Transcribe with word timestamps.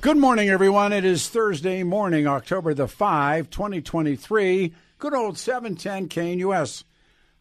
Good 0.00 0.16
morning, 0.16 0.48
everyone. 0.48 0.92
It 0.92 1.04
is 1.04 1.28
Thursday 1.28 1.82
morning, 1.82 2.28
October 2.28 2.72
the 2.72 2.86
5, 2.86 3.50
2023. 3.50 4.72
Good 4.96 5.12
old 5.12 5.36
710 5.36 6.08
KNUS. 6.08 6.84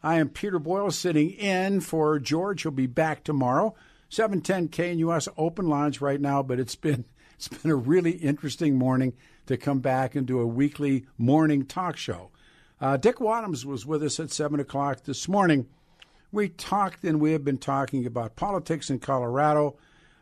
I 0.01 0.15
am 0.15 0.29
Peter 0.29 0.57
Boyle 0.57 0.89
sitting 0.89 1.29
in 1.29 1.81
for 1.81 2.17
George. 2.17 2.63
He'll 2.63 2.71
be 2.71 2.87
back 2.87 3.23
tomorrow. 3.23 3.75
710 4.09 4.69
KNUS 4.69 5.27
open 5.37 5.67
lines 5.67 6.01
right 6.01 6.19
now, 6.19 6.41
but 6.41 6.59
it's 6.59 6.73
been 6.73 7.05
it's 7.35 7.47
been 7.47 7.69
a 7.69 7.75
really 7.75 8.13
interesting 8.13 8.75
morning 8.75 9.13
to 9.45 9.55
come 9.55 9.77
back 9.77 10.15
and 10.15 10.25
do 10.25 10.39
a 10.39 10.47
weekly 10.47 11.05
morning 11.15 11.63
talk 11.63 11.95
show. 11.95 12.31
Uh, 12.81 12.97
Dick 12.97 13.17
Wadhams 13.17 13.65
was 13.65 13.85
with 13.85 14.01
us 14.01 14.19
at 14.19 14.31
7 14.31 14.59
o'clock 14.59 15.03
this 15.03 15.27
morning. 15.27 15.67
We 16.31 16.49
talked 16.49 17.03
and 17.03 17.21
we 17.21 17.33
have 17.33 17.45
been 17.45 17.59
talking 17.59 18.07
about 18.07 18.35
politics 18.35 18.89
in 18.89 18.97
Colorado. 18.97 19.77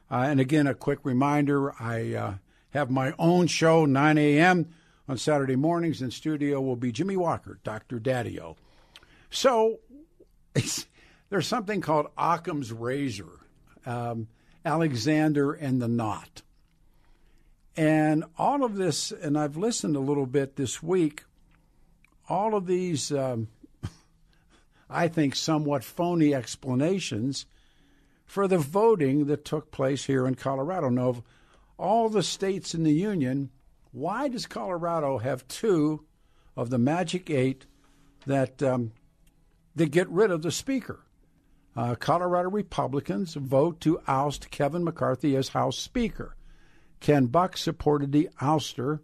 Uh, 0.09 0.25
and 0.27 0.39
again, 0.39 0.67
a 0.67 0.75
quick 0.75 0.99
reminder 1.03 1.73
I 1.81 2.13
uh, 2.13 2.33
have 2.69 2.89
my 2.89 3.13
own 3.17 3.47
show, 3.47 3.85
9 3.85 4.17
a.m. 4.17 4.69
on 5.07 5.17
Saturday 5.17 5.55
mornings. 5.55 6.01
In 6.01 6.11
studio 6.11 6.61
will 6.61 6.75
be 6.75 6.91
Jimmy 6.91 7.17
Walker, 7.17 7.59
Dr. 7.63 7.99
Daddio. 7.99 8.55
So 9.29 9.79
there's 11.29 11.47
something 11.47 11.81
called 11.81 12.07
Occam's 12.17 12.71
Razor, 12.71 13.39
um, 13.85 14.27
Alexander 14.63 15.53
and 15.53 15.81
the 15.81 15.87
Knot. 15.87 16.43
And 17.75 18.23
all 18.37 18.63
of 18.63 18.75
this, 18.75 19.11
and 19.11 19.37
I've 19.37 19.57
listened 19.57 19.95
a 19.95 19.99
little 20.01 20.25
bit 20.25 20.55
this 20.55 20.81
week, 20.81 21.23
all 22.29 22.55
of 22.55 22.67
these, 22.67 23.11
um, 23.11 23.49
I 24.89 25.07
think, 25.07 25.35
somewhat 25.35 25.83
phony 25.83 26.33
explanations 26.33 27.45
for 28.25 28.47
the 28.47 28.57
voting 28.57 29.25
that 29.25 29.45
took 29.45 29.71
place 29.71 30.05
here 30.05 30.25
in 30.25 30.35
Colorado. 30.35 30.89
Now, 30.89 31.09
of 31.09 31.21
all 31.77 32.09
the 32.09 32.23
states 32.23 32.73
in 32.73 32.83
the 32.83 32.93
Union, 32.93 33.51
why 33.91 34.27
does 34.27 34.45
Colorado 34.45 35.19
have 35.19 35.47
two 35.47 36.05
of 36.55 36.69
the 36.69 36.77
magic 36.77 37.29
eight 37.29 37.65
that 38.25 38.61
um, 38.63 38.91
that 39.75 39.91
get 39.91 40.09
rid 40.09 40.31
of 40.31 40.41
the 40.41 40.51
speaker? 40.51 41.01
Uh, 41.75 41.95
Colorado 41.95 42.49
Republicans 42.49 43.33
vote 43.33 43.81
to 43.81 43.99
oust 44.07 44.49
Kevin 44.49 44.83
McCarthy 44.83 45.35
as 45.35 45.49
House 45.49 45.77
Speaker. 45.77 46.35
Ken 47.01 47.25
Buck 47.25 47.57
supported 47.57 48.11
the 48.11 48.29
ouster. 48.41 49.01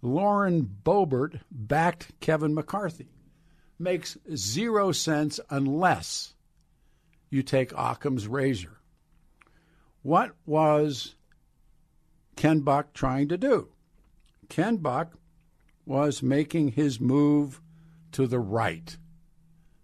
Lauren 0.00 0.62
Boebert 0.84 1.40
backed 1.50 2.18
Kevin 2.20 2.54
McCarthy. 2.54 3.10
Makes 3.78 4.16
zero 4.34 4.92
sense 4.92 5.38
unless 5.50 6.34
you 7.30 7.42
take 7.42 7.72
Occam's 7.72 8.26
razor. 8.26 8.78
What 10.02 10.32
was 10.46 11.14
Ken 12.36 12.60
Buck 12.60 12.92
trying 12.92 13.28
to 13.28 13.36
do? 13.36 13.68
Ken 14.48 14.76
Buck 14.76 15.18
was 15.84 16.22
making 16.22 16.72
his 16.72 17.00
move 17.00 17.60
to 18.12 18.26
the 18.26 18.38
right. 18.38 18.96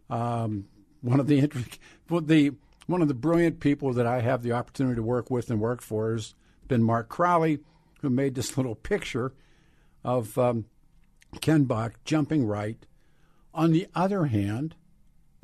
Um, 0.09 0.67
one 1.01 1.21
of 1.21 1.27
the, 1.27 1.51
the 2.09 2.55
one 2.87 3.03
of 3.03 3.09
the 3.09 3.15
brilliant 3.15 3.61
people 3.61 3.93
that 3.95 4.07
I 4.07 4.21
have 4.21 4.43
the 4.43 4.53
opportunity 4.53 4.97
to 4.97 5.03
work 5.03 5.31
with 5.31 5.51
and 5.51 5.61
work 5.61 5.81
for 5.81 6.13
has 6.13 6.35
been 6.69 6.83
Mark 6.83 7.09
Crowley, 7.09 7.61
who 8.01 8.11
made 8.11 8.35
this 8.35 8.57
little 8.57 8.75
picture 8.75 9.33
of 10.03 10.37
um, 10.39 10.67
Ken 11.41 11.65
Buck 11.65 11.95
jumping 12.05 12.47
right. 12.47 12.87
On 13.53 13.73
the 13.73 13.87
other 13.95 14.27
hand, 14.27 14.75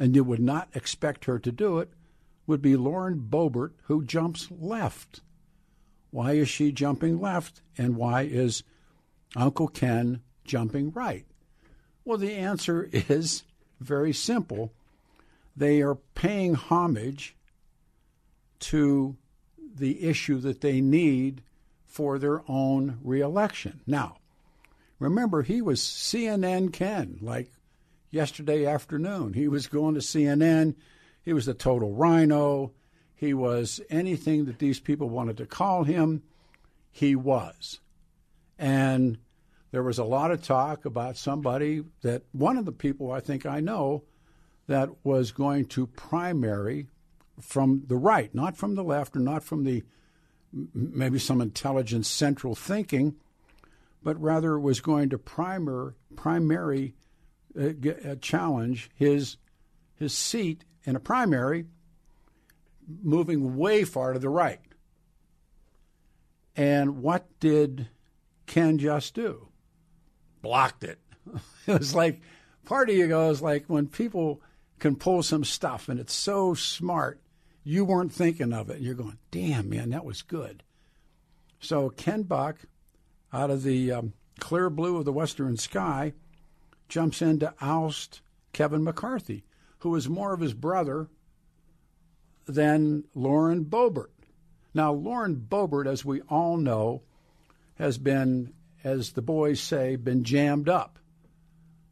and 0.00 0.16
you 0.16 0.24
would 0.24 0.40
not 0.40 0.70
expect 0.74 1.26
her 1.26 1.38
to 1.38 1.52
do 1.52 1.78
it, 1.78 1.90
would 2.46 2.62
be 2.62 2.74
Lauren 2.74 3.20
Boebert, 3.20 3.72
who 3.82 4.02
jumps 4.02 4.48
left. 4.50 5.20
Why 6.10 6.32
is 6.32 6.48
she 6.48 6.72
jumping 6.72 7.20
left? 7.20 7.60
And 7.76 7.96
why 7.96 8.22
is 8.22 8.64
Uncle 9.36 9.68
Ken 9.68 10.22
jumping 10.44 10.90
right? 10.92 11.26
Well, 12.04 12.16
the 12.16 12.32
answer 12.32 12.88
is 12.92 13.44
very 13.78 14.14
simple. 14.14 14.72
They 15.54 15.82
are 15.82 15.96
paying 16.14 16.54
homage 16.54 17.36
to 18.60 19.16
the 19.76 20.02
issue 20.02 20.38
that 20.38 20.62
they 20.62 20.80
need 20.80 21.42
for 21.84 22.18
their 22.18 22.42
own 22.48 22.98
reelection. 23.04 23.80
Now, 23.86 24.16
remember, 24.98 25.42
he 25.42 25.60
was 25.60 25.80
CNN 25.80 26.72
Ken, 26.72 27.18
like 27.20 27.50
yesterday 28.10 28.66
afternoon. 28.66 29.32
He 29.32 29.48
was 29.48 29.66
going 29.66 29.94
to 29.94 30.00
CNN. 30.00 30.74
He 31.22 31.32
was 31.32 31.46
the 31.46 31.54
total 31.54 31.92
rhino. 31.92 32.72
He 33.14 33.34
was 33.34 33.80
anything 33.90 34.46
that 34.46 34.58
these 34.58 34.80
people 34.80 35.08
wanted 35.08 35.36
to 35.38 35.46
call 35.46 35.84
him, 35.84 36.22
he 36.90 37.14
was. 37.14 37.80
And 38.58 39.18
there 39.72 39.82
was 39.82 39.98
a 39.98 40.04
lot 40.04 40.30
of 40.30 40.42
talk 40.42 40.84
about 40.84 41.16
somebody 41.16 41.84
that 42.02 42.22
one 42.32 42.56
of 42.56 42.64
the 42.64 42.72
people 42.72 43.12
I 43.12 43.20
think 43.20 43.46
I 43.46 43.60
know 43.60 44.04
that 44.66 44.88
was 45.04 45.32
going 45.32 45.66
to 45.66 45.86
primary 45.86 46.86
from 47.40 47.84
the 47.86 47.96
right, 47.96 48.34
not 48.34 48.56
from 48.56 48.74
the 48.74 48.84
left 48.84 49.16
or 49.16 49.20
not 49.20 49.42
from 49.42 49.64
the 49.64 49.82
maybe 50.52 51.18
some 51.18 51.40
intelligent 51.40 52.06
central 52.06 52.54
thinking, 52.54 53.16
but 54.02 54.20
rather 54.20 54.58
was 54.58 54.80
going 54.80 55.10
to 55.10 55.18
primer 55.18 55.94
primary 56.16 56.94
uh, 57.58 57.70
uh, 58.08 58.14
challenge 58.20 58.90
his 58.94 59.36
his 59.96 60.12
seat 60.12 60.64
in 60.84 60.96
a 60.96 61.00
primary, 61.00 61.66
moving 63.02 63.56
way 63.56 63.84
far 63.84 64.12
to 64.12 64.18
the 64.18 64.28
right. 64.28 64.60
And 66.56 67.02
what 67.02 67.26
did 67.38 67.88
Ken 68.46 68.78
just 68.78 69.14
do? 69.14 69.48
Blocked 70.42 70.84
it. 70.84 70.98
it 71.66 71.78
was 71.78 71.94
like 71.94 72.20
part 72.64 72.88
of 72.88 72.96
you 72.96 73.08
goes 73.08 73.42
like 73.42 73.66
when 73.66 73.86
people 73.86 74.40
can 74.78 74.96
pull 74.96 75.22
some 75.22 75.44
stuff 75.44 75.88
and 75.88 76.00
it's 76.00 76.14
so 76.14 76.54
smart, 76.54 77.20
you 77.62 77.84
weren't 77.84 78.12
thinking 78.12 78.52
of 78.52 78.70
it. 78.70 78.80
You're 78.80 78.94
going, 78.94 79.18
damn, 79.30 79.68
man, 79.68 79.90
that 79.90 80.04
was 80.04 80.22
good. 80.22 80.62
So 81.60 81.90
Ken 81.90 82.22
Buck, 82.22 82.56
out 83.32 83.50
of 83.50 83.62
the 83.62 83.92
um, 83.92 84.14
clear 84.38 84.70
blue 84.70 84.96
of 84.96 85.04
the 85.04 85.12
western 85.12 85.56
sky, 85.56 86.14
jumps 86.90 87.22
in 87.22 87.38
to 87.38 87.54
oust 87.60 88.20
Kevin 88.52 88.84
McCarthy, 88.84 89.44
who 89.78 89.94
is 89.94 90.08
more 90.08 90.34
of 90.34 90.40
his 90.40 90.52
brother 90.52 91.08
than 92.46 93.04
Lauren 93.14 93.64
Boebert. 93.64 94.10
Now, 94.74 94.92
Lauren 94.92 95.36
Boebert, 95.36 95.86
as 95.86 96.04
we 96.04 96.20
all 96.22 96.56
know, 96.56 97.02
has 97.76 97.96
been, 97.96 98.52
as 98.84 99.12
the 99.12 99.22
boys 99.22 99.60
say, 99.60 99.96
been 99.96 100.24
jammed 100.24 100.68
up. 100.68 100.98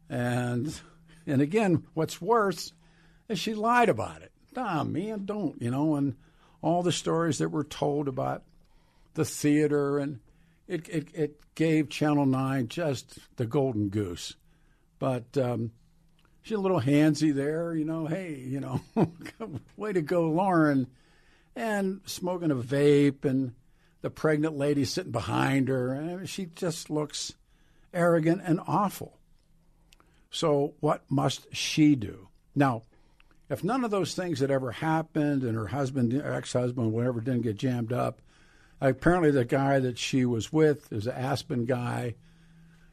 And 0.09 0.79
and 1.25 1.41
again, 1.41 1.83
what's 1.93 2.21
worse 2.21 2.73
is 3.27 3.39
she 3.39 3.53
lied 3.53 3.89
about 3.89 4.21
it. 4.21 4.31
Nah, 4.55 4.83
man, 4.83 5.25
don't, 5.25 5.61
you 5.61 5.69
know, 5.69 5.95
and 5.95 6.15
all 6.61 6.81
the 6.81 6.91
stories 6.91 7.37
that 7.37 7.49
were 7.49 7.63
told 7.63 8.07
about 8.07 8.43
the 9.13 9.25
theater 9.25 9.99
and 9.99 10.19
it, 10.67 10.87
it, 10.89 11.07
it 11.13 11.55
gave 11.55 11.89
Channel 11.89 12.25
9 12.25 12.67
just 12.67 13.19
the 13.37 13.45
golden 13.45 13.89
goose. 13.89 14.35
But 14.99 15.37
um, 15.37 15.71
she's 16.41 16.57
a 16.57 16.61
little 16.61 16.81
handsy 16.81 17.33
there, 17.33 17.73
you 17.73 17.85
know. 17.85 18.05
Hey, 18.05 18.35
you 18.35 18.59
know, 18.59 18.81
way 19.77 19.93
to 19.93 20.01
go, 20.01 20.29
Lauren. 20.29 20.87
And 21.55 22.01
smoking 22.05 22.51
a 22.51 22.55
vape, 22.55 23.25
and 23.25 23.53
the 24.01 24.09
pregnant 24.09 24.57
lady 24.57 24.85
sitting 24.85 25.11
behind 25.11 25.67
her. 25.67 25.93
And 25.93 26.29
she 26.29 26.45
just 26.45 26.89
looks 26.89 27.33
arrogant 27.93 28.41
and 28.45 28.59
awful. 28.67 29.17
So, 30.31 30.75
what 30.79 31.03
must 31.09 31.53
she 31.55 31.95
do? 31.95 32.27
Now, 32.55 32.83
if 33.49 33.63
none 33.63 33.83
of 33.83 33.91
those 33.91 34.13
things 34.13 34.39
had 34.39 34.51
ever 34.51 34.71
happened 34.71 35.43
and 35.43 35.55
her 35.55 35.67
husband, 35.67 36.13
ex 36.13 36.53
husband, 36.53 36.91
whatever, 36.91 37.19
didn't 37.19 37.41
get 37.41 37.57
jammed 37.57 37.91
up, 37.91 38.21
apparently 38.79 39.31
the 39.31 39.45
guy 39.45 39.79
that 39.79 39.97
she 39.97 40.23
was 40.25 40.53
with 40.53 40.91
is 40.93 41.07
an 41.07 41.15
Aspen 41.15 41.65
guy 41.65 42.15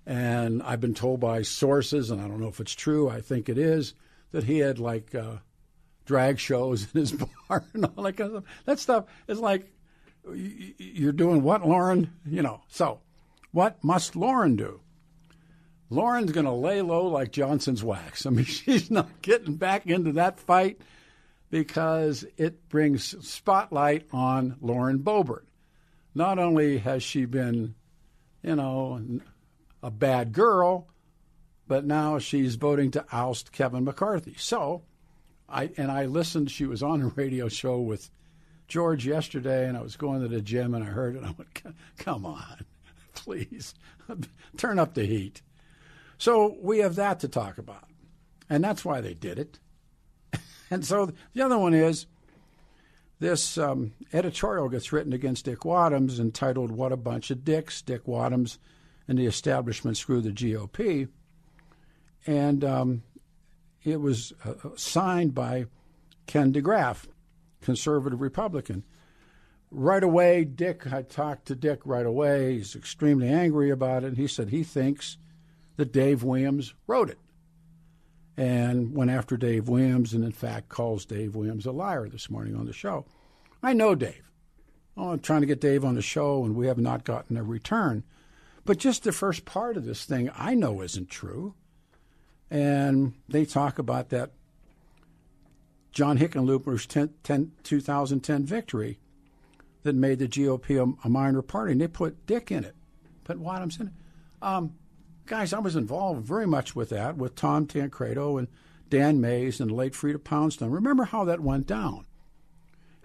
and 0.07 0.63
I've 0.63 0.81
been 0.81 0.95
told 0.95 1.21
by 1.21 1.43
sources, 1.43 2.11
and 2.11 2.21
I 2.21 2.29
don't 2.29 2.41
know 2.41 2.49
if 2.49 2.61
it's 2.61 2.75
true, 2.75 3.09
I 3.09 3.21
think 3.21 3.49
it 3.49 3.59
is, 3.59 3.95
that 4.31 4.45
he 4.45 4.59
had 4.59 4.79
like 4.79 5.15
uh, 5.15 5.37
drag 6.05 6.39
shows 6.39 6.87
in 6.95 7.01
his 7.01 7.13
bar 7.13 7.65
and 7.75 7.85
all 7.85 8.05
that 8.05 8.17
kind 8.17 8.37
of 8.37 8.45
stuff. 8.45 8.65
That 8.65 8.79
stuff 8.79 9.05
is 9.27 9.41
like, 9.41 9.73
you're 10.33 11.13
doing 11.13 11.43
what, 11.43 11.67
Lauren? 11.67 12.13
You 12.25 12.43
know, 12.43 12.63
so 12.69 13.01
what 13.53 13.83
must 13.83 14.17
Lauren 14.17 14.57
do? 14.57 14.81
Lauren's 15.89 16.33
going 16.33 16.47
to 16.47 16.53
lay 16.53 16.83
low 16.83 17.07
like 17.07 17.31
Johnson's 17.31 17.83
wax. 17.83 18.27
I 18.27 18.31
mean, 18.31 18.45
she's 18.45 18.91
not 18.91 19.23
getting 19.23 19.57
back 19.57 19.87
into 19.87 20.13
that 20.13 20.39
fight 20.39 20.81
because 21.51 22.25
it 22.37 22.69
brings 22.69 23.15
spotlight 23.27 24.07
on 24.13 24.57
Lauren 24.61 25.01
Boebert. 25.01 25.45
Not 26.15 26.39
only 26.39 26.79
has 26.79 27.03
she 27.03 27.25
been, 27.25 27.75
you 28.43 28.57
know, 28.57 29.01
a 29.83 29.91
bad 29.91 30.33
girl, 30.33 30.89
but 31.69 31.85
now 31.85 32.19
she's 32.19 32.55
voting 32.57 32.91
to 32.93 33.05
oust 33.13 33.53
Kevin 33.53 33.85
McCarthy. 33.85 34.35
So, 34.39 34.83
I 35.49 35.71
and 35.77 35.91
I 35.91 36.07
listened. 36.07 36.51
She 36.51 36.67
was 36.67 36.83
on 36.83 37.03
a 37.03 37.09
radio 37.09 37.49
show 37.49 37.81
with 37.81 38.11
George 38.69 39.07
yesterday, 39.07 39.69
and 39.69 39.77
I 39.77 39.83
was 39.83 39.97
going 39.97 40.23
to 40.23 40.29
the 40.29 40.41
gym 40.41 40.75
and 40.75 40.85
I 40.85 40.89
heard 40.89 41.17
it. 41.17 41.23
I 41.25 41.35
went, 41.37 41.63
"Come 41.99 42.27
on, 42.27 42.65
please, 43.15 43.75
turn 44.57 44.79
up 44.79 44.95
the 44.95 45.07
heat." 45.07 45.43
So 46.19 46.57
we 46.61 46.79
have 46.79 46.95
that 46.97 47.21
to 47.21 47.29
talk 47.29 47.59
about, 47.59 47.89
and 48.49 48.65
that's 48.65 48.85
why 48.85 49.01
they 49.01 49.15
did 49.15 49.39
it. 49.39 49.59
and 50.71 50.85
so 50.85 51.13
the 51.35 51.43
other 51.43 51.59
one 51.59 51.75
is 51.75 52.07
this 53.19 53.57
um, 53.59 53.93
editorial 54.13 54.69
gets 54.69 54.93
written 54.93 55.13
against 55.13 55.45
Dick 55.45 55.61
Wadhams 55.61 56.19
entitled 56.19 56.71
"What 56.71 56.93
a 56.93 56.97
Bunch 56.97 57.31
of 57.31 57.45
Dicks." 57.45 57.83
Dick 57.83 58.05
Wadhams 58.05 58.59
and 59.09 59.19
the 59.19 59.27
establishment 59.27 59.97
screw 59.97 60.21
the 60.21 60.31
GOP, 60.31 61.09
and 62.27 62.65
um, 62.65 63.03
it 63.85 64.01
was 64.01 64.33
uh, 64.45 64.55
signed 64.77 65.35
by 65.35 65.67
Ken 66.27 66.53
DeGraff, 66.53 67.07
conservative 67.61 68.21
Republican. 68.21 68.85
Right 69.71 70.03
away, 70.03 70.45
Dick, 70.45 70.93
I 70.93 71.03
talked 71.03 71.47
to 71.47 71.55
Dick 71.55 71.81
right 71.85 72.07
away. 72.07 72.55
He's 72.55 72.75
extremely 72.75 73.29
angry 73.29 73.71
about 73.71 74.05
it. 74.05 74.17
He 74.17 74.27
said 74.27 74.49
he 74.49 74.63
thinks 74.63 75.19
that 75.77 75.93
Dave 75.93 76.23
Williams 76.23 76.75
wrote 76.87 77.11
it 77.11 77.19
and 78.37 78.95
went 78.95 79.11
after 79.11 79.37
Dave 79.37 79.69
Williams 79.69 80.13
and, 80.13 80.25
in 80.25 80.33
fact, 80.33 80.69
calls 80.69 81.05
Dave 81.05 81.35
Williams 81.35 81.67
a 81.67 81.73
liar 81.73 82.09
this 82.09 82.31
morning 82.31 82.55
on 82.55 82.67
the 82.67 82.73
show. 82.73 83.07
I 83.63 83.73
know 83.73 83.95
Dave. 83.95 84.31
Oh, 84.97 85.11
I'm 85.11 85.21
trying 85.21 85.41
to 85.43 85.47
get 85.47 85.61
Dave 85.61 85.85
on 85.85 85.95
the 85.95 86.03
show, 86.03 86.45
and 86.45 86.55
we 86.55 86.67
have 86.67 86.79
not 86.79 87.05
gotten 87.05 87.37
a 87.37 87.43
return. 87.43 88.05
But 88.67 88.79
just 88.79 89.05
the 89.05 89.13
first 89.13 89.45
part 89.45 89.77
of 89.77 89.85
this 89.85 90.05
thing 90.05 90.29
I 90.37 90.55
know 90.55 90.83
isn't 90.83 91.09
true. 91.09 91.55
And 92.51 93.15
they 93.29 93.45
talk 93.45 93.79
about 93.79 94.09
that 94.09 94.33
John 95.93 96.19
Hickenlooper's 96.19 96.85
10, 96.85 97.15
10, 97.23 97.53
2010 97.63 98.45
victory 98.45 98.99
that 99.85 99.95
made 99.95 100.19
the 100.19 100.27
GOP 100.27 100.77
a, 100.77 101.07
a, 101.07 101.09
minor 101.09 101.43
party, 101.43 101.73
and 101.73 101.81
they 101.81 101.87
put 101.87 102.27
Dick 102.27 102.51
in 102.51 102.65
it, 102.65 102.75
put 103.23 103.41
Wadhams 103.41 103.81
in 103.81 103.87
it. 103.87 103.93
Um, 104.43 104.75
guys, 105.27 105.53
I 105.53 105.61
was 105.61 105.77
involved 105.77 106.27
very 106.27 106.47
much 106.47 106.75
with 106.75 106.91
that, 106.91 107.17
with 107.17 107.37
Tom 107.37 107.67
Tancredo 107.67 108.37
and 108.37 108.49
Dan 108.91 109.21
Maes 109.21 109.61
and 109.61 109.71
the 109.71 109.75
late 109.75 109.93
Freda 109.93 110.23
Poundstone. 110.23 110.71
Remember 110.71 111.05
how 111.05 111.25
that 111.25 111.41
went 111.41 111.69
down. 111.69 112.05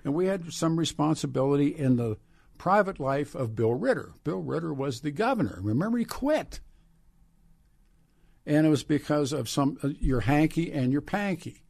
And 0.04 0.16
we 0.16 0.26
had 0.26 0.52
some 0.52 0.78
responsibility 0.78 1.68
in 1.68 1.98
the 1.98 2.18
private 2.62 3.00
life 3.00 3.34
of 3.34 3.56
Bill 3.56 3.74
Ritter. 3.74 4.12
Bill 4.24 4.38
Ritter 4.38 4.72
was 4.72 5.02
the 5.02 5.10
governor. 5.10 5.58
Remember, 5.64 5.98
he 5.98 6.06
quit. 6.06 6.60
And 8.46 8.68
it 8.68 8.70
was 8.70 8.84
because 8.84 9.34
of 9.34 9.50
some 9.50 9.80
uh, 9.84 9.88
your 10.00 10.20
hanky 10.20 10.72
and 10.72 10.92
your 10.92 11.02
panky. 11.02 11.64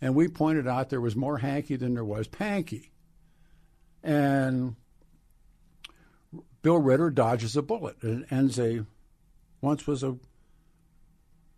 And 0.00 0.16
we 0.16 0.26
pointed 0.26 0.66
out 0.66 0.90
there 0.90 1.00
was 1.00 1.14
more 1.14 1.38
hanky 1.38 1.76
than 1.76 1.94
there 1.94 2.04
was 2.04 2.26
panky. 2.26 2.90
And 4.02 4.74
Bill 6.62 6.78
Ritter 6.78 7.10
dodges 7.10 7.56
a 7.56 7.62
bullet. 7.62 8.02
and 8.02 8.26
ends 8.28 8.58
a 8.58 8.86
once 9.60 9.86
was 9.86 10.02
a, 10.02 10.16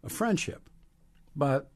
a 0.04 0.10
friendship. 0.10 0.68
But 1.34 1.70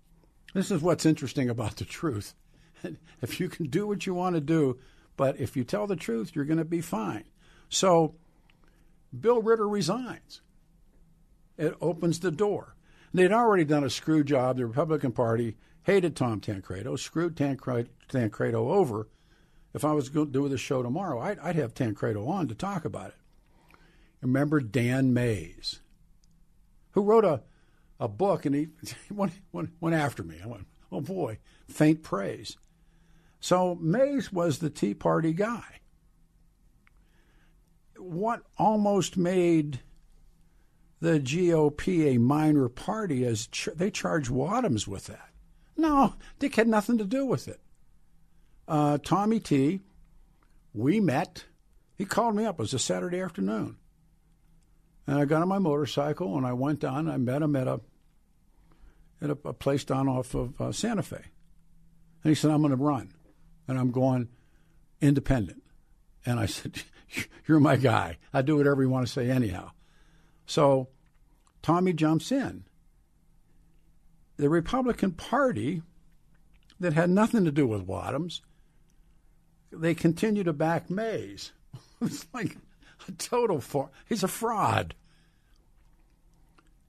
this 0.52 0.70
is 0.70 0.82
what's 0.82 1.06
interesting 1.06 1.48
about 1.48 1.76
the 1.76 1.86
truth. 1.86 2.34
if 3.22 3.40
you 3.40 3.48
can 3.48 3.68
do 3.68 3.86
what 3.86 4.04
you 4.04 4.12
want 4.12 4.34
to 4.34 4.42
do, 4.42 4.78
but 5.16 5.38
if 5.38 5.56
you 5.56 5.64
tell 5.64 5.86
the 5.86 5.96
truth, 5.96 6.34
you're 6.34 6.44
going 6.44 6.58
to 6.58 6.64
be 6.64 6.80
fine. 6.80 7.24
So 7.68 8.14
Bill 9.18 9.40
Ritter 9.40 9.68
resigns. 9.68 10.40
It 11.56 11.76
opens 11.80 12.20
the 12.20 12.30
door. 12.30 12.74
They'd 13.12 13.32
already 13.32 13.64
done 13.64 13.84
a 13.84 13.90
screw 13.90 14.24
job. 14.24 14.56
The 14.56 14.66
Republican 14.66 15.12
Party 15.12 15.56
hated 15.84 16.16
Tom 16.16 16.40
Tancredo, 16.40 16.96
screwed 16.96 17.36
Tancredo 17.36 17.88
over. 18.54 19.08
If 19.72 19.84
I 19.84 19.92
was 19.92 20.08
going 20.08 20.26
to 20.26 20.32
do 20.32 20.48
the 20.48 20.58
show 20.58 20.82
tomorrow, 20.82 21.20
I'd, 21.20 21.38
I'd 21.38 21.56
have 21.56 21.74
Tancredo 21.74 22.26
on 22.26 22.48
to 22.48 22.54
talk 22.54 22.84
about 22.84 23.08
it. 23.08 23.16
Remember 24.20 24.60
Dan 24.60 25.12
Maes 25.12 25.80
who 26.92 27.02
wrote 27.02 27.24
a, 27.24 27.42
a 28.00 28.08
book, 28.08 28.46
and 28.46 28.54
he, 28.54 28.68
he 29.08 29.14
went, 29.14 29.32
went, 29.52 29.70
went 29.80 29.94
after 29.94 30.22
me. 30.22 30.38
I 30.42 30.46
went, 30.46 30.66
oh 30.90 31.00
boy, 31.00 31.38
faint 31.68 32.02
praise. 32.02 32.56
So 33.44 33.74
Maes 33.74 34.32
was 34.32 34.60
the 34.60 34.70
Tea 34.70 34.94
Party 34.94 35.34
guy. 35.34 35.80
What 37.98 38.40
almost 38.56 39.18
made 39.18 39.80
the 41.00 41.20
GOP 41.20 42.14
a 42.14 42.18
minor 42.18 42.70
party 42.70 43.22
is 43.22 43.46
ch- 43.48 43.68
they 43.76 43.90
charged 43.90 44.30
Wadhams 44.30 44.88
with 44.88 45.08
that. 45.08 45.28
No, 45.76 46.14
Dick 46.38 46.54
had 46.54 46.68
nothing 46.68 46.96
to 46.96 47.04
do 47.04 47.26
with 47.26 47.46
it. 47.46 47.60
Uh, 48.66 48.96
Tommy 48.96 49.40
T, 49.40 49.82
we 50.72 50.98
met. 50.98 51.44
He 51.96 52.06
called 52.06 52.36
me 52.36 52.46
up. 52.46 52.54
It 52.54 52.62
was 52.62 52.72
a 52.72 52.78
Saturday 52.78 53.20
afternoon. 53.20 53.76
And 55.06 55.18
I 55.18 55.26
got 55.26 55.42
on 55.42 55.48
my 55.48 55.58
motorcycle 55.58 56.38
and 56.38 56.46
I 56.46 56.54
went 56.54 56.80
down. 56.80 57.10
I 57.10 57.18
met 57.18 57.42
him 57.42 57.56
at 57.56 57.68
a 57.68 57.82
at 59.20 59.28
a, 59.28 59.36
a 59.44 59.52
place 59.52 59.84
down 59.84 60.08
off 60.08 60.34
of 60.34 60.58
uh, 60.58 60.72
Santa 60.72 61.02
Fe, 61.02 61.16
and 62.22 62.30
he 62.30 62.34
said, 62.34 62.50
"I'm 62.50 62.62
going 62.62 62.70
to 62.70 62.82
run," 62.82 63.12
and 63.66 63.78
I'm 63.78 63.90
going 63.90 64.28
independent. 65.00 65.62
And 66.26 66.38
I 66.40 66.46
said, 66.46 66.82
"You're 67.46 67.60
my 67.60 67.76
guy. 67.76 68.18
I 68.32 68.42
do 68.42 68.56
whatever 68.56 68.82
you 68.82 68.88
want 68.88 69.06
to 69.06 69.12
say, 69.12 69.30
anyhow." 69.30 69.70
So 70.46 70.88
Tommy 71.62 71.92
jumps 71.92 72.30
in. 72.30 72.64
The 74.36 74.48
Republican 74.48 75.12
Party, 75.12 75.82
that 76.80 76.92
had 76.92 77.10
nothing 77.10 77.44
to 77.44 77.50
do 77.50 77.66
with 77.66 77.86
Wadhams, 77.86 78.40
they 79.70 79.94
continue 79.94 80.44
to 80.44 80.52
back 80.52 80.90
Maes. 80.90 81.52
it's 82.00 82.26
like 82.32 82.56
a 83.08 83.12
total 83.12 83.60
fraud. 83.60 83.90
he's 84.08 84.22
a 84.22 84.28
fraud. 84.28 84.94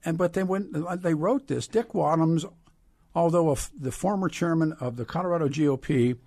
And 0.04 0.16
but 0.16 0.34
they 0.34 0.42
went 0.42 0.72
they 1.02 1.14
wrote 1.14 1.48
this. 1.48 1.66
Dick 1.66 1.90
Wadhams, 1.90 2.44
although 3.14 3.56
the 3.76 3.90
former 3.90 4.28
chairman 4.28 4.72
of 4.74 4.96
the 4.96 5.04
Colorado 5.04 5.48
GOP, 5.48 6.18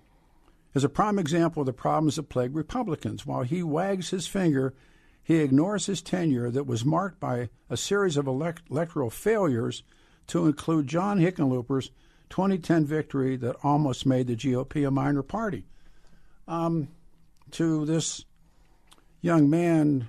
is 0.74 0.84
a 0.84 0.88
prime 0.88 1.18
example 1.18 1.62
of 1.62 1.66
the 1.66 1.72
problems 1.72 2.16
that 2.16 2.28
plague 2.28 2.54
Republicans. 2.54 3.26
While 3.26 3.42
he 3.42 3.62
wags 3.62 4.10
his 4.10 4.26
finger, 4.26 4.74
he 5.22 5.36
ignores 5.36 5.86
his 5.86 6.02
tenure 6.02 6.50
that 6.50 6.66
was 6.66 6.84
marked 6.84 7.20
by 7.20 7.50
a 7.68 7.76
series 7.76 8.16
of 8.16 8.26
elect- 8.26 8.70
electoral 8.70 9.10
failures, 9.10 9.82
to 10.30 10.46
include 10.46 10.86
John 10.86 11.18
Hickenlooper's 11.18 11.90
2010 12.30 12.84
victory 12.84 13.36
that 13.36 13.56
almost 13.64 14.06
made 14.06 14.28
the 14.28 14.36
GOP 14.36 14.86
a 14.86 14.90
minor 14.90 15.24
party. 15.24 15.66
Um, 16.46 16.88
to 17.52 17.84
this 17.84 18.24
young 19.20 19.50
man, 19.50 20.08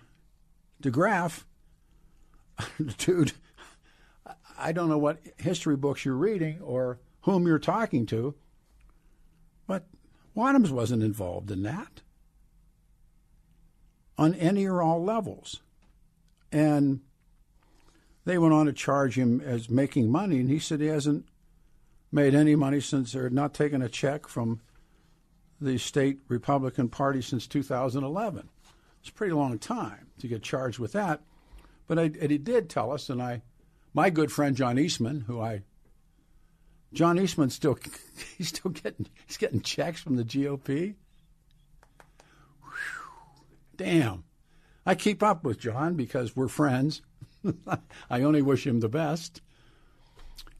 DeGraff, 0.83 1.43
dude, 2.97 3.31
I 4.59 4.71
don't 4.71 4.89
know 4.89 4.99
what 4.99 5.21
history 5.37 5.75
books 5.75 6.05
you're 6.05 6.13
reading 6.13 6.61
or 6.61 6.99
whom 7.21 7.47
you're 7.47 7.57
talking 7.57 8.05
to, 8.07 8.35
Wadhams 10.35 10.69
wasn't 10.69 11.03
involved 11.03 11.51
in 11.51 11.63
that 11.63 12.01
on 14.17 14.35
any 14.35 14.65
or 14.65 14.81
all 14.81 15.03
levels. 15.03 15.61
And 16.51 17.01
they 18.25 18.38
went 18.38 18.53
on 18.53 18.67
to 18.67 18.73
charge 18.73 19.17
him 19.17 19.41
as 19.41 19.69
making 19.69 20.11
money, 20.11 20.39
and 20.39 20.50
he 20.50 20.59
said 20.59 20.79
he 20.79 20.88
hasn't 20.88 21.25
made 22.11 22.35
any 22.35 22.55
money 22.55 22.81
since 22.81 23.13
they're 23.13 23.29
not 23.29 23.53
taking 23.53 23.81
a 23.81 23.89
check 23.89 24.27
from 24.27 24.61
the 25.59 25.77
state 25.77 26.19
Republican 26.27 26.89
Party 26.89 27.21
since 27.21 27.47
2011. 27.47 28.50
It's 29.00 29.09
a 29.09 29.13
pretty 29.13 29.33
long 29.33 29.57
time 29.57 30.07
to 30.19 30.27
get 30.27 30.43
charged 30.43 30.79
with 30.79 30.91
that. 30.91 31.21
But 31.88 31.97
I, 31.97 32.11
he 32.27 32.38
did 32.38 32.69
tell 32.69 32.91
us, 32.91 33.09
and 33.09 33.21
I, 33.21 33.41
my 33.93 34.09
good 34.09 34.31
friend 34.31 34.55
John 34.55 34.77
Eastman, 34.77 35.21
who 35.21 35.41
I, 35.41 35.63
John 36.93 37.19
Eastman's 37.19 37.55
still, 37.55 37.77
he's 38.38 38.50
still 38.50 38.71
getting, 38.71 39.07
he's 39.25 39.38
getting 39.38 39.62
checks 39.62 40.01
from 40.01 40.15
the 40.15 40.24
GOP. 40.24 40.95
Whew, 42.62 43.45
damn. 43.77 44.24
I 44.86 44.95
keep 44.95 45.21
up 45.21 45.43
with 45.43 45.60
John 45.60 45.95
because 45.95 46.36
we're 46.36 46.48
friends. 46.48 47.01
I 48.10 48.21
only 48.21 48.41
wish 48.41 48.65
him 48.65 48.79
the 48.79 48.89
best. 48.89 49.41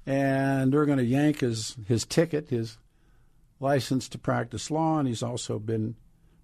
And 0.06 0.72
they're 0.72 0.86
going 0.86 0.98
to 0.98 1.04
yank 1.04 1.42
his, 1.42 1.76
his 1.88 2.06
ticket, 2.06 2.50
his 2.50 2.78
licensed 3.60 4.12
to 4.12 4.18
practice 4.18 4.72
law, 4.72 5.00
and 5.00 5.08
he's 5.08 5.24
also 5.24 5.60
been 5.60 5.96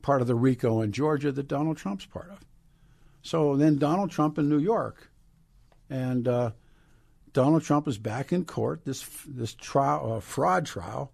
part 0.01 0.21
of 0.21 0.27
the 0.27 0.35
RICO 0.35 0.81
in 0.81 0.91
Georgia 0.91 1.31
that 1.31 1.47
Donald 1.47 1.77
Trump's 1.77 2.05
part 2.05 2.29
of. 2.29 2.39
So 3.21 3.55
then 3.55 3.77
Donald 3.77 4.11
Trump 4.11 4.37
in 4.37 4.47
New 4.47 4.59
York, 4.59 5.09
and 5.89 6.27
uh, 6.27 6.51
Donald 7.37 7.61
Trump 7.61 7.87
is 7.87 7.99
back 7.99 8.33
in 8.33 8.45
court. 8.45 8.83
This 8.83 9.07
this 9.27 9.53
trial, 9.53 10.13
uh, 10.13 10.19
fraud 10.21 10.65
trial, 10.65 11.11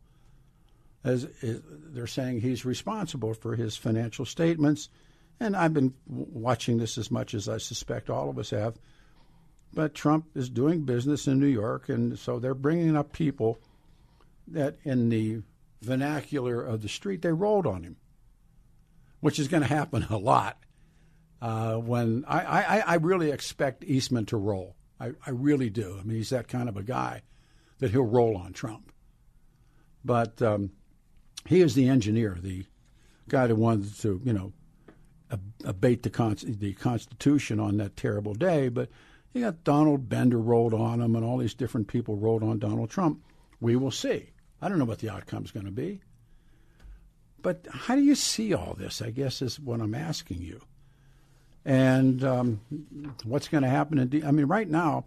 as 1.04 1.28
they're 1.44 2.08
saying 2.08 2.40
he's 2.40 2.64
responsible 2.64 3.34
for 3.34 3.58
his 3.58 3.76
financial 3.76 4.24
statements, 4.24 4.88
and 5.42 5.54
I've 5.54 5.74
been 5.74 5.94
watching 6.08 6.78
this 6.78 6.98
as 6.98 7.12
much 7.12 7.34
as 7.34 7.50
I 7.50 7.58
suspect 7.58 8.10
all 8.10 8.30
of 8.30 8.40
us 8.40 8.52
have. 8.52 8.78
But 9.74 9.96
Trump 9.96 10.28
is 10.34 10.50
doing 10.50 10.86
business 10.86 11.28
in 11.28 11.42
New 11.42 11.46
York, 11.46 11.90
and 11.90 12.18
so 12.18 12.40
they're 12.40 12.54
bringing 12.54 12.96
up 12.96 13.12
people 13.12 13.60
that, 14.48 14.78
in 14.86 15.10
the 15.10 15.42
vernacular 15.82 16.64
of 16.64 16.84
the 16.84 16.88
street, 16.88 17.22
they 17.22 17.34
rolled 17.34 17.68
on 17.68 17.84
him, 17.84 17.98
which 19.20 19.40
is 19.40 19.50
going 19.50 19.64
to 19.64 19.68
happen 19.68 20.08
a 20.10 20.18
lot. 20.18 20.58
Uh, 21.42 21.76
when 21.76 22.24
I, 22.30 22.40
I, 22.40 22.80
I 22.80 22.96
really 22.96 23.30
expect 23.30 23.84
Eastman 23.84 24.26
to 24.28 24.38
roll. 24.38 24.78
I, 25.04 25.12
I 25.26 25.32
really 25.32 25.70
do. 25.70 25.98
I 26.00 26.04
mean, 26.04 26.18
he's 26.18 26.30
that 26.30 26.48
kind 26.48 26.70
of 26.70 26.78
a 26.78 26.84
guy 26.84 27.22
that 27.80 27.92
he'll 27.92 28.04
roll 28.04 28.38
on 28.38 28.54
Trump. 28.54 28.92
But 30.06 30.42
um, 30.42 30.72
he 31.46 31.62
is 31.62 31.76
the 31.76 31.90
engineer, 31.90 32.38
the 32.42 32.66
guy 33.28 33.48
that 33.48 33.56
wanted 33.56 33.96
to, 34.00 34.22
you 34.24 34.34
know, 34.34 34.54
abate 35.66 36.04
the, 36.04 36.10
con- 36.10 36.38
the 36.42 36.74
Constitution 36.74 37.60
on 37.60 37.78
that 37.78 37.98
terrible 37.98 38.34
day. 38.34 38.70
But 38.70 38.90
you 39.34 39.42
got 39.42 39.64
Donald 39.64 40.08
Bender 40.08 40.40
rolled 40.40 40.74
on 40.74 41.02
him, 41.02 41.16
and 41.16 41.26
all 41.26 41.38
these 41.38 41.54
different 41.54 41.88
people 41.88 42.16
rolled 42.16 42.44
on 42.44 42.60
Donald 42.60 42.90
Trump. 42.90 43.24
We 43.60 43.76
will 43.76 43.92
see. 43.92 44.30
I 44.62 44.70
don't 44.70 44.80
know 44.80 44.86
what 44.86 45.00
the 45.00 45.10
outcome 45.10 45.44
is 45.44 45.52
going 45.52 45.66
to 45.66 45.72
be. 45.72 46.02
But 47.42 47.68
how 47.70 47.96
do 47.96 48.02
you 48.02 48.16
see 48.16 48.54
all 48.54 48.74
this? 48.74 49.02
I 49.02 49.10
guess 49.10 49.42
is 49.42 49.60
what 49.60 49.82
I'm 49.82 49.96
asking 49.96 50.42
you. 50.42 50.62
And 51.66 52.24
um, 52.24 52.62
what's 53.24 53.48
going 53.48 53.64
to 53.64 53.70
happen? 53.70 53.98
In 53.98 54.08
D- 54.10 54.24
I 54.24 54.32
mean, 54.32 54.48
right 54.48 54.70
now, 54.70 55.06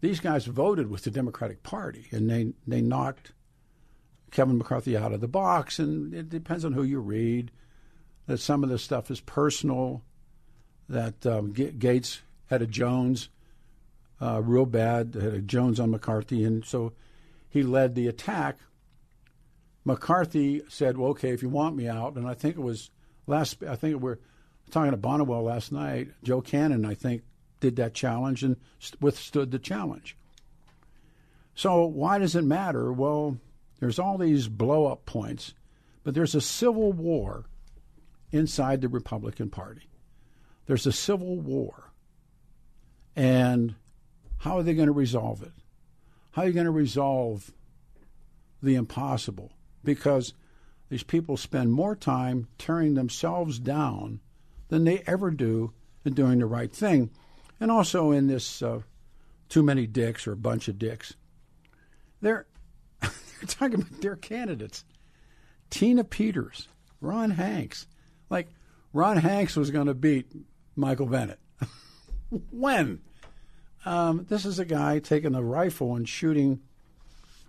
these 0.00 0.20
guys 0.20 0.44
voted 0.44 0.90
with 0.90 1.02
the 1.04 1.10
Democratic 1.10 1.62
Party, 1.62 2.06
and 2.10 2.28
they 2.28 2.52
they 2.66 2.80
knocked 2.80 3.32
Kevin 4.30 4.58
McCarthy 4.58 4.96
out 4.96 5.12
of 5.12 5.20
the 5.20 5.28
box. 5.28 5.78
And 5.78 6.12
it 6.14 6.28
depends 6.28 6.64
on 6.64 6.72
who 6.72 6.82
you 6.82 7.00
read. 7.00 7.50
That 8.26 8.38
some 8.38 8.62
of 8.62 8.68
this 8.68 8.82
stuff 8.82 9.10
is 9.10 9.20
personal. 9.20 10.02
That 10.88 11.24
um, 11.26 11.54
G- 11.54 11.72
Gaetz 11.72 12.20
had 12.50 12.60
a 12.60 12.66
Jones, 12.66 13.30
uh, 14.20 14.42
real 14.42 14.66
bad, 14.66 15.14
had 15.14 15.34
a 15.34 15.40
Jones 15.40 15.80
on 15.80 15.90
McCarthy, 15.90 16.44
and 16.44 16.64
so 16.64 16.92
he 17.48 17.62
led 17.62 17.94
the 17.94 18.06
attack. 18.06 18.58
McCarthy 19.84 20.62
said, 20.68 20.98
"Well, 20.98 21.10
okay, 21.10 21.30
if 21.30 21.42
you 21.42 21.48
want 21.48 21.74
me 21.74 21.88
out," 21.88 22.16
and 22.16 22.26
I 22.26 22.34
think 22.34 22.56
it 22.56 22.62
was 22.62 22.90
last. 23.26 23.62
I 23.62 23.76
think 23.76 23.96
we're 24.02 24.18
talking 24.68 24.92
to 24.92 24.96
Bonnewell 24.96 25.44
last 25.44 25.72
night. 25.72 26.08
Joe 26.22 26.40
Cannon, 26.40 26.84
I 26.84 26.94
think, 26.94 27.22
did 27.60 27.76
that 27.76 27.94
challenge 27.94 28.42
and 28.44 28.56
withstood 29.00 29.50
the 29.50 29.58
challenge. 29.58 30.16
So 31.54 31.84
why 31.84 32.18
does 32.18 32.36
it 32.36 32.44
matter? 32.44 32.92
Well, 32.92 33.38
there's 33.80 33.98
all 33.98 34.18
these 34.18 34.48
blow 34.48 34.86
up 34.86 35.06
points, 35.06 35.54
but 36.04 36.14
there's 36.14 36.34
a 36.34 36.40
civil 36.40 36.92
war 36.92 37.46
inside 38.30 38.80
the 38.80 38.88
Republican 38.88 39.50
Party. 39.50 39.88
There's 40.66 40.86
a 40.86 40.92
civil 40.92 41.40
war. 41.40 41.90
And 43.16 43.74
how 44.38 44.58
are 44.58 44.62
they 44.62 44.74
going 44.74 44.86
to 44.86 44.92
resolve 44.92 45.42
it? 45.42 45.52
How 46.32 46.42
are 46.42 46.46
you 46.46 46.52
going 46.52 46.66
to 46.66 46.70
resolve 46.70 47.50
the 48.62 48.76
impossible? 48.76 49.52
Because 49.82 50.34
these 50.88 51.02
people 51.02 51.36
spend 51.36 51.72
more 51.72 51.96
time 51.96 52.48
tearing 52.58 52.94
themselves 52.94 53.58
down 53.58 54.20
than 54.68 54.84
they 54.84 55.02
ever 55.06 55.30
do 55.30 55.72
in 56.04 56.14
doing 56.14 56.38
the 56.38 56.46
right 56.46 56.72
thing. 56.72 57.10
And 57.60 57.70
also 57.70 58.10
in 58.10 58.26
this 58.26 58.62
uh, 58.62 58.80
too 59.48 59.62
many 59.62 59.86
dicks 59.86 60.26
or 60.26 60.32
a 60.32 60.36
bunch 60.36 60.68
of 60.68 60.78
dicks. 60.78 61.14
They're, 62.20 62.46
they're 63.00 63.10
talking 63.46 63.82
about 63.82 64.00
their 64.00 64.16
candidates. 64.16 64.84
Tina 65.70 66.04
Peters, 66.04 66.68
Ron 67.00 67.30
Hanks. 67.30 67.86
Like, 68.30 68.48
Ron 68.92 69.18
Hanks 69.18 69.56
was 69.56 69.70
going 69.70 69.86
to 69.86 69.94
beat 69.94 70.26
Michael 70.76 71.06
Bennet. 71.06 71.38
when? 72.50 73.00
Um, 73.84 74.26
this 74.28 74.44
is 74.44 74.58
a 74.58 74.64
guy 74.64 74.98
taking 74.98 75.34
a 75.34 75.42
rifle 75.42 75.94
and 75.94 76.08
shooting, 76.08 76.60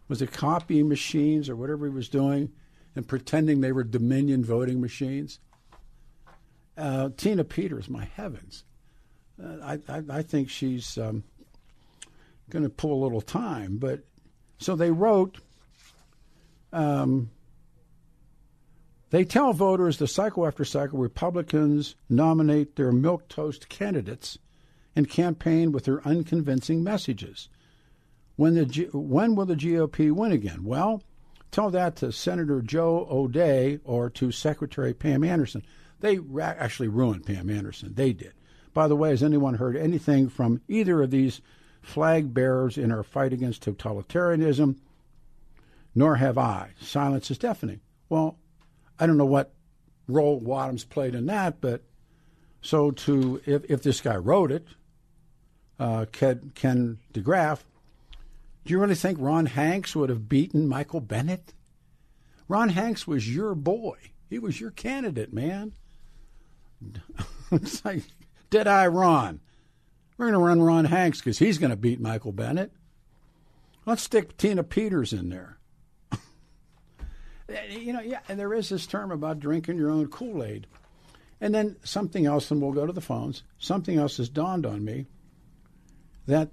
was 0.07 0.21
it 0.21 0.31
copy 0.31 0.83
machines 0.83 1.49
or 1.49 1.55
whatever 1.55 1.87
he 1.87 1.93
was 1.93 2.09
doing, 2.09 2.51
and 2.95 3.07
pretending 3.07 3.61
they 3.61 3.71
were 3.71 3.83
Dominion 3.83 4.43
voting 4.43 4.81
machines. 4.81 5.39
Uh, 6.79 7.09
Tina 7.17 7.43
Peters, 7.43 7.89
my 7.89 8.05
heavens. 8.05 8.63
Uh, 9.41 9.57
I, 9.61 9.79
I, 9.89 10.03
I, 10.09 10.21
think 10.21 10.49
she's 10.49 10.97
um, 10.97 11.25
going 12.49 12.63
to 12.63 12.69
pull 12.69 12.93
a 12.93 13.03
little 13.03 13.19
time. 13.19 13.77
But 13.77 14.05
so 14.59 14.77
they 14.77 14.89
wrote, 14.89 15.39
um, 16.71 17.31
they 19.09 19.25
tell 19.25 19.51
voters 19.51 19.97
the 19.97 20.07
cycle 20.07 20.47
after 20.47 20.63
cycle 20.63 20.99
Republicans 20.99 21.95
nominate 22.09 22.77
their 22.77 22.93
milk 22.93 23.27
toast 23.27 23.67
candidates 23.67 24.37
and 24.95 25.09
campaign 25.09 25.73
with 25.73 25.83
their 25.83 26.05
unconvincing 26.07 26.81
messages. 26.81 27.49
When 28.37 28.55
the 28.55 28.65
G- 28.65 28.89
when 28.93 29.35
will 29.35 29.45
the 29.45 29.55
GOP 29.55 30.13
win 30.13 30.31
again? 30.31 30.63
Well, 30.63 31.03
tell 31.51 31.69
that 31.71 31.97
to 31.97 32.13
Senator 32.13 32.61
Joe 32.61 33.05
O'Dea 33.11 33.79
or 33.83 34.09
to 34.11 34.31
Secretary 34.31 34.93
Pam 34.93 35.25
Anderson. 35.25 35.63
They 35.99 36.17
ra- 36.17 36.55
actually 36.57 36.87
ruined 36.87 37.25
Pam 37.25 37.49
Anderson. 37.49 37.93
They 37.93 38.13
did. 38.13 38.33
By 38.73 38.87
the 38.87 38.95
way, 38.95 39.09
has 39.09 39.23
anyone 39.23 39.55
heard 39.55 39.75
anything 39.75 40.29
from 40.29 40.61
either 40.67 41.01
of 41.01 41.11
these 41.11 41.41
flag 41.81 42.33
bearers 42.33 42.77
in 42.77 42.91
our 42.91 43.03
fight 43.03 43.33
against 43.33 43.65
totalitarianism? 43.65 44.77
Nor 45.95 46.15
have 46.15 46.37
I. 46.37 46.71
Silence 46.79 47.31
is 47.31 47.37
deafening. 47.37 47.81
Well, 48.09 48.37
I 48.99 49.07
don't 49.07 49.17
know 49.17 49.25
what 49.25 49.53
role 50.07 50.39
Wadhams 50.41 50.87
played 50.87 51.15
in 51.15 51.25
that, 51.27 51.61
but 51.61 51.81
so 52.61 52.91
to 52.91 53.41
if, 53.45 53.63
if 53.69 53.81
this 53.81 54.01
guy 54.01 54.15
wrote 54.15 54.51
it, 54.51 54.67
uh, 55.79 56.05
Ken, 56.11 56.51
Ken 56.55 56.99
DeGraff, 57.13 57.59
do 58.65 58.73
you 58.73 58.79
really 58.79 58.95
think 58.95 59.17
Ron 59.19 59.47
Hanks 59.47 59.95
would 59.95 60.09
have 60.09 60.29
beaten 60.29 60.67
Michael 60.67 60.99
Bennet? 60.99 61.53
Ron 62.47 62.69
Hanks 62.69 63.07
was 63.07 63.33
your 63.33 63.55
boy. 63.55 63.97
He 64.29 64.39
was 64.39 64.59
your 64.59 64.71
candidate, 64.71 65.33
man. 65.33 65.73
it's 67.51 67.83
like 67.83 68.03
dead 68.49 68.67
eye 68.67 68.87
Ron. 68.87 69.39
We're 70.17 70.25
going 70.25 70.39
to 70.39 70.45
run 70.45 70.61
Ron 70.61 70.85
Hanks 70.85 71.19
because 71.19 71.39
he's 71.39 71.57
going 71.57 71.69
to 71.69 71.77
beat 71.77 72.01
Michael 72.01 72.33
Bennet. 72.33 72.71
Let's 73.85 74.03
stick 74.03 74.37
Tina 74.37 74.63
Peters 74.63 75.13
in 75.13 75.29
there. 75.29 75.57
you 77.69 77.93
know, 77.93 78.01
yeah, 78.01 78.19
and 78.27 78.37
there 78.37 78.53
is 78.53 78.69
this 78.69 78.85
term 78.85 79.11
about 79.11 79.39
drinking 79.39 79.77
your 79.77 79.89
own 79.89 80.07
Kool 80.07 80.43
Aid. 80.43 80.67
And 81.41 81.55
then 81.55 81.77
something 81.83 82.25
else, 82.25 82.51
and 82.51 82.61
we'll 82.61 82.73
go 82.73 82.85
to 82.85 82.91
the 82.91 82.99
phones. 82.99 83.43
Something 83.57 83.97
else 83.97 84.17
has 84.17 84.27
dawned 84.27 84.65
on 84.65 84.83
me 84.83 85.05
that 86.27 86.49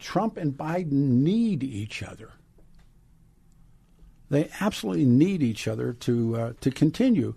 Trump 0.00 0.36
and 0.36 0.52
Biden 0.52 1.22
need 1.22 1.62
each 1.62 2.02
other. 2.02 2.32
They 4.28 4.50
absolutely 4.60 5.04
need 5.04 5.42
each 5.42 5.68
other 5.68 5.92
to 5.92 6.36
uh, 6.36 6.52
to 6.60 6.70
continue. 6.70 7.34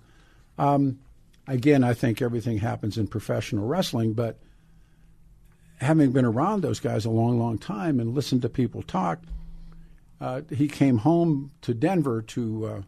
Um, 0.58 1.00
again, 1.48 1.84
I 1.84 1.94
think 1.94 2.22
everything 2.22 2.58
happens 2.58 2.98
in 2.98 3.08
professional 3.08 3.66
wrestling, 3.66 4.14
but 4.14 4.40
having 5.80 6.12
been 6.12 6.26
around 6.26 6.62
those 6.62 6.80
guys 6.80 7.06
a 7.06 7.10
long, 7.10 7.40
long 7.40 7.58
time 7.58 8.00
and 8.00 8.14
listened 8.14 8.42
to 8.42 8.50
people 8.50 8.82
talk, 8.82 9.20
uh, 10.20 10.42
he 10.50 10.68
came 10.68 11.00
home 11.00 11.52
to 11.62 11.74
Denver 11.74 12.22
to. 12.24 12.66
Uh, 12.66 12.82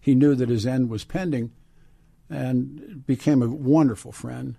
he 0.00 0.14
knew 0.14 0.34
that 0.34 0.50
his 0.50 0.66
end 0.66 0.90
was 0.90 1.02
pending, 1.02 1.50
and 2.28 3.06
became 3.06 3.42
a 3.42 3.48
wonderful 3.48 4.12
friend. 4.12 4.56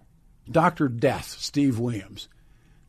Doctor 0.49 0.87
Death, 0.87 1.35
Steve 1.39 1.77
Williams, 1.77 2.27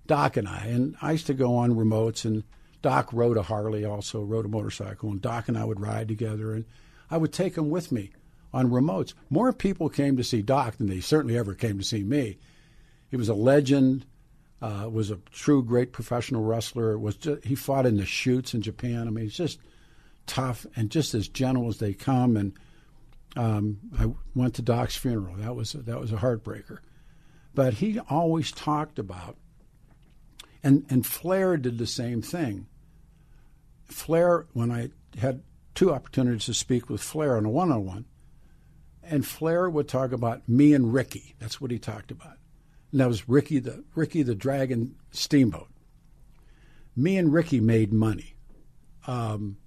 Doc 0.07 0.39
and 0.39 0.49
I, 0.49 0.65
and 0.67 0.97
I 1.03 1.13
used 1.13 1.27
to 1.27 1.35
go 1.35 1.57
on 1.57 1.75
remotes, 1.75 2.25
and 2.25 2.45
Doc 2.81 3.13
rode 3.13 3.37
a 3.37 3.43
Harley, 3.43 3.85
also 3.85 4.23
rode 4.23 4.47
a 4.47 4.49
motorcycle, 4.49 5.11
and 5.11 5.21
Doc 5.21 5.49
and 5.49 5.59
I 5.59 5.65
would 5.65 5.81
ride 5.81 6.09
together, 6.09 6.55
and 6.55 6.65
I 7.11 7.19
would 7.19 7.33
take 7.33 7.59
him 7.59 7.69
with 7.69 7.93
me 7.93 8.13
on 8.57 8.71
remotes. 8.71 9.13
More 9.29 9.53
people 9.53 9.91
came 9.91 10.17
to 10.17 10.25
see 10.25 10.41
Doc 10.41 10.79
than 10.79 10.87
they 10.87 11.01
certainly 11.01 11.37
ever 11.37 11.55
came 11.55 11.79
to 11.79 11.85
see 11.85 12.03
me. 12.03 12.39
He 13.11 13.17
was 13.17 13.29
a 13.29 13.35
legend. 13.35 14.07
Uh, 14.63 14.89
was 14.91 15.11
a 15.11 15.19
true 15.31 15.63
great 15.63 15.93
professional 15.93 16.43
wrestler. 16.43 16.99
Was 16.99 17.17
just, 17.17 17.45
he 17.45 17.55
fought 17.55 17.85
in 17.85 17.99
the 17.99 18.07
shoots 18.07 18.55
in 18.55 18.63
Japan. 18.63 19.07
I 19.07 19.11
mean, 19.11 19.25
he's 19.25 19.37
just 19.37 19.61
tough 20.25 20.67
and 20.75 20.91
just 20.91 21.13
as 21.13 21.29
gentle 21.29 21.69
as 21.69 21.79
they 21.79 21.93
come. 21.93 22.39
And 22.39 22.55
um, 23.37 23.79
I 23.99 24.09
went 24.35 24.55
to 24.55 24.63
Doc's 24.63 24.97
funeral. 24.97 25.37
That 25.37 25.55
was 25.55 25.75
a, 25.75 25.79
that 25.79 26.01
was 26.01 26.11
a 26.11 26.17
heartbreaker. 26.17 26.79
But 27.55 27.75
he 27.75 27.99
always 28.09 28.51
talked 28.51 28.99
about, 28.99 29.37
and 30.63 30.87
and 30.89 31.05
Flair 31.05 31.59
did 31.59 31.77
the 31.77 31.87
same 31.87 32.23
thing. 32.23 32.67
Flair, 33.85 34.47
when 34.55 34.71
I 34.71 34.91
had 35.19 35.43
two 35.75 35.93
opportunities 35.93 36.47
to 36.47 36.55
speak 36.55 36.89
with 36.89 37.03
Flair 37.03 37.37
on 37.37 37.45
a 37.45 37.51
one 37.51 37.71
on 37.71 37.85
one. 37.85 38.05
And 39.09 39.27
Flair 39.27 39.71
would 39.71 39.89
talk 39.89 40.13
about 40.13 40.49
me 40.49 40.75
and 40.75 40.93
Ricky. 40.93 41.35
That's 41.39 41.61
what 41.61 41.71
he 41.71 41.79
talked 41.79 42.11
about. 42.11 42.39
And 42.91 43.01
that 43.01 43.09
was 43.09 43.29
Ricky 43.29 43.59
the 43.59 43.85
Ricky 43.95 44.23
the 44.23 44.35
Dragon 44.35 44.97
Steamboat. 45.11 45.69
Me 46.97 47.17
and 47.17 47.33
Ricky 47.33 47.61
made 47.61 47.93
money. 47.93 48.35
Um, 49.07 49.59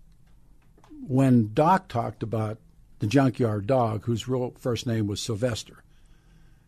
when 1.07 1.51
Doc 1.53 1.87
talked 1.87 2.23
about 2.23 2.57
the 2.99 3.07
junkyard 3.07 3.67
dog, 3.67 4.05
whose 4.05 4.27
real 4.27 4.53
first 4.57 4.85
name 4.85 5.07
was 5.07 5.21
Sylvester, 5.21 5.83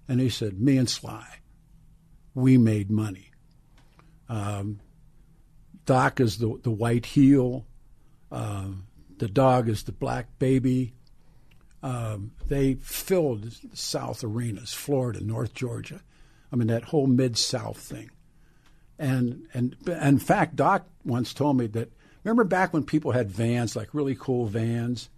and 0.07 0.19
he 0.19 0.29
said, 0.29 0.61
"Me 0.61 0.77
and 0.77 0.89
Sly, 0.89 1.39
we 2.33 2.57
made 2.57 2.89
money." 2.89 3.31
Um, 4.29 4.79
Doc 5.85 6.19
is 6.19 6.37
the 6.37 6.59
the 6.63 6.71
white 6.71 7.05
heel. 7.05 7.65
Uh, 8.31 8.67
the 9.17 9.27
dog 9.27 9.67
is 9.67 9.83
the 9.83 9.91
black 9.91 10.39
baby. 10.39 10.93
Um, 11.83 12.31
they 12.47 12.75
filled 12.75 13.51
South 13.73 14.23
arenas, 14.23 14.73
Florida, 14.73 15.23
North 15.23 15.53
Georgia. 15.53 16.01
I 16.51 16.55
mean 16.55 16.67
that 16.67 16.83
whole 16.83 17.07
mid 17.07 17.37
South 17.37 17.77
thing. 17.77 18.11
And 18.99 19.47
and 19.53 19.75
in 19.87 20.19
fact, 20.19 20.55
Doc 20.55 20.85
once 21.03 21.33
told 21.33 21.57
me 21.57 21.67
that 21.67 21.91
remember 22.23 22.43
back 22.43 22.73
when 22.73 22.83
people 22.83 23.11
had 23.11 23.31
vans, 23.31 23.75
like 23.75 23.93
really 23.93 24.15
cool 24.15 24.45
vans, 24.45 25.09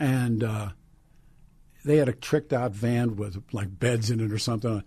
and 0.00 0.42
uh, 0.42 0.70
they 1.84 1.98
had 1.98 2.08
a 2.08 2.12
tricked 2.12 2.52
out 2.52 2.72
van 2.72 3.16
with 3.16 3.42
like 3.52 3.78
beds 3.78 4.10
in 4.10 4.20
it 4.20 4.32
or 4.32 4.38
something. 4.38 4.82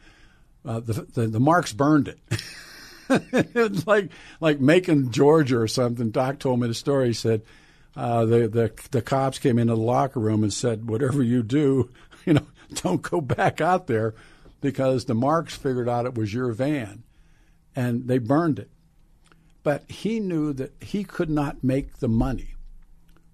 Uh, 0.65 0.81
the, 0.81 0.93
the 1.13 1.27
the 1.27 1.39
Marks 1.39 1.71
burned 1.71 2.09
it. 2.09 2.19
it's 3.09 3.87
like 3.87 4.11
like 4.41 4.59
Macon 4.59 5.11
Georgia 5.11 5.57
or 5.57 5.67
something. 5.67 6.11
Doc 6.11 6.39
told 6.39 6.59
me 6.59 6.67
the 6.67 6.73
story. 6.73 7.07
He 7.07 7.13
said 7.13 7.43
uh, 7.95 8.25
the 8.25 8.47
the 8.47 8.71
the 8.91 9.01
cops 9.01 9.39
came 9.39 9.59
into 9.59 9.75
the 9.75 9.81
locker 9.81 10.19
room 10.19 10.43
and 10.43 10.53
said, 10.53 10.89
"Whatever 10.89 11.23
you 11.23 11.43
do, 11.43 11.91
you 12.25 12.33
know, 12.33 12.47
don't 12.75 13.01
go 13.01 13.21
back 13.21 13.61
out 13.61 13.87
there," 13.87 14.13
because 14.61 15.05
the 15.05 15.15
Marks 15.15 15.55
figured 15.55 15.89
out 15.89 16.05
it 16.05 16.15
was 16.15 16.33
your 16.33 16.51
van, 16.51 17.03
and 17.75 18.07
they 18.07 18.17
burned 18.17 18.59
it. 18.59 18.69
But 19.63 19.89
he 19.89 20.19
knew 20.19 20.53
that 20.53 20.73
he 20.81 21.03
could 21.03 21.29
not 21.29 21.63
make 21.63 21.97
the 21.97 22.07
money 22.07 22.55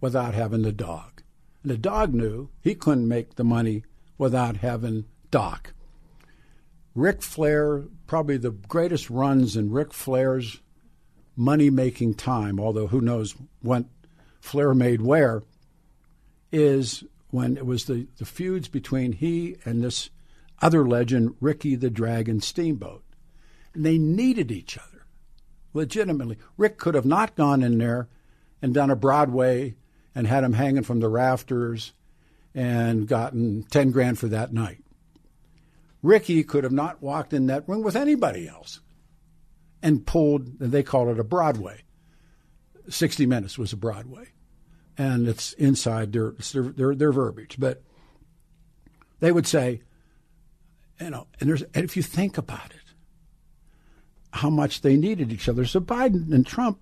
without 0.01 0.33
having 0.33 0.63
the 0.63 0.71
dog. 0.71 1.21
And 1.63 1.71
the 1.71 1.77
dog 1.77 2.13
knew 2.13 2.49
he 2.61 2.75
couldn't 2.75 3.07
make 3.07 3.35
the 3.35 3.43
money 3.43 3.83
without 4.17 4.57
having 4.57 5.05
Doc. 5.31 5.73
Ric 6.93 7.21
Flair, 7.21 7.83
probably 8.07 8.37
the 8.37 8.51
greatest 8.51 9.09
runs 9.09 9.57
in 9.57 9.71
Ric 9.71 9.93
Flair's 9.93 10.61
money 11.35 11.69
making 11.69 12.13
time, 12.13 12.59
although 12.59 12.87
who 12.87 13.01
knows 13.01 13.35
what 13.61 13.85
Flair 14.45 14.73
made 14.73 15.01
where, 15.01 15.43
is 16.51 17.03
when 17.31 17.57
it 17.57 17.65
was 17.65 17.85
the, 17.85 18.07
the 18.17 18.25
feuds 18.25 18.67
between 18.67 19.11
he 19.11 19.57
and 19.65 19.83
this 19.83 20.09
other 20.61 20.87
legend, 20.87 21.35
Ricky 21.41 21.75
the 21.75 21.89
Dragon 21.89 22.39
Steamboat. 22.39 23.03
And 23.73 23.85
they 23.85 23.97
needed 23.97 24.51
each 24.51 24.77
other, 24.77 25.05
legitimately. 25.73 26.37
Rick 26.57 26.77
could 26.77 26.95
have 26.95 27.05
not 27.05 27.35
gone 27.35 27.61
in 27.61 27.77
there 27.77 28.07
and 28.61 28.73
done 28.73 28.89
a 28.89 28.95
Broadway 28.95 29.75
and 30.13 30.27
had 30.27 30.43
him 30.43 30.53
hanging 30.53 30.83
from 30.83 31.01
the 31.01 31.09
rafters 31.09 31.91
and 32.53 33.07
gotten 33.07 33.63
10 33.63 33.91
grand 33.91 34.17
for 34.17 34.27
that 34.27 34.53
night. 34.53 34.81
Ricky 36.01 36.43
could 36.43 36.63
have 36.63 36.71
not 36.71 37.01
walked 37.01 37.33
in 37.33 37.47
that 37.47 37.67
ring 37.67 37.83
with 37.83 37.95
anybody 37.95 38.47
else 38.47 38.79
and 39.81 40.05
pulled, 40.05 40.59
they 40.59 40.83
call 40.83 41.09
it 41.09 41.19
a 41.19 41.23
Broadway. 41.23 41.81
60 42.87 43.25
Minutes 43.25 43.57
was 43.57 43.73
a 43.73 43.77
Broadway. 43.77 44.27
And 44.97 45.27
it's 45.27 45.53
inside 45.53 46.13
their, 46.13 46.31
their, 46.53 46.95
their, 46.95 47.11
verbiage. 47.11 47.57
But 47.59 47.83
they 49.19 49.31
would 49.31 49.45
say, 49.45 49.81
you 51.01 51.09
know, 51.09 51.27
and, 51.39 51.49
there's, 51.49 51.63
and 51.63 51.83
if 51.83 51.97
you 51.97 52.03
think 52.03 52.37
about 52.37 52.71
it, 52.71 52.85
how 54.31 54.49
much 54.49 54.81
they 54.81 54.97
needed 54.97 55.31
each 55.31 55.49
other. 55.49 55.65
So 55.65 55.79
Biden 55.79 56.33
and 56.33 56.45
Trump, 56.45 56.79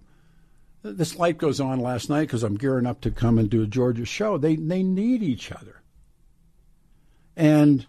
this 0.81 1.15
light 1.15 1.37
goes 1.37 1.59
on 1.59 1.79
last 1.79 2.09
night 2.09 2.21
because 2.21 2.43
I'm 2.43 2.57
gearing 2.57 2.85
up 2.85 3.01
to 3.01 3.11
come 3.11 3.37
and 3.37 3.49
do 3.49 3.61
a 3.61 3.67
Georgia 3.67 4.05
show. 4.05 4.37
They 4.37 4.55
they 4.55 4.83
need 4.83 5.23
each 5.23 5.51
other. 5.51 5.81
And 7.35 7.85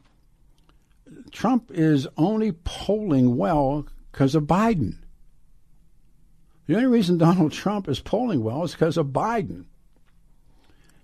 Trump 1.33 1.71
is 1.71 2.07
only 2.17 2.53
polling 2.53 3.37
well 3.37 3.87
because 4.13 4.35
of 4.35 4.45
Biden. 4.45 4.97
The 6.67 6.77
only 6.77 6.87
reason 6.87 7.19
Donald 7.19 7.53
Trump 7.53 7.89
is 7.89 8.01
polling 8.01 8.43
well 8.43 8.63
is 8.65 8.73
because 8.73 8.97
of 8.97 9.09
Biden. 9.09 9.65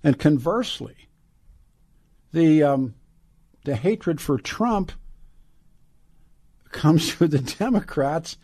And 0.03 0.19
conversely, 0.19 1.09
the 2.33 2.63
um, 2.63 2.95
the 3.65 3.77
hatred 3.77 4.21
for 4.21 4.39
Trump 4.39 4.93
comes 6.71 7.15
to 7.17 7.29
the 7.29 7.39
Democrats, 7.39 8.37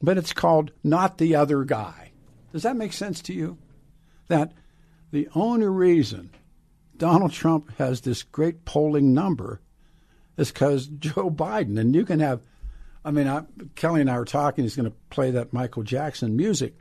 but 0.00 0.18
it's 0.18 0.32
called 0.32 0.72
not 0.82 1.18
the 1.18 1.34
other 1.34 1.64
guy. 1.64 2.12
Does 2.52 2.62
that 2.62 2.76
make 2.76 2.92
sense 2.92 3.20
to 3.22 3.34
you? 3.34 3.58
That 4.28 4.52
the 5.10 5.28
only 5.34 5.66
reason 5.66 6.30
Donald 6.96 7.32
Trump 7.32 7.70
has 7.78 8.00
this 8.00 8.22
great 8.22 8.64
polling 8.64 9.14
number 9.14 9.60
is 10.36 10.50
because 10.50 10.86
Joe 10.86 11.30
Biden. 11.30 11.78
And 11.78 11.94
you 11.94 12.04
can 12.04 12.20
have, 12.20 12.42
I 13.04 13.10
mean, 13.10 13.26
I, 13.26 13.42
Kelly 13.74 14.00
and 14.00 14.10
I 14.10 14.18
were 14.18 14.24
talking, 14.24 14.64
he's 14.64 14.76
going 14.76 14.90
to 14.90 14.96
play 15.10 15.30
that 15.32 15.52
Michael 15.52 15.82
Jackson 15.82 16.36
music. 16.36 16.78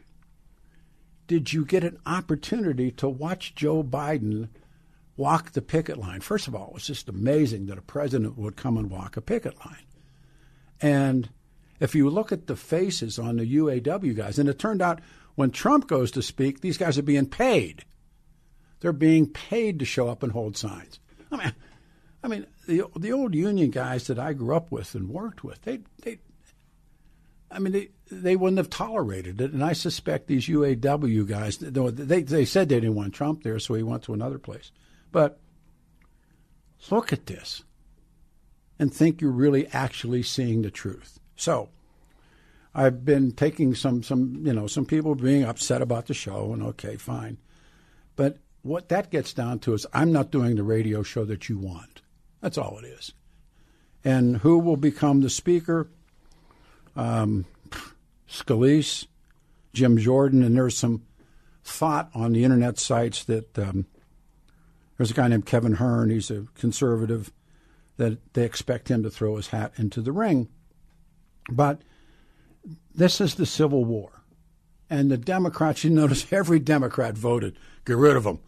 Did 1.27 1.51
you 1.51 1.65
get 1.65 1.83
an 1.83 1.99
opportunity 2.05 2.91
to 2.91 3.09
watch 3.09 3.53
Joe 3.53 3.83
Biden 3.83 4.49
walk 5.17 5.51
the 5.51 5.61
picket 5.61 5.97
line? 5.97 6.21
First 6.21 6.47
of 6.47 6.55
all, 6.55 6.67
it 6.69 6.73
was 6.73 6.87
just 6.87 7.09
amazing 7.09 7.65
that 7.65 7.77
a 7.77 7.81
president 7.81 8.37
would 8.37 8.55
come 8.55 8.77
and 8.77 8.89
walk 8.89 9.17
a 9.17 9.21
picket 9.21 9.57
line. 9.65 9.85
And 10.81 11.29
if 11.79 11.95
you 11.95 12.09
look 12.09 12.31
at 12.31 12.47
the 12.47 12.55
faces 12.55 13.19
on 13.19 13.37
the 13.37 13.55
UAW 13.57 14.15
guys, 14.15 14.39
and 14.39 14.47
it 14.47 14.57
turned 14.57 14.81
out 14.81 15.01
when 15.35 15.51
Trump 15.51 15.87
goes 15.87 16.11
to 16.11 16.21
speak, 16.21 16.61
these 16.61 16.77
guys 16.77 16.97
are 16.97 17.03
being 17.03 17.27
paid. 17.27 17.85
They're 18.79 18.93
being 18.93 19.27
paid 19.27 19.79
to 19.79 19.85
show 19.85 20.07
up 20.07 20.23
and 20.23 20.31
hold 20.31 20.55
signs. 20.55 20.99
I 21.31 21.37
mean, 21.37 21.53
I 22.23 22.27
mean, 22.27 22.47
the 22.67 22.83
the 22.95 23.11
old 23.11 23.35
union 23.35 23.71
guys 23.71 24.07
that 24.07 24.19
I 24.19 24.33
grew 24.33 24.55
up 24.55 24.71
with 24.71 24.95
and 24.95 25.09
worked 25.09 25.43
with, 25.43 25.61
they 25.63 25.79
they, 26.03 26.19
I 27.51 27.59
mean, 27.59 27.73
they 27.73 27.89
they 28.11 28.35
wouldn't 28.35 28.57
have 28.57 28.69
tolerated 28.69 29.41
it, 29.41 29.51
and 29.51 29.63
I 29.63 29.73
suspect 29.73 30.27
these 30.27 30.47
UAW 30.47 31.27
guys, 31.27 31.57
they 31.57 32.21
they 32.21 32.45
said 32.45 32.69
they 32.69 32.79
didn't 32.79 32.95
want 32.95 33.13
Trump 33.13 33.43
there, 33.43 33.59
so 33.59 33.73
he 33.73 33.83
went 33.83 34.03
to 34.03 34.13
another 34.13 34.39
place. 34.39 34.71
But 35.11 35.39
look 36.89 37.11
at 37.13 37.25
this, 37.25 37.63
and 38.79 38.93
think 38.93 39.21
you're 39.21 39.31
really 39.31 39.67
actually 39.67 40.23
seeing 40.23 40.61
the 40.61 40.71
truth. 40.71 41.19
So. 41.35 41.69
I've 42.75 43.03
been 43.03 43.31
taking 43.31 43.73
some, 43.73 44.03
some, 44.03 44.43
you 44.45 44.53
know, 44.53 44.67
some 44.67 44.85
people 44.85 45.15
being 45.15 45.43
upset 45.43 45.81
about 45.81 46.05
the 46.05 46.13
show, 46.13 46.53
and 46.53 46.61
okay, 46.61 46.95
fine. 46.95 47.39
But 48.15 48.37
what 48.61 48.89
that 48.89 49.09
gets 49.09 49.33
down 49.33 49.59
to 49.59 49.73
is 49.73 49.87
I'm 49.93 50.11
not 50.11 50.29
doing 50.29 50.55
the 50.55 50.63
radio 50.63 51.01
show 51.01 51.25
that 51.25 51.49
you 51.49 51.57
want. 51.57 52.01
That's 52.41 52.57
all 52.57 52.77
it 52.77 52.85
is. 52.85 53.13
And 54.03 54.37
who 54.37 54.59
will 54.59 54.77
become 54.77 55.21
the 55.21 55.29
speaker? 55.29 55.89
Um, 56.95 57.45
Scalise, 58.29 59.07
Jim 59.73 59.97
Jordan, 59.97 60.43
and 60.43 60.55
there's 60.55 60.77
some 60.77 61.03
thought 61.63 62.09
on 62.13 62.33
the 62.33 62.43
internet 62.43 62.79
sites 62.79 63.23
that 63.25 63.57
um, 63.59 63.85
there's 64.97 65.11
a 65.11 65.13
guy 65.13 65.27
named 65.27 65.45
Kevin 65.45 65.73
Hern. 65.73 66.09
He's 66.09 66.31
a 66.31 66.45
conservative 66.55 67.31
that 67.97 68.33
they 68.33 68.43
expect 68.43 68.89
him 68.89 69.03
to 69.03 69.09
throw 69.09 69.35
his 69.35 69.47
hat 69.47 69.73
into 69.77 70.01
the 70.01 70.11
ring. 70.11 70.49
But 71.49 71.81
this 72.93 73.21
is 73.21 73.35
the 73.35 73.45
Civil 73.45 73.85
War. 73.85 74.11
And 74.89 75.11
the 75.11 75.17
Democrats, 75.17 75.83
you 75.83 75.89
notice 75.89 76.25
every 76.31 76.59
Democrat 76.59 77.17
voted, 77.17 77.57
get 77.85 77.97
rid 77.97 78.15
of 78.15 78.23
them. 78.23 78.39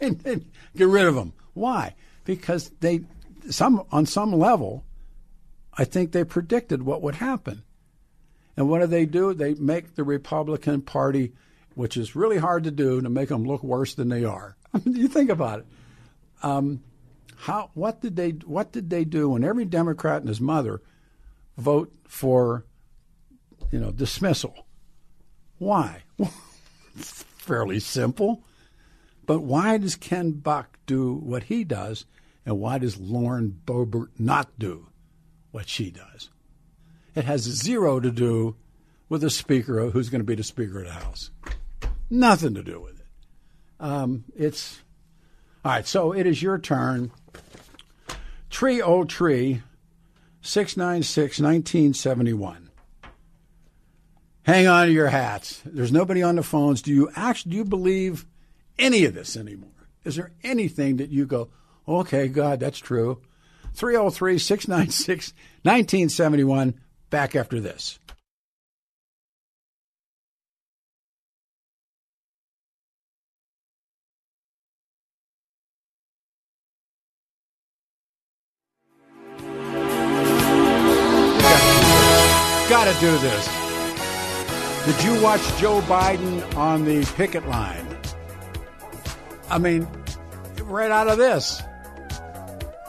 get 0.00 0.88
rid 0.88 1.06
of 1.06 1.14
them. 1.14 1.32
Why? 1.54 1.94
Because 2.24 2.70
they 2.80 3.00
some 3.50 3.84
on 3.90 4.04
some 4.06 4.32
level, 4.32 4.84
I 5.74 5.84
think 5.84 6.12
they 6.12 6.24
predicted 6.24 6.82
what 6.82 7.02
would 7.02 7.16
happen. 7.16 7.62
And 8.58 8.68
what 8.68 8.80
do 8.80 8.88
they 8.88 9.06
do? 9.06 9.34
They 9.34 9.54
make 9.54 9.94
the 9.94 10.02
Republican 10.02 10.82
Party, 10.82 11.32
which 11.76 11.96
is 11.96 12.16
really 12.16 12.38
hard 12.38 12.64
to 12.64 12.72
do, 12.72 13.00
to 13.00 13.08
make 13.08 13.28
them 13.28 13.44
look 13.44 13.62
worse 13.62 13.94
than 13.94 14.08
they 14.08 14.24
are. 14.24 14.56
You 14.84 15.06
think 15.06 15.30
about 15.30 15.60
it. 15.60 15.66
Um, 16.42 16.82
how 17.36 17.70
what 17.74 18.00
did 18.00 18.16
they 18.16 18.30
what 18.30 18.72
did 18.72 18.90
they 18.90 19.04
do 19.04 19.30
when 19.30 19.44
every 19.44 19.64
Democrat 19.64 20.20
and 20.22 20.28
his 20.28 20.40
mother 20.40 20.82
vote 21.56 21.92
for 22.08 22.66
you 23.70 23.78
know 23.78 23.92
dismissal? 23.92 24.66
Why? 25.58 26.02
it's 26.96 27.22
fairly 27.38 27.78
simple. 27.78 28.42
But 29.24 29.42
why 29.42 29.78
does 29.78 29.94
Ken 29.94 30.32
Buck 30.32 30.78
do 30.84 31.14
what 31.14 31.44
he 31.44 31.62
does 31.62 32.06
and 32.44 32.58
why 32.58 32.78
does 32.78 32.98
Lauren 32.98 33.56
Boebert 33.64 34.08
not 34.18 34.58
do 34.58 34.88
what 35.52 35.68
she 35.68 35.92
does? 35.92 36.30
It 37.18 37.24
has 37.24 37.42
zero 37.42 37.98
to 37.98 38.12
do 38.12 38.54
with 39.08 39.22
the 39.22 39.30
Speaker 39.30 39.90
who's 39.90 40.08
going 40.08 40.20
to 40.20 40.24
be 40.24 40.36
the 40.36 40.44
Speaker 40.44 40.82
of 40.82 40.86
the 40.86 40.92
House. 40.92 41.32
Nothing 42.08 42.54
to 42.54 42.62
do 42.62 42.80
with 42.80 43.00
it. 43.00 43.06
Um, 43.80 44.22
it's 44.36 44.78
all 45.64 45.72
right. 45.72 45.84
So 45.84 46.12
it 46.12 46.28
is 46.28 46.40
your 46.40 46.60
turn. 46.60 47.10
Tree 48.50 48.80
O 48.80 49.02
Tree, 49.02 49.62
696 50.42 51.40
1971. 51.40 52.70
Hang 54.42 54.68
on 54.68 54.86
to 54.86 54.92
your 54.92 55.08
hats. 55.08 55.60
There's 55.64 55.90
nobody 55.90 56.22
on 56.22 56.36
the 56.36 56.44
phones. 56.44 56.82
Do 56.82 56.92
you 56.92 57.10
actually 57.16 57.50
do 57.50 57.56
you 57.56 57.64
believe 57.64 58.26
any 58.78 59.04
of 59.06 59.14
this 59.14 59.36
anymore? 59.36 59.88
Is 60.04 60.14
there 60.14 60.30
anything 60.44 60.98
that 60.98 61.10
you 61.10 61.26
go, 61.26 61.48
okay, 61.88 62.28
God, 62.28 62.60
that's 62.60 62.78
true? 62.78 63.20
303 63.74 64.38
696 64.38 65.32
1971. 65.64 66.74
Back 67.10 67.34
after 67.34 67.60
this. 67.60 67.98
Got 82.68 82.84
to 82.84 83.00
do 83.00 83.16
this. 83.18 83.48
Did 84.84 85.04
you 85.04 85.22
watch 85.22 85.40
Joe 85.58 85.80
Biden 85.82 86.54
on 86.54 86.84
the 86.84 87.04
picket 87.16 87.46
line? 87.48 87.86
I 89.48 89.58
mean, 89.58 89.88
right 90.64 90.90
out 90.90 91.08
of 91.08 91.16
this. 91.16 91.62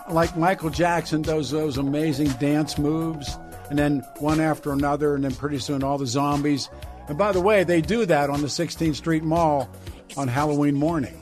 Like 0.09 0.35
Michael 0.35 0.69
Jackson 0.69 1.21
does 1.21 1.49
those 1.49 1.77
amazing 1.77 2.27
dance 2.31 2.77
moves, 2.77 3.37
and 3.69 3.77
then 3.77 3.99
one 4.17 4.39
after 4.39 4.71
another, 4.71 5.15
and 5.15 5.23
then 5.23 5.33
pretty 5.33 5.59
soon 5.59 5.83
all 5.83 5.97
the 5.97 6.07
zombies. 6.07 6.69
And 7.07 7.17
by 7.17 7.31
the 7.31 7.41
way, 7.41 7.63
they 7.63 7.81
do 7.81 8.05
that 8.05 8.29
on 8.29 8.41
the 8.41 8.47
16th 8.47 8.95
Street 8.95 9.23
Mall 9.23 9.69
on 10.17 10.27
Halloween 10.27 10.75
morning. 10.75 11.15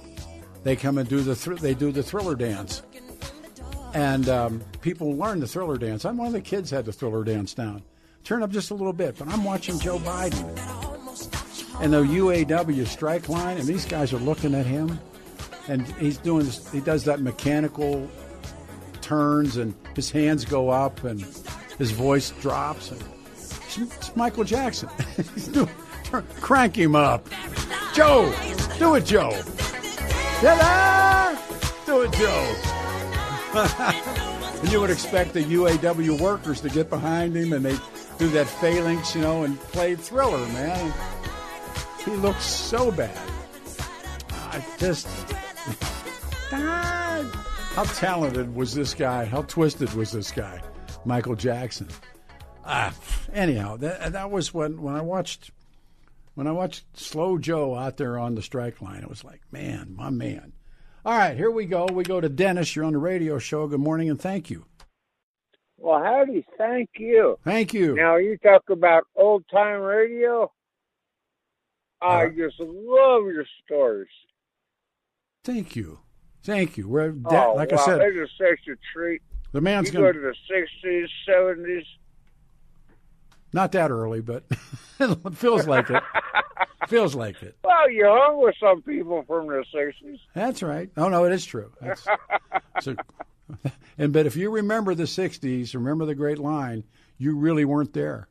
They 0.64 0.76
come 0.76 0.98
and 0.98 1.08
do 1.08 1.22
the 1.22 1.36
thr- 1.36 1.56
they 1.56 1.74
do 1.74 1.92
the 1.92 2.04
thriller 2.04 2.36
dance, 2.36 2.82
and 3.94 4.28
um, 4.28 4.62
people 4.82 5.16
learn 5.16 5.40
the 5.40 5.48
thriller 5.48 5.78
dance. 5.78 6.04
I'm 6.04 6.18
one 6.18 6.28
of 6.28 6.34
the 6.34 6.42
kids 6.42 6.70
had 6.70 6.86
the 6.86 6.92
thriller 6.92 7.24
dance 7.24 7.54
down. 7.54 7.84
Turn 8.24 8.44
up 8.44 8.52
just 8.52 8.72
a 8.72 8.74
little 8.74 8.92
bit, 8.92 9.18
but 9.18 9.30
I'm 9.30 9.46
watching 9.46 9.80
Joe 9.80 10.00
Biden 10.00 10.98
and 11.80 11.94
the 11.94 12.02
UAW 12.02 12.86
strike 12.88 13.30
line, 13.30 13.58
and 13.58 13.68
these 13.68 13.86
guys 13.86 14.12
are 14.12 14.18
looking 14.18 14.56
at 14.56 14.66
him, 14.66 15.00
and 15.68 15.88
he's 15.94 16.18
doing 16.18 16.46
this, 16.46 16.70
he 16.72 16.82
does 16.82 17.04
that 17.06 17.22
mechanical 17.22 18.10
turns, 19.02 19.58
and 19.58 19.74
his 19.96 20.10
hands 20.10 20.44
go 20.44 20.70
up, 20.70 21.04
and 21.04 21.22
his 21.78 21.92
voice 21.92 22.32
drops, 22.42 22.92
and 22.92 23.04
it's, 23.34 23.78
it's 23.78 24.16
Michael 24.16 24.44
Jackson. 24.44 24.90
Turn, 26.04 26.26
crank 26.42 26.76
him 26.76 26.96
up, 26.96 27.28
Joe, 27.94 28.34
do 28.80 28.96
it, 28.96 29.06
Joe. 29.06 29.32
Ta-da! 30.42 31.36
Do 31.86 32.02
it, 32.02 32.12
Joe. 32.14 32.56
and 34.62 34.72
you 34.72 34.80
would 34.80 34.90
expect 34.90 35.34
the 35.34 35.44
UAW 35.44 36.20
workers 36.20 36.62
to 36.62 36.70
get 36.70 36.90
behind 36.90 37.36
him, 37.36 37.54
and 37.54 37.66
they 37.66 37.76
do 38.18 38.30
that 38.30 38.48
phalanx, 38.48 39.16
you 39.16 39.22
know, 39.22 39.44
and 39.44 39.60
play 39.60 39.96
Thriller, 39.96 40.46
man. 40.50 40.94
He 42.04 42.12
looks 42.12 42.46
so 42.46 42.92
bad. 42.92 43.18
I 44.32 44.64
just. 44.78 45.08
How 46.50 47.84
talented 47.84 48.56
was 48.56 48.74
this 48.74 48.94
guy? 48.94 49.26
How 49.26 49.44
twisted 49.44 49.94
was 49.94 50.12
this 50.12 50.32
guy? 50.32 50.62
Michael 51.08 51.36
Jackson. 51.36 51.88
Ah, 52.66 52.94
anyhow, 53.32 53.78
that, 53.78 54.12
that 54.12 54.30
was 54.30 54.54
when, 54.54 54.82
when 54.82 54.94
I 54.94 55.02
watched 55.02 55.52
when 56.36 56.46
I 56.46 56.52
watched 56.52 56.86
Slow 56.96 57.38
Joe 57.40 57.76
out 57.76 57.98
there 57.98 58.20
on 58.20 58.36
the 58.36 58.42
strike 58.44 58.82
line. 58.82 59.02
It 59.02 59.10
was 59.10 59.24
like, 59.24 59.42
man, 59.52 59.94
my 59.96 60.10
man. 60.12 60.54
All 61.04 61.18
right, 61.18 61.36
here 61.36 61.50
we 61.50 61.66
go. 61.66 61.88
We 61.92 62.04
go 62.04 62.20
to 62.22 62.30
Dennis. 62.30 62.76
You're 62.76 62.86
on 62.86 62.94
the 62.94 63.00
radio 63.00 63.40
show. 63.40 63.66
Good 63.68 63.80
morning 63.80 64.10
and 64.10 64.20
thank 64.22 64.50
you. 64.52 64.66
Well, 65.78 66.04
howdy, 66.04 66.46
thank 66.58 66.90
you. 66.98 67.38
Thank 67.44 67.74
you. 67.74 67.96
Now, 67.96 68.18
you 68.18 68.38
talk 68.38 68.70
about 68.70 69.04
old 69.16 69.46
time 69.50 69.80
radio. 69.80 70.52
I 72.02 72.26
Uh, 72.26 72.30
just 72.30 72.60
love 72.60 73.24
your 73.26 73.46
stories. 73.66 74.08
Thank 75.44 75.76
you. 75.76 76.00
Thank 76.44 76.78
you. 76.78 76.88
We're, 76.88 77.16
oh, 77.26 77.54
like 77.56 77.72
wow, 77.72 77.78
I 77.78 77.86
said, 77.86 78.02
it's 78.02 78.16
just 78.16 78.38
such 78.38 78.68
a 78.68 78.78
treat. 78.94 79.22
The 79.52 79.62
man's 79.62 79.88
You 79.88 79.94
go 79.94 80.00
going 80.02 80.14
to 80.14 80.20
the 80.20 80.36
60s, 80.86 81.08
70s. 81.28 81.86
Not 83.54 83.72
that 83.72 83.92
early, 83.92 84.22
but 84.22 84.44
it 85.00 85.36
feels 85.36 85.68
like 85.68 85.90
it. 85.90 86.04
feels 86.88 87.16
like 87.16 87.42
it. 87.42 87.58
Well, 87.64 87.90
you 87.90 88.06
hung 88.06 88.42
with 88.42 88.56
some 88.60 88.82
people 88.82 89.24
from 89.24 89.48
the 89.48 89.64
60s. 89.74 90.20
That's 90.34 90.62
right. 90.62 90.90
Oh 90.98 91.10
no, 91.10 91.26
it 91.26 91.32
is 91.32 91.46
true. 91.46 91.72
That's, 91.82 92.06
so, 92.82 92.96
and 93.98 94.12
but 94.12 94.26
if 94.26 94.36
you 94.36 94.52
remember 94.52 94.94
the 94.96 95.04
'60s, 95.04 95.74
remember 95.74 96.06
the 96.06 96.16
Great 96.16 96.40
Line, 96.40 96.84
you 97.18 97.38
really 97.38 97.66
weren't 97.66 97.94
there. 97.94 98.28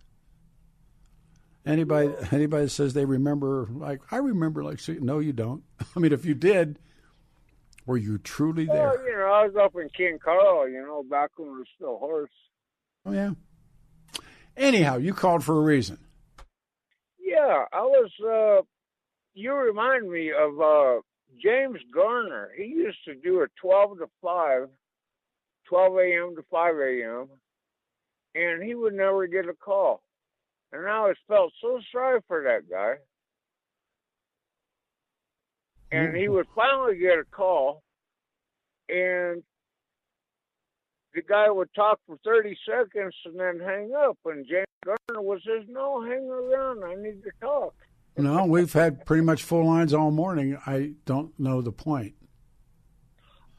Anybody, 1.64 2.14
anybody 2.30 2.64
that 2.64 2.70
says 2.70 2.94
they 2.94 3.04
remember, 3.04 3.68
like 3.72 4.00
I 4.10 4.18
remember, 4.18 4.62
like 4.62 4.80
no, 5.00 5.18
you 5.18 5.32
don't. 5.32 5.62
I 5.96 5.98
mean, 5.98 6.12
if 6.12 6.24
you 6.24 6.34
did, 6.34 6.78
were 7.86 7.96
you 7.96 8.18
truly 8.18 8.66
Well, 8.66 8.96
there? 8.96 9.08
you 9.08 9.16
know, 9.16 9.32
I 9.32 9.46
was 9.46 9.56
up 9.56 9.74
in 9.76 9.88
King 9.96 10.18
Carl, 10.22 10.68
you 10.68 10.82
know, 10.82 11.02
back 11.02 11.30
when 11.36 11.48
it 11.48 11.52
was 11.52 11.66
still 11.76 11.98
horse. 11.98 12.30
Oh 13.04 13.12
yeah. 13.12 13.30
Anyhow, 14.56 14.96
you 14.96 15.14
called 15.14 15.44
for 15.44 15.56
a 15.58 15.62
reason. 15.62 15.98
Yeah, 17.18 17.64
I 17.72 17.82
was. 17.82 18.10
uh 18.22 18.62
You 19.34 19.54
remind 19.54 20.10
me 20.10 20.30
of 20.32 20.60
uh 20.60 21.00
James 21.42 21.78
Garner. 21.92 22.50
He 22.56 22.64
used 22.64 22.98
to 23.04 23.14
do 23.14 23.42
a 23.42 23.46
twelve 23.60 23.98
to 23.98 24.06
five, 24.22 24.68
12 25.68 25.98
a.m. 25.98 26.36
to 26.36 26.42
five 26.50 26.74
a.m., 26.76 27.28
and 28.34 28.62
he 28.62 28.74
would 28.74 28.94
never 28.94 29.26
get 29.26 29.48
a 29.48 29.52
call. 29.54 30.02
And 30.72 30.86
I 30.86 30.96
always 30.96 31.16
felt 31.28 31.52
so 31.60 31.78
sorry 31.92 32.20
for 32.26 32.42
that 32.44 32.68
guy. 32.70 32.94
And 35.92 36.16
he 36.16 36.28
would 36.28 36.46
finally 36.54 36.98
get 36.98 37.18
a 37.18 37.24
call, 37.30 37.82
and 38.88 39.42
the 41.14 41.22
guy 41.22 41.48
would 41.48 41.72
talk 41.74 42.00
for 42.06 42.18
30 42.24 42.56
seconds 42.68 43.14
and 43.24 43.38
then 43.38 43.60
hang 43.64 43.92
up. 43.94 44.18
And 44.26 44.46
James 44.46 44.66
Garner 44.84 45.22
was 45.22 45.40
says, 45.46 45.64
"No, 45.68 46.02
hang 46.04 46.28
around. 46.28 46.84
I 46.84 46.94
need 46.94 47.22
to 47.22 47.30
talk." 47.40 47.74
No, 48.18 48.44
we've 48.46 48.72
had 48.72 49.04
pretty 49.04 49.22
much 49.22 49.42
full 49.42 49.64
lines 49.66 49.92
all 49.94 50.10
morning. 50.10 50.58
I 50.66 50.94
don't 51.04 51.38
know 51.38 51.60
the 51.60 51.72
point. 51.72 52.14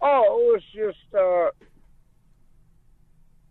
Oh, 0.02 0.24
it 0.24 0.54
was 0.54 0.64
just 0.74 1.16
uh 1.16 1.52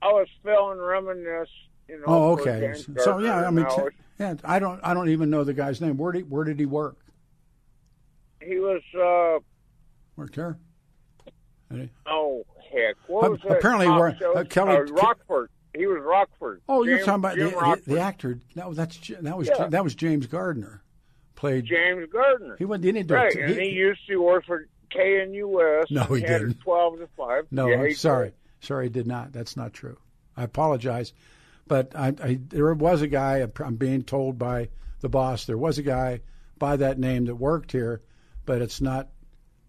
I 0.03 0.13
was 0.13 0.29
feeling 0.43 0.79
reminisce, 0.79 1.49
you 1.89 1.99
know. 1.99 2.05
Oh, 2.07 2.33
okay. 2.33 2.75
So 3.01 3.19
yeah, 3.19 3.47
I 3.47 3.51
mean, 3.51 3.65
I 3.67 3.69
t- 3.69 3.97
yeah, 4.19 4.35
I 4.45 4.59
don't, 4.59 4.81
I 4.83 4.95
don't 4.95 5.09
even 5.09 5.31
know 5.31 5.43
the 5.43 5.55
guy's 5.55 5.81
name. 5.81 5.97
Where 5.97 6.13
did, 6.13 6.31
where 6.31 6.45
did 6.45 6.61
he 6.61 6.67
work? 6.67 6.97
He 8.47 8.59
was 8.59 8.83
uh 8.95 9.39
Worked 10.17 10.35
here. 10.35 10.59
Oh 12.07 12.45
heck, 12.73 12.97
what 13.07 13.31
was 13.31 13.41
that 13.43 13.59
apparently 13.59 13.89
where, 13.89 14.17
uh, 14.37 14.45
Kelly- 14.45 14.77
uh, 14.77 14.83
Rockford. 14.83 15.51
He 15.77 15.87
was 15.87 16.01
Rockford. 16.03 16.63
Oh, 16.69 16.85
you're 16.85 16.99
talking 17.01 17.15
about 17.15 17.37
the, 17.37 17.51
the, 17.85 17.95
the 17.95 18.01
actor? 18.01 18.39
No, 18.55 18.73
that's 18.73 18.97
that 19.21 19.37
was 19.37 19.49
Yeah. 19.49 19.69
that 19.69 19.85
was 19.85 19.95
James 19.95 20.27
Gardner. 20.27 20.83
Played. 21.35 21.67
James 21.67 22.07
Gardner. 22.11 22.57
He 22.59 22.65
went. 22.65 22.83
He 22.83 22.93
didn't 22.93 23.09
do 23.09 23.15
right, 23.15 23.31
it. 23.35 23.51
and 23.51 23.61
he 23.61 23.69
used 23.69 24.01
to 24.09 24.17
work 24.17 24.47
for 24.47 24.67
KNUS. 24.95 25.91
No, 25.91 26.05
he 26.05 26.23
didn't. 26.23 26.61
Twelve 26.61 26.99
to 26.99 27.09
five. 27.17 27.47
No, 27.51 27.69
yeah, 27.69 27.83
I'm 27.83 27.93
sorry. 27.95 28.29
did. 28.29 28.35
Sorry, 28.61 28.87
he 28.87 28.91
did 28.91 29.07
not. 29.07 29.33
That's 29.33 29.55
not 29.57 29.75
true. 29.75 29.99
I 30.35 30.45
apologize, 30.45 31.13
but 31.67 31.95
I, 31.95 32.15
I 32.23 32.39
there 32.49 32.73
was 32.73 33.03
a 33.03 33.07
guy. 33.07 33.47
I'm 33.61 33.77
being 33.77 34.03
told 34.03 34.39
by 34.39 34.71
the 35.01 35.11
boss 35.11 35.45
there 35.45 35.59
was 35.59 35.77
a 35.77 35.83
guy 35.83 36.21
by 36.59 36.77
that 36.77 36.99
name 36.99 37.27
that 37.27 37.35
worked 37.35 37.73
here, 37.73 38.01
but 38.47 38.63
it's 38.63 38.81
not 38.81 39.09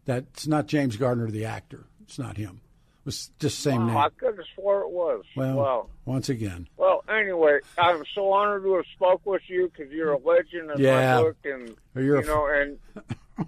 that 0.06 0.24
it's 0.34 0.48
not 0.48 0.68
James 0.68 0.96
Gardner, 0.96 1.30
the 1.30 1.46
actor. 1.46 1.86
It's 2.04 2.18
not 2.18 2.38
him. 2.38 2.62
It 3.02 3.06
was 3.06 3.32
just 3.40 3.60
same 3.60 3.88
Wow, 3.88 3.98
I 3.98 4.02
name. 4.04 4.12
could 4.18 4.38
have 4.38 4.46
swore 4.56 4.82
it 4.82 4.90
was. 4.90 5.24
Well, 5.36 5.56
wow. 5.58 5.88
once 6.06 6.30
again, 6.30 6.68
Well, 6.78 7.04
anyway, 7.10 7.60
I'm 7.78 8.04
so 8.16 8.32
honored 8.32 8.64
to 8.64 8.76
have 8.76 8.86
spoke 8.96 9.26
with 9.26 9.42
you 9.48 9.70
because 9.74 9.92
you're 9.92 10.14
a 10.14 10.18
legend 10.18 10.72
in 10.72 10.80
Yeah. 10.80 11.16
my 11.18 11.22
book, 11.24 11.38
and 11.46 11.76
You're 11.96 12.18
a 12.18 12.22
you 12.22 12.28
know, 12.28 12.48
and 12.48 13.48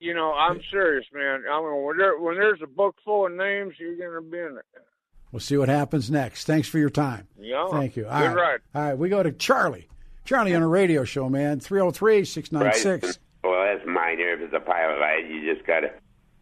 you 0.00 0.14
know, 0.14 0.32
I'm 0.32 0.60
serious, 0.70 1.06
man. 1.12 1.42
I 1.50 1.60
mean, 1.60 1.82
when, 1.84 1.96
there, 1.96 2.18
when 2.18 2.36
there's 2.36 2.60
a 2.62 2.66
book 2.66 2.96
full 3.04 3.26
of 3.26 3.32
names, 3.32 3.74
you're 3.78 3.96
gonna 3.96 4.20
be 4.22 4.38
in 4.38 4.56
it. 4.58 4.64
we'll 5.32 5.40
see 5.40 5.56
what 5.56 5.68
happens 5.68 6.10
next. 6.10 6.44
Thanks 6.44 6.68
for 6.68 6.78
your 6.78 6.90
time. 6.90 7.26
Yeah. 7.38 7.68
Thank 7.70 7.96
you. 7.96 8.06
All 8.06 8.20
right. 8.26 8.34
ride. 8.34 8.60
All 8.74 8.82
right, 8.82 8.98
we 8.98 9.08
go 9.08 9.22
to 9.22 9.32
Charlie. 9.32 9.88
Charlie 10.24 10.54
on 10.54 10.62
a 10.62 10.68
radio 10.68 11.04
show, 11.04 11.28
man. 11.28 11.58
303 11.60 12.24
696. 12.24 13.18
Well, 13.44 13.64
that's 13.64 13.86
minor. 13.86 14.34
If 14.34 14.40
it's 14.40 14.54
a 14.54 14.60
pilot 14.60 14.98
light, 15.00 15.30
you 15.30 15.54
just 15.54 15.66
got 15.66 15.80
to 15.80 15.90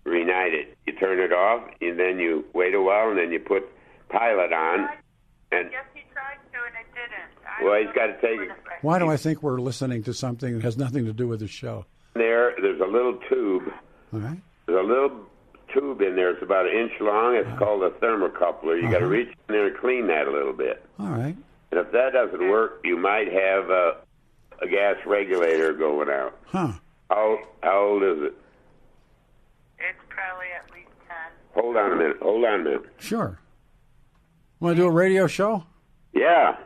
reignite 0.04 0.54
it. 0.54 0.76
You 0.86 0.94
turn 0.94 1.20
it 1.20 1.32
off, 1.32 1.68
and 1.80 1.98
then 1.98 2.18
you 2.18 2.44
wait 2.54 2.74
a 2.74 2.80
while, 2.80 3.10
and 3.10 3.18
then 3.18 3.32
you 3.32 3.40
put 3.40 3.64
pilot 4.08 4.52
on. 4.52 4.88
And 5.52 5.70
Yes, 5.70 5.84
he 5.94 6.02
tried 6.12 6.38
to, 6.52 6.58
and 6.64 6.74
it 6.74 6.88
didn't. 6.94 7.30
I 7.46 7.64
well, 7.64 7.80
he's 7.80 7.94
got 7.94 8.06
to 8.06 8.20
take 8.20 8.40
it 8.40 8.50
it 8.50 8.56
Why 8.82 8.98
do 8.98 9.08
I 9.08 9.16
think 9.16 9.42
we're 9.42 9.60
listening 9.60 10.02
to 10.04 10.14
something 10.14 10.54
that 10.54 10.62
has 10.62 10.76
nothing 10.76 11.04
to 11.06 11.12
do 11.12 11.28
with 11.28 11.40
the 11.40 11.48
show? 11.48 11.86
there. 12.16 12.54
There's 12.60 12.80
a 12.80 12.86
little 12.86 13.18
tube 13.28 13.72
All 14.12 14.20
right. 14.20 14.38
There's 14.66 14.84
a 14.84 14.86
little 14.86 15.26
tube 15.72 16.00
in 16.00 16.16
there. 16.16 16.30
It's 16.30 16.42
about 16.42 16.66
an 16.66 16.76
inch 16.76 16.92
long. 17.00 17.36
It's 17.36 17.46
uh-huh. 17.46 17.58
called 17.58 17.82
a 17.82 17.90
thermocoupler. 17.90 18.76
You 18.76 18.82
got 18.82 18.98
to 18.98 19.04
uh-huh. 19.04 19.06
reach 19.06 19.28
in 19.28 19.54
there 19.54 19.66
and 19.66 19.76
clean 19.78 20.06
that 20.08 20.26
a 20.26 20.30
little 20.30 20.52
bit. 20.52 20.84
All 20.98 21.08
right. 21.08 21.36
And 21.70 21.80
if 21.80 21.92
that 21.92 22.12
doesn't 22.12 22.48
work, 22.48 22.80
you 22.84 22.96
might 22.96 23.32
have 23.32 23.70
a, 23.70 23.96
a 24.62 24.68
gas 24.68 24.96
regulator 25.06 25.72
going 25.72 26.08
out. 26.08 26.38
Huh. 26.46 26.72
How 27.10 27.38
how 27.62 27.78
old 27.84 28.02
is 28.02 28.18
it? 28.22 28.34
It's 29.78 29.98
probably 30.08 30.46
at 30.58 30.70
least 30.74 30.88
10. 31.06 31.62
Hold 31.62 31.76
on 31.76 31.92
a 31.92 31.96
minute. 31.96 32.16
Hold 32.20 32.44
on 32.44 32.60
a 32.60 32.64
minute. 32.64 32.82
Sure. 32.98 33.38
Want 34.60 34.76
to 34.76 34.82
do 34.82 34.88
a 34.88 34.90
radio 34.90 35.26
show? 35.26 35.64
Yeah. 36.14 36.56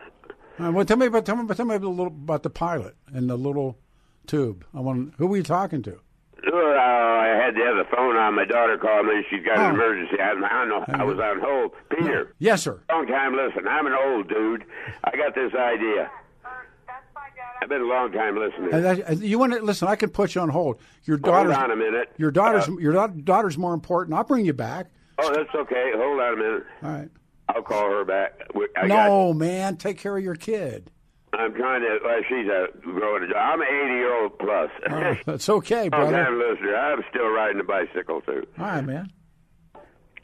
All 0.59 0.67
right, 0.67 0.75
well, 0.75 0.85
tell 0.85 0.97
me 0.97 1.07
about 1.07 1.27
tell 1.27 1.37
me, 1.37 1.53
tell 1.55 1.67
me 1.67 1.75
a 1.75 1.79
little 1.79 2.07
about 2.07 2.43
the 2.43 2.51
pilot 2.51 2.95
and 3.13 3.29
the 3.29 3.37
little 3.37 3.79
tube. 4.27 4.65
I 4.75 4.81
want. 4.81 5.15
Who 5.19 5.27
were 5.27 5.37
you 5.39 5.43
talking 5.43 5.83
to? 5.83 5.99
Uh, 6.47 6.57
I 6.57 7.27
had 7.37 7.55
to 7.55 7.61
have 7.65 7.77
the 7.77 7.85
phone 7.95 8.17
on. 8.17 8.35
My 8.35 8.45
daughter 8.47 8.79
called 8.79 9.07
me. 9.07 9.25
She's 9.29 9.45
got 9.45 9.59
Oh. 9.59 9.69
an 9.69 9.75
emergency. 9.75 10.17
I, 10.21 10.31
I 10.31 10.65
don't 10.65 10.69
know. 10.69 10.85
I 10.89 11.05
was 11.05 11.19
on 11.19 11.41
hold. 11.43 11.73
Peter. 11.91 12.35
Yes, 12.39 12.63
sir. 12.63 12.81
Long 12.91 13.07
time 13.07 13.35
listen. 13.37 13.67
I'm 13.69 13.87
an 13.87 13.93
old 13.93 14.29
dude. 14.29 14.65
I 15.05 15.17
got 15.17 15.35
this 15.35 15.53
idea. 15.55 16.11
Or 16.45 16.67
that's 16.87 17.05
my 17.15 17.29
dad. 17.37 17.50
I've 17.63 17.69
been 17.69 17.83
a 17.83 17.85
long 17.85 18.11
time 18.13 18.37
listening. 18.39 19.23
You 19.23 19.39
want 19.39 19.53
to 19.53 19.61
listen? 19.63 19.87
I 19.89 19.97
can 19.97 20.11
put 20.11 20.35
you 20.35 20.41
on 20.41 20.49
hold. 20.49 20.81
Your 21.05 21.17
daughter's 21.19 21.55
Hold 21.57 21.71
on 21.71 21.77
a 21.77 21.77
minute. 21.77 22.11
your 22.17 22.31
daughter's 22.31 22.69
Uh, 22.69 22.77
your 22.79 23.09
daughter's 23.09 23.59
more 23.59 23.75
important. 23.75 24.17
I'll 24.17 24.25
bring 24.25 24.47
you 24.47 24.53
back. 24.55 24.87
oh, 25.19 25.33
that's 25.35 25.55
okay. 25.55 25.93
Hold 25.95 26.21
on 26.21 26.33
a 26.33 26.37
minute. 26.37 26.63
All 26.83 26.91
right. 26.91 27.09
I'll 27.49 27.63
call 27.63 27.91
her 27.91 28.05
back. 28.05 28.41
I 28.77 28.87
got, 28.89 29.09
no, 29.09 29.35
man, 29.35 29.77
take 29.77 29.99
care 29.99 30.17
of 30.17 30.23
your 30.25 30.37
kid. 30.37 30.91
I'm 31.33 31.53
trying 31.55 31.81
to. 31.83 31.99
Well, 32.05 32.21
she's 32.29 32.47
a 32.49 32.69
growing. 32.81 33.31
I'm 33.37 33.61
80 33.63 33.71
year 33.95 34.23
old 34.23 34.39
plus. 34.39 34.71
Oh, 34.89 35.15
that's 35.27 35.49
okay, 35.49 35.83
Long 35.83 35.91
brother. 35.91 36.13
time 36.25 36.39
listener. 36.39 36.77
I'm 36.77 37.03
still 37.11 37.29
riding 37.29 37.61
a 37.61 37.65
bicycle 37.65 38.21
too. 38.23 38.47
All 38.59 38.65
right, 38.67 38.85
man. 38.85 39.11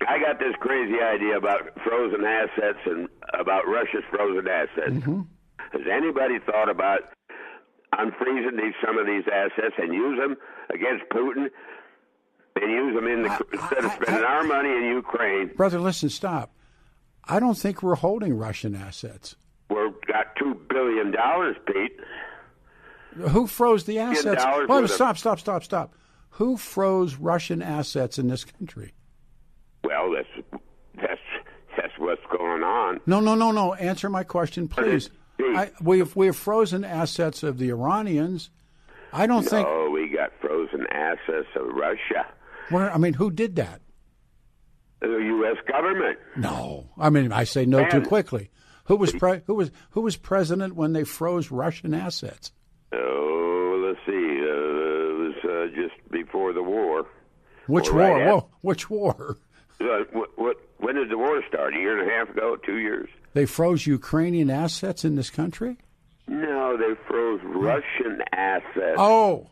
I 0.08 0.18
got 0.18 0.38
this 0.38 0.54
crazy 0.60 1.00
idea 1.00 1.36
about 1.36 1.62
frozen 1.82 2.24
assets 2.24 2.78
and 2.86 3.08
about 3.38 3.66
Russia's 3.66 4.04
frozen 4.10 4.46
assets. 4.46 4.90
Mm-hmm. 5.04 5.20
Has 5.72 5.82
anybody 5.90 6.38
thought 6.44 6.68
about 6.68 7.00
unfreezing 7.98 8.56
these 8.56 8.74
some 8.84 8.98
of 8.98 9.06
these 9.06 9.24
assets 9.32 9.74
and 9.78 9.92
use 9.92 10.18
them 10.18 10.36
against 10.72 11.04
Putin 11.10 11.50
and 12.60 12.70
use 12.72 12.94
them 12.94 13.06
in 13.06 13.22
the 13.22 13.30
I- 13.30 13.38
instead 13.52 13.84
of 13.84 13.92
spending 13.92 14.24
I- 14.24 14.28
our 14.28 14.42
money 14.44 14.70
in 14.70 14.84
Ukraine? 14.84 15.48
Brother, 15.56 15.80
listen, 15.80 16.08
stop. 16.08 16.52
I 17.28 17.40
don't 17.40 17.56
think 17.58 17.82
we're 17.82 17.96
holding 17.96 18.36
Russian 18.38 18.74
assets. 18.76 19.34
We've 19.68 20.00
got 20.06 20.36
two 20.36 20.54
billion 20.68 21.10
dollars, 21.10 21.56
Pete. 21.66 21.98
Who 23.30 23.46
froze 23.46 23.84
the 23.84 23.98
assets? 23.98 24.42
dollars 24.44 24.68
Wait, 24.68 24.74
worth 24.82 24.84
of- 24.84 24.90
stop, 24.90 25.18
stop, 25.18 25.40
stop, 25.40 25.64
stop. 25.64 25.94
Who 26.30 26.56
froze 26.56 27.16
Russian 27.16 27.62
assets 27.62 28.18
in 28.18 28.28
this 28.28 28.44
country? 28.44 28.92
Well, 29.82 30.12
that's 30.14 30.60
that's 30.94 31.20
that's 31.76 31.92
what's 31.98 32.20
going 32.30 32.62
on. 32.62 33.00
No, 33.06 33.20
no, 33.20 33.34
no, 33.34 33.50
no. 33.52 33.74
Answer 33.74 34.08
my 34.10 34.22
question, 34.22 34.68
please. 34.68 35.10
I, 35.40 35.70
we 35.80 35.98
have 36.00 36.16
we 36.16 36.26
have 36.26 36.36
frozen 36.36 36.84
assets 36.84 37.42
of 37.42 37.58
the 37.58 37.68
Iranians. 37.70 38.50
I 39.12 39.26
don't 39.26 39.42
think. 39.44 39.66
Oh, 39.68 39.90
we 39.90 40.08
got 40.08 40.32
frozen 40.40 40.86
assets 40.90 41.48
of 41.54 41.66
Russia. 41.74 42.26
Where, 42.70 42.92
I 42.92 42.98
mean, 42.98 43.14
who 43.14 43.30
did 43.30 43.56
that? 43.56 43.80
The 45.00 45.08
U.S. 45.08 45.56
government. 45.70 46.18
No, 46.36 46.88
I 46.98 47.10
mean, 47.10 47.32
I 47.32 47.44
say 47.44 47.66
no 47.66 47.86
too 47.88 48.02
quickly. 48.02 48.50
Who 48.84 48.96
was 48.96 49.12
pre- 49.12 49.42
who 49.46 49.54
was 49.54 49.70
who 49.90 50.00
was 50.02 50.16
president 50.16 50.74
when 50.74 50.92
they 50.92 51.04
froze 51.04 51.50
Russian 51.50 51.92
assets? 51.94 52.52
Oh, 52.92 53.84
let's 53.86 54.00
see. 54.06 54.12
Uh, 54.12 54.52
it 54.52 55.18
was 55.18 55.34
uh, 55.44 55.74
just 55.74 55.94
before 56.10 56.52
the 56.52 56.62
war. 56.62 57.06
Which 57.66 57.88
right 57.90 58.10
war? 58.10 58.20
at- 58.20 58.26
Whoa, 58.28 58.48
which 58.62 58.90
war? 58.90 59.36
Uh, 59.78 60.04
what, 60.14 60.30
what? 60.38 60.56
When 60.78 60.94
did 60.94 61.10
the 61.10 61.18
war 61.18 61.42
start? 61.46 61.76
A 61.76 61.78
year 61.78 62.00
and 62.00 62.10
a 62.10 62.14
half 62.14 62.30
ago? 62.30 62.56
Two 62.64 62.78
years? 62.78 63.10
They 63.36 63.44
froze 63.44 63.86
Ukrainian 63.86 64.48
assets 64.48 65.04
in 65.04 65.14
this 65.14 65.28
country. 65.28 65.76
No, 66.26 66.78
they 66.78 66.94
froze 67.06 67.42
Russian 67.44 68.22
assets. 68.32 68.96
Oh, 68.96 69.50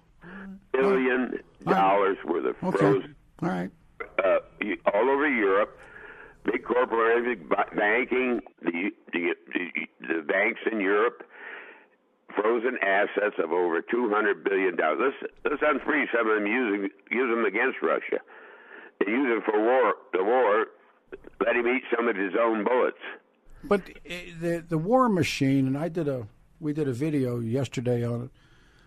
Billion 0.73 1.41
dollars 1.67 2.17
worth 2.25 2.47
of 2.47 2.57
okay, 2.65 2.79
frozen 2.79 3.15
all 3.43 3.51
right. 3.51 3.71
uh, 4.25 4.39
all 4.95 5.11
over 5.11 5.29
Europe. 5.29 5.79
Big 6.47 6.65
corporations, 6.65 7.47
ba- 7.47 7.69
banking, 7.77 8.41
the, 8.63 8.91
the 9.13 9.35
the 9.53 9.65
the 10.01 10.23
banks 10.23 10.61
in 10.73 10.81
Europe, 10.81 11.23
frozen 12.35 12.79
assets 12.81 13.37
of 13.39 13.53
over 13.53 13.83
two 13.83 14.09
hundred 14.09 14.45
billion 14.45 14.77
dollars. 14.77 15.13
Let's 15.45 15.61
let's 15.61 15.63
unfreeze 15.63 16.07
some 16.11 16.27
of 16.27 16.37
them, 16.39 16.47
using 16.47 16.89
use 17.11 17.29
them 17.37 17.45
against 17.45 17.83
Russia, 17.83 18.25
and 19.01 19.11
use 19.11 19.29
them 19.29 19.43
for 19.45 19.61
war. 19.61 19.93
The 20.15 20.25
war, 20.25 20.69
let 21.45 21.55
him 21.55 21.67
eat 21.67 21.83
some 21.95 22.09
of 22.09 22.17
his 22.17 22.33
own 22.41 22.65
bullets. 22.65 23.05
But 23.67 23.81
uh, 23.81 24.15
the 24.41 24.65
the 24.69 24.79
war 24.79 25.09
machine, 25.09 25.67
and 25.67 25.77
I 25.77 25.89
did 25.89 26.09
a 26.09 26.27
we 26.61 26.73
did 26.73 26.89
a 26.89 26.93
video 26.93 27.41
yesterday 27.41 28.05
on 28.05 28.25
it. 28.25 28.31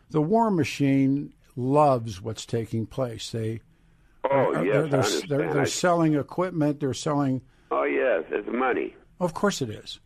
The 0.09 0.21
war 0.21 0.49
machine 0.51 1.33
loves 1.55 2.21
what's 2.21 2.45
taking 2.45 2.85
place. 2.85 3.31
They 3.31 3.61
Oh 4.29 4.55
uh, 4.55 4.61
yes, 4.61 4.73
they're, 4.73 4.85
I 4.85 4.87
they're, 4.89 5.37
they're, 5.37 5.53
they're 5.53 5.65
selling 5.65 6.15
equipment. 6.15 6.79
They're 6.79 6.93
selling. 6.93 7.41
oh 7.71 7.83
yes, 7.83 8.23
it's 8.29 8.47
money. 8.51 8.95
Of 9.19 9.33
course 9.33 9.61
it 9.61 9.69
is, 9.69 9.99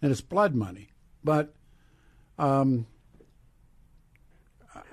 and 0.00 0.10
it's 0.10 0.20
blood 0.20 0.54
money. 0.54 0.90
But 1.24 1.54
um, 2.38 2.86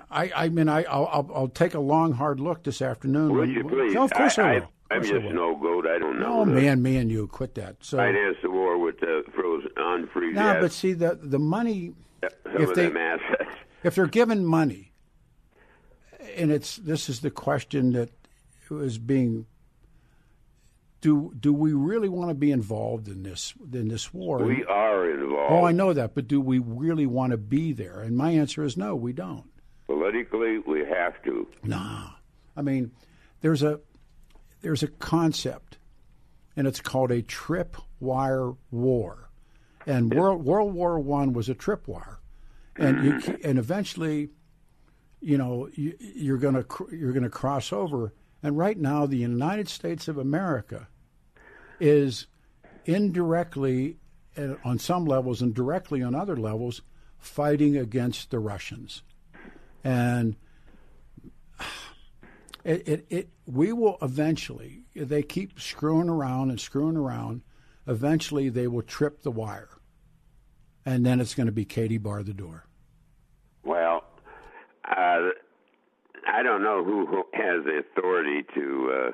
I 0.09 0.31
I 0.35 0.49
mean 0.49 0.69
I 0.69 0.83
I'll, 0.83 1.07
I'll, 1.11 1.31
I'll 1.33 1.47
take 1.47 1.73
a 1.73 1.79
long 1.79 2.13
hard 2.13 2.39
look 2.39 2.63
this 2.63 2.81
afternoon. 2.81 3.33
Would 3.33 3.49
you 3.49 3.63
please? 3.63 3.93
No, 3.93 4.03
of 4.03 4.11
course 4.11 4.37
I, 4.37 4.59
will. 4.59 4.71
Of 4.91 4.97
am 4.97 5.03
I 5.03 5.07
just 5.07 5.25
will. 5.25 5.33
no 5.33 5.55
goat. 5.55 5.85
I 5.87 5.99
don't 5.99 6.19
know. 6.19 6.41
Oh 6.41 6.45
the 6.45 6.51
man, 6.51 6.81
me 6.81 6.97
and 6.97 7.11
you 7.11 7.27
quit 7.27 7.55
that. 7.55 7.77
So 7.81 7.97
Finance 7.97 8.37
the 8.41 8.49
war 8.49 8.77
with 8.77 8.99
the 8.99 9.23
frozen 9.35 9.69
unfreeze. 9.77 10.33
no, 10.33 10.41
assets. 10.41 10.61
but 10.61 10.71
see 10.71 10.93
the 10.93 11.19
the 11.21 11.39
money 11.39 11.93
if 12.45 12.73
they- 12.73 12.91
if 13.83 13.95
they're 13.95 14.07
given 14.07 14.45
money, 14.45 14.91
and 16.35 16.51
it's 16.51 16.77
this 16.77 17.09
is 17.09 17.21
the 17.21 17.31
question 17.31 17.93
that 17.93 18.09
is 18.71 18.97
being 18.97 19.45
do 21.01 21.33
do 21.39 21.53
we 21.53 21.73
really 21.73 22.09
want 22.09 22.29
to 22.29 22.35
be 22.35 22.51
involved 22.51 23.07
in 23.07 23.23
this 23.23 23.53
in 23.71 23.87
this 23.87 24.13
war? 24.13 24.39
We 24.43 24.65
are 24.65 25.09
involved. 25.09 25.53
oh, 25.53 25.63
I 25.63 25.71
know 25.71 25.93
that, 25.93 26.13
but 26.13 26.27
do 26.27 26.41
we 26.41 26.59
really 26.59 27.05
want 27.05 27.31
to 27.31 27.37
be 27.37 27.71
there? 27.73 28.01
And 28.01 28.17
my 28.17 28.31
answer 28.31 28.63
is 28.63 28.75
no, 28.75 28.95
we 28.95 29.13
don't. 29.13 29.49
Politically, 29.87 30.59
we 30.59 30.85
have 30.85 31.21
to. 31.23 31.47
Nah, 31.63 32.09
I 32.55 32.61
mean, 32.61 32.91
there's 33.41 33.63
a 33.63 33.79
there's 34.61 34.83
a 34.83 34.87
concept, 34.87 35.77
and 36.55 36.67
it's 36.67 36.81
called 36.81 37.11
a 37.11 37.21
tripwire 37.21 38.57
war, 38.71 39.29
and 39.85 40.13
World 40.13 40.43
World 40.43 40.73
War 40.73 40.99
One 40.99 41.33
was 41.33 41.49
a 41.49 41.55
tripwire, 41.55 42.17
and 42.75 43.03
you 43.03 43.13
mm-hmm. 43.13 43.47
and 43.47 43.59
eventually, 43.59 44.29
you 45.21 45.37
know, 45.37 45.69
you, 45.73 45.95
you're 45.99 46.37
gonna 46.37 46.65
you're 46.91 47.13
gonna 47.13 47.29
cross 47.29 47.71
over, 47.71 48.13
and 48.43 48.57
right 48.57 48.77
now 48.77 49.05
the 49.05 49.17
United 49.17 49.69
States 49.69 50.07
of 50.07 50.17
America 50.17 50.87
is 51.79 52.27
indirectly, 52.85 53.97
on 54.63 54.79
some 54.79 55.05
levels, 55.05 55.41
and 55.41 55.53
directly 55.53 56.01
on 56.01 56.15
other 56.15 56.35
levels, 56.35 56.81
fighting 57.17 57.77
against 57.77 58.31
the 58.31 58.39
Russians, 58.39 59.03
and 59.83 60.35
it, 62.69 62.87
it, 62.87 63.05
it 63.09 63.29
we 63.47 63.73
will 63.73 63.97
eventually 64.01 64.83
if 64.93 65.09
they 65.09 65.23
keep 65.23 65.59
screwing 65.59 66.07
around 66.07 66.51
and 66.51 66.59
screwing 66.59 66.95
around. 66.95 67.41
Eventually 67.87 68.49
they 68.49 68.67
will 68.67 68.83
trip 68.83 69.23
the 69.23 69.31
wire. 69.31 69.69
And 70.85 71.03
then 71.03 71.19
it's 71.19 71.33
going 71.33 71.47
to 71.47 71.51
be 71.51 71.65
katie 71.65 71.97
bar 71.97 72.21
the 72.21 72.33
door. 72.33 72.67
Well, 73.63 74.03
uh, 74.85 75.29
I 76.27 76.43
don't 76.43 76.61
know 76.61 76.83
who, 76.83 77.07
who 77.07 77.23
has 77.33 77.65
the 77.65 77.79
authority 77.79 78.45
to 78.53 78.91
uh, 78.93 79.11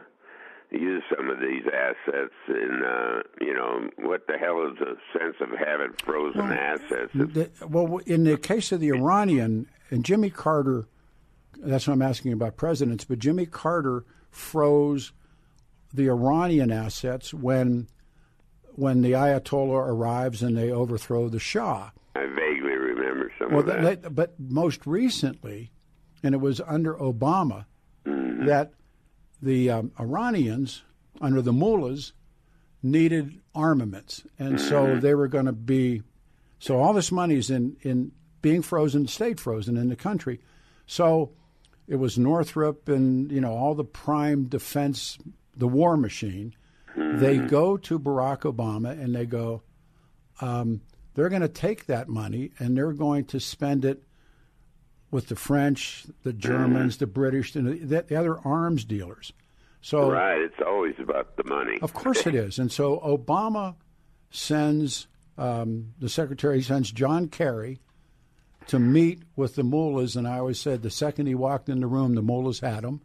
use 0.71 1.03
some 1.15 1.29
of 1.29 1.39
these 1.39 1.63
assets, 1.65 2.33
and 2.47 2.83
uh, 2.83 3.23
you 3.39 3.53
know 3.53 3.89
what 3.99 4.27
the 4.27 4.37
hell 4.37 4.67
is 4.67 4.77
the 4.79 4.97
sense 5.17 5.35
of 5.39 5.49
having 5.57 5.93
frozen 6.03 6.51
assets? 6.51 7.11
The- 7.13 7.49
well 7.67 7.97
in 8.05 8.25
the 8.25 8.37
case 8.37 8.71
of 8.71 8.81
the 8.81 8.89
iranian 8.89 9.67
and 9.89 10.03
jimmy 10.03 10.29
carter 10.29 10.87
that's 11.65 11.87
what 11.87 11.93
i'm 11.93 12.01
asking 12.01 12.31
about 12.33 12.55
presidents 12.57 13.03
but 13.05 13.19
jimmy 13.19 13.45
carter 13.45 14.05
froze 14.31 15.11
the 15.93 16.07
iranian 16.09 16.71
assets 16.71 17.33
when 17.33 17.87
when 18.75 19.01
the 19.01 19.11
ayatollah 19.13 19.87
arrives 19.87 20.41
and 20.43 20.57
they 20.57 20.71
overthrow 20.71 21.29
the 21.29 21.39
shah 21.39 21.89
I 22.17 22.25
vaguely 22.27 22.71
remember 22.77 23.29
some 23.37 23.51
Well, 23.51 23.59
of 23.59 23.65
that. 23.65 24.03
that, 24.03 24.15
but 24.15 24.35
most 24.39 24.87
recently, 24.87 25.71
and 26.23 26.33
it 26.33 26.39
was 26.39 26.61
under 26.65 26.93
Obama, 26.95 27.65
Mm-hmm. 28.05 28.45
that 28.45 28.71
the 29.41 29.69
um, 29.69 29.91
Iranians, 29.99 30.83
under 31.19 31.41
the 31.41 31.51
mullahs, 31.51 32.13
needed 32.81 33.41
armaments, 33.53 34.23
and 34.39 34.55
Mm-hmm. 34.57 34.67
so 34.69 34.95
they 34.97 35.13
were 35.13 35.27
going 35.27 35.45
to 35.47 35.51
be. 35.51 36.03
So 36.59 36.77
all 36.79 36.93
this 36.93 37.11
money 37.11 37.35
is 37.35 37.49
in 37.49 37.75
in 37.81 38.13
being 38.41 38.61
frozen, 38.61 39.07
stayed 39.07 39.39
frozen 39.41 39.75
in 39.75 39.89
the 39.89 39.95
country. 39.97 40.39
So 40.87 41.31
it 41.87 41.97
was 41.97 42.17
Northrop 42.17 42.89
and 42.89 43.31
you 43.31 43.41
know 43.41 43.53
all 43.53 43.75
the 43.75 43.83
prime 43.83 44.45
defense, 44.45 45.17
the 45.55 45.67
war 45.67 45.97
machine. 45.97 46.53
They 46.97 47.39
go 47.39 47.75
to 47.75 47.99
Barack 47.99 48.41
Obama 48.41 48.91
and 48.91 49.13
they 49.13 49.25
go, 49.25 49.63
um, 50.39 50.79
they're 51.13 51.27
going 51.27 51.41
to 51.41 51.49
take 51.49 51.87
that 51.87 52.07
money 52.07 52.51
and 52.57 52.77
they're 52.77 52.93
going 52.93 53.25
to 53.25 53.39
spend 53.41 53.83
it 53.83 54.03
with 55.11 55.27
the 55.27 55.35
French, 55.35 56.05
the 56.23 56.31
Germans, 56.31 56.95
the 56.97 57.07
British, 57.07 57.53
and 57.55 57.89
the, 57.89 58.01
the 58.01 58.15
other 58.15 58.39
arms 58.39 58.85
dealers. 58.85 59.33
So 59.81 60.09
Right. 60.09 60.39
It's 60.39 60.61
always 60.65 60.95
about 60.97 61.35
the 61.35 61.43
money. 61.43 61.79
of 61.81 61.93
course 61.93 62.25
it 62.25 62.33
is. 62.33 62.59
And 62.59 62.71
so 62.71 62.99
Obama 62.99 63.75
sends 64.29 65.07
um, 65.37 65.93
the 65.99 66.09
secretary 66.09 66.61
sends 66.61 66.91
John 66.91 67.27
Kerry 67.27 67.79
to 68.67 68.79
meet 68.79 69.21
with 69.35 69.55
the 69.55 69.63
mullahs, 69.63 70.15
and 70.15 70.27
I 70.27 70.39
always 70.39 70.59
said 70.59 70.81
the 70.81 70.89
second 70.89 71.27
he 71.27 71.35
walked 71.35 71.69
in 71.69 71.79
the 71.81 71.87
room, 71.87 72.15
the 72.15 72.21
mullahs 72.21 72.59
had 72.59 72.83
him. 72.83 73.01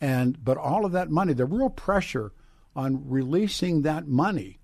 And 0.00 0.42
but 0.44 0.56
all 0.56 0.84
of 0.84 0.92
that 0.92 1.10
money, 1.10 1.32
the 1.32 1.44
real 1.46 1.70
pressure 1.70 2.32
on 2.76 3.08
releasing 3.08 3.82
that 3.82 4.06
money 4.06 4.58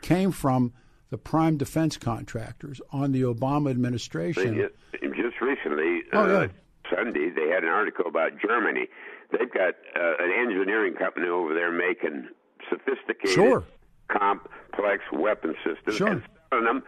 came 0.00 0.32
from 0.32 0.72
the 1.10 1.18
prime 1.18 1.56
defense 1.56 1.96
contractors 1.96 2.80
on 2.90 3.12
the 3.12 3.22
Obama 3.22 3.70
administration. 3.70 4.54
Just, 4.56 5.14
just 5.14 5.40
recently, 5.40 6.00
Oh, 6.12 6.26
yeah. 6.26 6.32
uh, 6.38 6.48
Sunday, 6.94 7.30
they 7.30 7.48
had 7.48 7.62
an 7.62 7.68
article 7.70 8.06
about 8.06 8.32
Germany. 8.44 8.88
They've 9.30 9.52
got 9.52 9.74
uh, 9.94 10.14
an 10.18 10.32
engineering 10.36 10.94
company 10.94 11.28
over 11.28 11.54
there 11.54 11.70
making 11.70 12.28
sophisticated, 12.68 13.34
Sure. 13.34 13.64
complex 14.10 15.02
weapon 15.12 15.54
systems 15.64 15.96
Sure. 15.96 16.08
and 16.08 16.22
selling 16.52 16.64
them, 16.64 16.82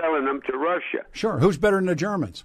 selling 0.00 0.24
them 0.24 0.40
to 0.50 0.56
Russia, 0.56 1.04
Sure, 1.12 1.38
who's 1.38 1.58
better 1.58 1.76
than 1.76 1.86
the 1.86 1.94
Germans? 1.94 2.44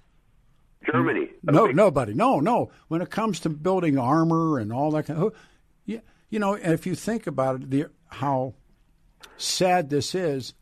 Germany. 0.91 1.29
No, 1.43 1.67
nobody. 1.67 2.13
No, 2.13 2.39
no. 2.41 2.69
When 2.89 3.01
it 3.01 3.09
comes 3.09 3.39
to 3.41 3.49
building 3.49 3.97
armor 3.97 4.59
and 4.59 4.73
all 4.73 4.91
that 4.91 5.05
kind 5.05 5.21
of, 5.23 5.33
yeah, 5.85 5.99
you 6.29 6.39
know, 6.39 6.55
if 6.55 6.85
you 6.85 6.93
think 6.95 7.25
about 7.25 7.55
it, 7.61 7.69
the 7.69 7.85
how 8.07 8.55
sad 9.37 9.89
this 9.89 10.13
is. 10.13 10.53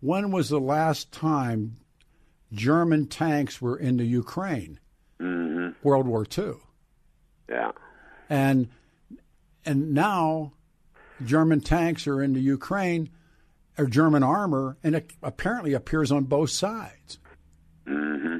When 0.00 0.30
was 0.30 0.48
the 0.48 0.60
last 0.60 1.10
time 1.10 1.78
German 2.52 3.06
tanks 3.08 3.60
were 3.60 3.76
in 3.76 3.96
the 3.96 4.04
Ukraine? 4.04 4.78
Mm-hmm. 5.20 5.70
World 5.82 6.06
War 6.06 6.24
II, 6.38 6.52
Yeah. 7.50 7.72
and 8.30 8.68
and 9.66 9.92
now 9.92 10.52
German 11.24 11.60
tanks 11.60 12.06
are 12.06 12.22
in 12.22 12.32
the 12.34 12.40
Ukraine, 12.40 13.10
or 13.78 13.86
German 13.86 14.22
armor, 14.22 14.76
and 14.82 14.94
it 14.94 15.12
apparently 15.22 15.72
appears 15.72 16.10
on 16.10 16.24
both 16.24 16.50
sides. 16.50 17.18
Mm-hmm. 17.86 18.38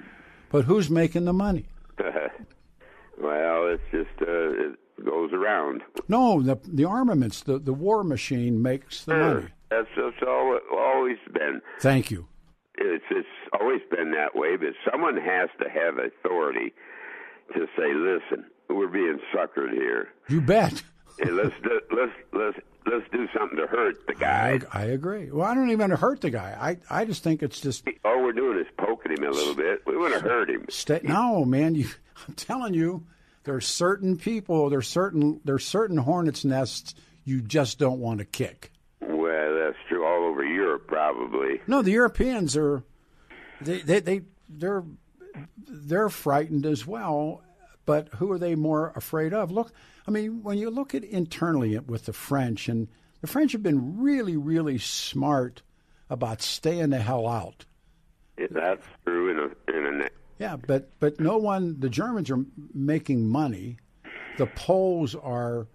But 0.51 0.65
who's 0.65 0.91
making 0.91 1.25
the 1.25 1.33
money? 1.33 1.67
well, 1.99 3.69
it's 3.69 3.83
just 3.91 4.11
uh, 4.21 4.71
it 4.71 4.79
goes 5.05 5.33
around. 5.33 5.83
No, 6.09 6.43
the 6.43 6.59
the 6.67 6.85
armaments, 6.85 7.43
the, 7.43 7.59
the 7.59 7.73
war 7.73 8.03
machine 8.05 8.61
makes 8.61 9.05
the 9.05 9.15
money. 9.15 9.47
That's, 9.71 9.89
that's 9.97 10.23
all, 10.27 10.59
always 10.73 11.19
been. 11.33 11.61
Thank 11.81 12.11
you. 12.11 12.27
It's 12.77 13.05
it's 13.11 13.29
always 13.61 13.81
been 13.91 14.13
that 14.13 14.35
way, 14.35 14.57
but 14.57 14.75
someone 14.91 15.17
has 15.17 15.51
to 15.61 15.69
have 15.69 15.99
authority 15.99 16.73
to 17.55 17.67
say, 17.77 17.95
"Listen, 17.95 18.45
we're 18.69 18.89
being 18.89 19.19
suckered 19.35 19.73
here. 19.73 20.09
You 20.29 20.41
bet. 20.41 20.83
Hey, 21.19 21.31
let's 21.31 21.55
let's 21.91 22.13
let's 22.33 22.59
let's 22.91 23.11
do 23.11 23.27
something 23.37 23.59
to 23.59 23.67
hurt 23.67 24.07
the 24.07 24.15
I, 24.27 24.59
guy. 24.59 24.67
I 24.73 24.85
agree. 24.87 25.31
Well, 25.31 25.47
I 25.47 25.55
don't 25.55 25.71
even 25.71 25.91
hurt 25.91 26.21
the 26.21 26.31
guy. 26.31 26.57
I, 26.91 27.01
I 27.01 27.05
just 27.05 27.23
think 27.23 27.43
it's 27.43 27.61
just 27.61 27.87
All 28.05 28.23
we're 28.23 28.33
doing 28.33 28.59
is 28.59 28.67
poking 28.77 29.13
him 29.13 29.25
a 29.25 29.31
little 29.31 29.55
bit. 29.55 29.83
We 29.87 29.97
want 29.97 30.15
to 30.15 30.21
hurt 30.21 30.51
him. 30.51 30.67
stay. 30.69 31.01
No, 31.03 31.45
man. 31.45 31.75
You, 31.75 31.89
I'm 32.29 32.35
telling 32.35 32.75
you, 32.75 33.07
there's 33.45 33.67
certain 33.67 34.17
people. 34.17 34.71
There's 34.71 34.89
certain 34.89 35.41
there's 35.45 35.67
certain 35.67 35.97
hornets 35.99 36.45
nests 36.45 36.95
you 37.25 37.41
just 37.41 37.79
don't 37.79 38.01
want 38.01 38.19
to 38.19 38.25
kick. 38.25 38.73
Well, 39.01 39.55
that's 39.59 39.77
true 39.89 40.05
all 40.05 40.25
over 40.31 40.45
Europe, 40.45 40.87
probably. 40.87 41.61
No, 41.67 41.83
the 41.83 41.93
Europeans 41.93 42.57
are 42.57 42.83
they 43.61 43.81
they, 43.81 44.01
they 44.01 44.21
they're 44.49 44.85
they're 45.67 46.09
frightened 46.09 46.67
as 46.67 46.87
well. 46.87 47.43
But 47.89 48.09
who 48.17 48.31
are 48.33 48.39
they 48.39 48.55
more 48.55 48.93
afraid 48.97 49.33
of? 49.33 49.51
Look, 49.51 49.73
I 50.07 50.11
mean, 50.11 50.43
when 50.43 50.59
you 50.59 50.69
look 50.69 50.95
at 50.95 51.05
internally 51.05 51.79
with 51.79 52.05
the 52.05 52.13
French, 52.13 52.69
and 52.69 52.87
the 53.23 53.27
French 53.27 53.53
have 53.53 53.63
been 53.63 53.99
really, 53.99 54.37
really 54.37 54.77
smart 54.77 55.63
about 56.11 56.43
staying 56.43 56.91
the 56.91 56.99
hell 56.99 57.27
out. 57.27 57.65
Yeah, 58.37 58.49
That's 58.51 58.85
true 59.07 59.31
in 59.31 59.39
a 59.39 59.75
in 59.75 60.03
a 60.03 60.09
Yeah, 60.39 60.57
but 60.57 60.91
but 61.01 61.19
no 61.19 61.39
one. 61.39 61.81
The 61.81 61.89
Germans 61.89 62.31
are 62.31 62.45
making 62.75 63.27
money. 63.27 63.79
The 64.37 64.49
Poles 64.49 65.15
are, 65.15 65.67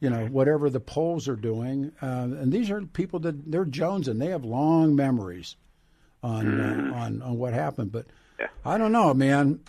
you 0.00 0.10
know, 0.10 0.26
whatever 0.26 0.68
the 0.68 0.80
Poles 0.80 1.28
are 1.28 1.36
doing, 1.36 1.92
uh, 2.02 2.26
and 2.40 2.50
these 2.52 2.72
are 2.72 2.80
people 2.82 3.20
that 3.20 3.52
they're 3.52 3.64
Jones 3.64 4.08
and 4.08 4.20
they 4.20 4.30
have 4.30 4.44
long 4.44 4.96
memories 4.96 5.54
on 6.24 6.60
uh, 6.60 6.92
on 6.92 7.22
on 7.22 7.38
what 7.38 7.52
happened. 7.52 7.92
But 7.92 8.06
I 8.64 8.78
don't 8.78 8.90
know, 8.90 9.14
man. 9.14 9.60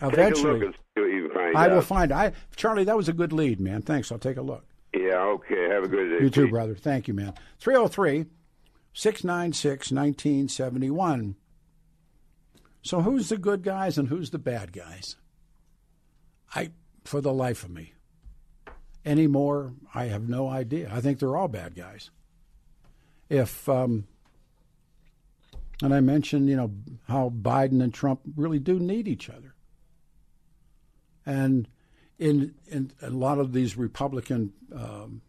Take 0.00 0.10
a 0.10 0.12
Eventually, 0.12 0.52
look 0.52 0.62
and 0.62 0.74
see 0.74 1.00
what 1.00 1.06
you 1.12 1.22
can 1.28 1.34
find 1.34 1.56
I 1.56 1.64
out. 1.66 1.70
will 1.72 1.82
find. 1.82 2.12
I 2.12 2.32
Charlie, 2.56 2.84
that 2.84 2.96
was 2.96 3.08
a 3.08 3.12
good 3.12 3.32
lead, 3.32 3.60
man. 3.60 3.82
Thanks. 3.82 4.10
I'll 4.12 4.18
take 4.18 4.36
a 4.36 4.42
look. 4.42 4.64
Yeah. 4.94 5.18
Okay. 5.20 5.68
Have 5.70 5.84
a 5.84 5.88
good 5.88 6.08
day. 6.18 6.24
You 6.24 6.30
too, 6.30 6.44
Pete. 6.44 6.50
brother. 6.52 6.74
Thank 6.74 7.08
you, 7.08 7.14
man. 7.14 7.34
303 7.60 8.26
696 8.92 9.90
1971. 9.92 11.36
So, 12.82 13.02
who's 13.02 13.28
the 13.28 13.36
good 13.36 13.62
guys 13.62 13.98
and 13.98 14.08
who's 14.08 14.30
the 14.30 14.38
bad 14.38 14.72
guys? 14.72 15.16
I, 16.54 16.70
for 17.04 17.20
the 17.20 17.32
life 17.32 17.64
of 17.64 17.70
me, 17.70 17.92
anymore, 19.04 19.72
I 19.94 20.04
have 20.06 20.28
no 20.28 20.48
idea. 20.48 20.88
I 20.92 21.00
think 21.00 21.18
they're 21.18 21.36
all 21.36 21.48
bad 21.48 21.74
guys. 21.74 22.10
If, 23.28 23.68
um, 23.68 24.06
and 25.82 25.92
I 25.92 26.00
mentioned, 26.00 26.48
you 26.48 26.56
know, 26.56 26.70
how 27.08 27.30
Biden 27.30 27.82
and 27.82 27.92
Trump 27.92 28.20
really 28.36 28.58
do 28.58 28.78
need 28.78 29.06
each 29.06 29.28
other. 29.28 29.47
And 31.28 31.68
in, 32.18 32.54
in 32.68 32.90
a 33.02 33.10
lot 33.10 33.38
of 33.38 33.52
these 33.52 33.76
Republican 33.76 34.54
um, 34.74 35.20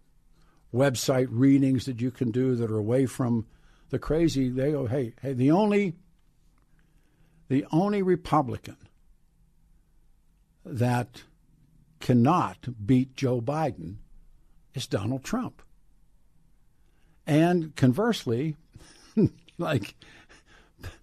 website 0.73 1.27
readings 1.29 1.83
that 1.87 1.99
you 1.99 2.09
can 2.09 2.31
do 2.31 2.55
that 2.55 2.71
are 2.71 2.77
away 2.77 3.05
from 3.05 3.45
the 3.89 3.99
crazy, 3.99 4.47
they 4.47 4.71
go, 4.71 4.87
hey, 4.87 5.13
hey, 5.21 5.33
the 5.33 5.51
only 5.51 5.95
the 7.49 7.65
only 7.73 8.01
Republican 8.01 8.77
that 10.63 11.23
cannot 11.99 12.85
beat 12.85 13.15
Joe 13.15 13.41
Biden 13.41 13.95
is 14.73 14.87
Donald 14.87 15.25
Trump. 15.25 15.61
And 17.27 17.75
conversely, 17.75 18.55
like 19.57 19.95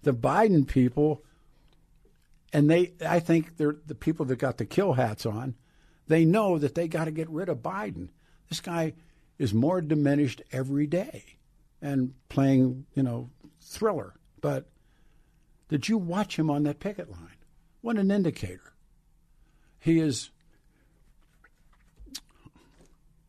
the 0.01 0.13
Biden 0.13 0.65
people, 0.65 1.23
and 2.57 2.71
they, 2.71 2.93
I 3.05 3.19
think 3.19 3.57
they're 3.57 3.75
the 3.85 3.93
people 3.93 4.25
that 4.25 4.37
got 4.37 4.57
the 4.57 4.65
kill 4.65 4.93
hats 4.93 5.27
on, 5.27 5.53
they 6.07 6.25
know 6.25 6.57
that 6.57 6.73
they 6.73 6.87
got 6.87 7.05
to 7.05 7.11
get 7.11 7.29
rid 7.29 7.49
of 7.49 7.59
Biden. 7.59 8.09
This 8.49 8.61
guy 8.61 8.93
is 9.37 9.53
more 9.53 9.79
diminished 9.79 10.41
every 10.51 10.87
day 10.87 11.37
and 11.83 12.15
playing, 12.29 12.87
you 12.95 13.03
know, 13.03 13.29
thriller. 13.61 14.15
But 14.41 14.65
did 15.69 15.87
you 15.87 15.99
watch 15.99 16.39
him 16.39 16.49
on 16.49 16.63
that 16.63 16.79
picket 16.79 17.11
line? 17.11 17.37
What 17.81 17.97
an 17.97 18.09
indicator. 18.09 18.73
He 19.77 19.99
is, 19.99 20.31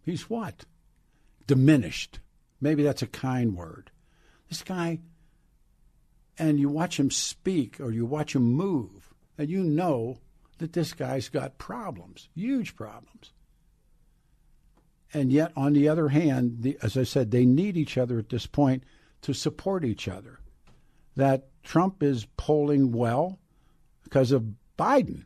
he's 0.06 0.30
what? 0.30 0.64
Diminished. 1.46 2.18
Maybe 2.62 2.82
that's 2.82 3.02
a 3.02 3.06
kind 3.06 3.54
word. 3.54 3.90
This 4.48 4.62
guy, 4.62 5.00
and 6.38 6.58
you 6.58 6.70
watch 6.70 6.98
him 6.98 7.10
speak 7.10 7.78
or 7.78 7.92
you 7.92 8.06
watch 8.06 8.34
him 8.34 8.44
move, 8.44 9.07
and 9.38 9.48
you 9.48 9.62
know 9.62 10.18
that 10.58 10.72
this 10.72 10.92
guy's 10.92 11.28
got 11.28 11.56
problems, 11.56 12.28
huge 12.34 12.76
problems. 12.76 13.32
And 15.14 15.32
yet, 15.32 15.52
on 15.56 15.72
the 15.72 15.88
other 15.88 16.08
hand, 16.08 16.58
the, 16.60 16.76
as 16.82 16.96
I 16.96 17.04
said, 17.04 17.30
they 17.30 17.46
need 17.46 17.76
each 17.76 17.96
other 17.96 18.18
at 18.18 18.28
this 18.28 18.46
point 18.46 18.82
to 19.22 19.32
support 19.32 19.84
each 19.84 20.06
other. 20.06 20.40
That 21.16 21.48
Trump 21.62 22.02
is 22.02 22.26
polling 22.36 22.92
well 22.92 23.38
because 24.04 24.32
of 24.32 24.44
Biden. 24.78 25.24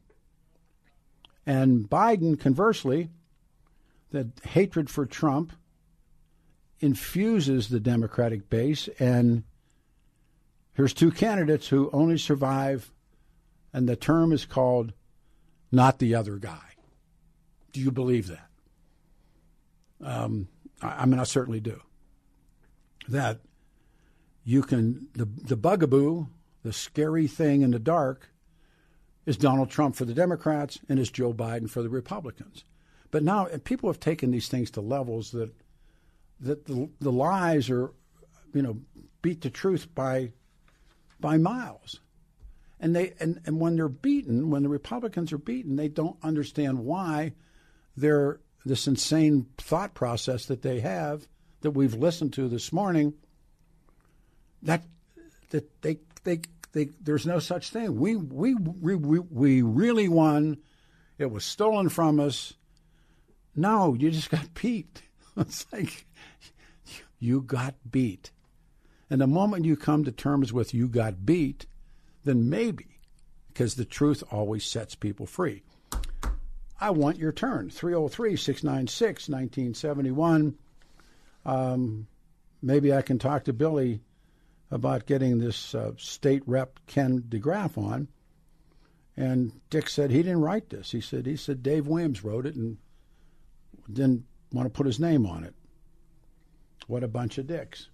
And 1.45 1.91
Biden, 1.91 2.39
conversely, 2.39 3.11
that 4.11 4.29
hatred 4.45 4.89
for 4.89 5.07
Trump 5.07 5.53
infuses 6.81 7.69
the 7.69 7.81
Democratic 7.81 8.49
base. 8.49 8.89
And 8.99 9.43
here's 10.75 10.95
two 10.95 11.11
candidates 11.11 11.69
who 11.69 11.91
only 11.93 12.19
survive, 12.19 12.93
and 13.73 13.89
the 13.89 13.97
term 13.97 14.33
is 14.33 14.45
called 14.45 14.93
not 15.71 15.99
the 15.99 16.15
other 16.15 16.37
guy. 16.37 16.77
Do 17.73 17.81
you 17.81 17.91
believe 17.91 18.29
that? 18.29 18.49
Um, 20.05 20.49
I, 20.81 21.03
I 21.03 21.07
mean, 21.07 21.19
I 21.19 21.25
certainly 21.25 21.61
do. 21.61 21.81
That 23.09 23.41
you 24.45 24.63
can, 24.63 25.09
the, 25.15 25.25
the 25.25 25.57
bugaboo, 25.57 26.27
the 26.63 26.73
scary 26.73 27.27
thing 27.27 27.63
in 27.63 27.71
the 27.71 27.79
dark, 27.79 28.29
is 29.25 29.37
Donald 29.37 29.71
Trump 29.71 29.95
for 29.95 30.05
the 30.05 30.15
Democrats 30.15 30.79
and 30.89 30.99
is 30.99 31.11
Joe 31.11 31.33
Biden 31.33 31.71
for 31.71 31.83
the 31.83 31.89
Republicans. 31.89 32.65
But 33.11 33.23
now 33.23 33.47
people 33.65 33.89
have 33.89 34.01
taken 34.01 34.31
these 34.31 34.49
things 34.49 34.71
to 34.73 34.81
levels 34.81 35.31
that 35.33 35.53
that 36.41 36.67
the, 36.67 36.91
the 37.01 37.13
lies 37.13 37.71
are, 37.71 37.93
you 38.53 38.63
know, 38.63 38.79
beat 39.23 39.43
the 39.43 39.51
truth 39.51 39.95
by 39.95 40.33
by 41.21 41.39
miles. 41.39 42.01
And 42.83 42.97
they 42.97 43.15
and, 43.21 43.41
and 43.47 43.61
when 43.61 43.77
they're 43.77 43.89
beaten, 43.89 44.51
when 44.51 44.65
the 44.65 44.69
Republicans 44.69 45.33
are 45.33 45.39
beaten, 45.39 45.77
they 45.77 45.87
don't 45.87 46.17
understand 46.21 46.81
why 46.81 47.33
they're 47.97 48.41
this 48.67 48.89
insane 48.89 49.47
thought 49.57 49.95
process 49.95 50.47
that 50.47 50.63
they 50.63 50.81
have 50.81 51.29
that 51.61 51.71
we've 51.71 51.95
listened 51.95 52.33
to 52.33 52.49
this 52.49 52.73
morning. 52.73 53.15
That 54.65 54.83
that 55.51 55.83
they 55.83 55.99
they, 56.25 56.41
they 56.73 56.89
there's 57.01 57.25
no 57.25 57.39
such 57.39 57.71
thing. 57.71 58.01
We 58.01 58.17
we 58.17 58.55
we 58.57 58.97
we 58.97 59.63
really 59.63 60.09
won. 60.09 60.59
It 61.19 61.31
was 61.31 61.45
stolen 61.45 61.89
from 61.89 62.19
us. 62.19 62.55
No, 63.55 63.95
you 63.95 64.11
just 64.11 64.31
got 64.31 64.55
beat. 64.61 65.03
It's 65.37 65.67
like 65.73 66.07
you 67.21 67.43
got 67.43 67.77
beat. 67.89 68.33
And 69.09 69.21
the 69.21 69.29
moment 69.29 69.67
you 69.67 69.77
come 69.77 70.03
to 70.05 70.11
terms 70.11 70.53
with 70.53 70.75
you 70.75 70.89
got 70.89 71.25
beat, 71.25 71.67
then 72.25 72.49
maybe, 72.49 72.99
because 73.49 73.75
the 73.75 73.85
truth 73.85 74.23
always 74.31 74.65
sets 74.65 74.95
people 74.95 75.27
free. 75.27 75.63
I 76.81 76.91
want 76.91 77.19
your 77.19 77.33
turn. 77.33 77.71
303 77.71 78.37
696 78.37 79.29
1971. 79.29 80.57
Um, 81.45 82.07
maybe 82.61 82.93
I 82.93 83.03
can 83.03 83.19
talk 83.19 83.45
to 83.45 83.53
Billy 83.53 84.01
about 84.71 85.07
getting 85.07 85.39
this 85.39 85.75
uh, 85.75 85.93
state 85.97 86.43
rep 86.47 86.81
Ken 86.87 87.23
DeGraaf 87.29 87.79
on. 87.79 88.09
And 89.17 89.61
Dick 89.71 89.89
said 89.89 90.11
he 90.11 90.23
didn't 90.23 90.41
write 90.41 90.71
this. 90.71 90.91
He 90.91 91.01
said 91.01 91.27
he 91.27 91.37
said 91.37 91.63
Dave 91.63 91.87
Williams 91.87 92.25
wrote 92.25 92.47
it 92.47 92.57
and 92.57 92.79
didn't 93.93 94.25
want 94.51 94.67
to 94.67 94.71
put 94.71 94.87
his 94.87 94.99
name 94.99 95.27
on 95.27 95.45
it. 95.45 95.55
What 96.87 97.05
a 97.05 97.09
bunch 97.09 97.39
of 97.39 97.47
dicks. 97.47 97.91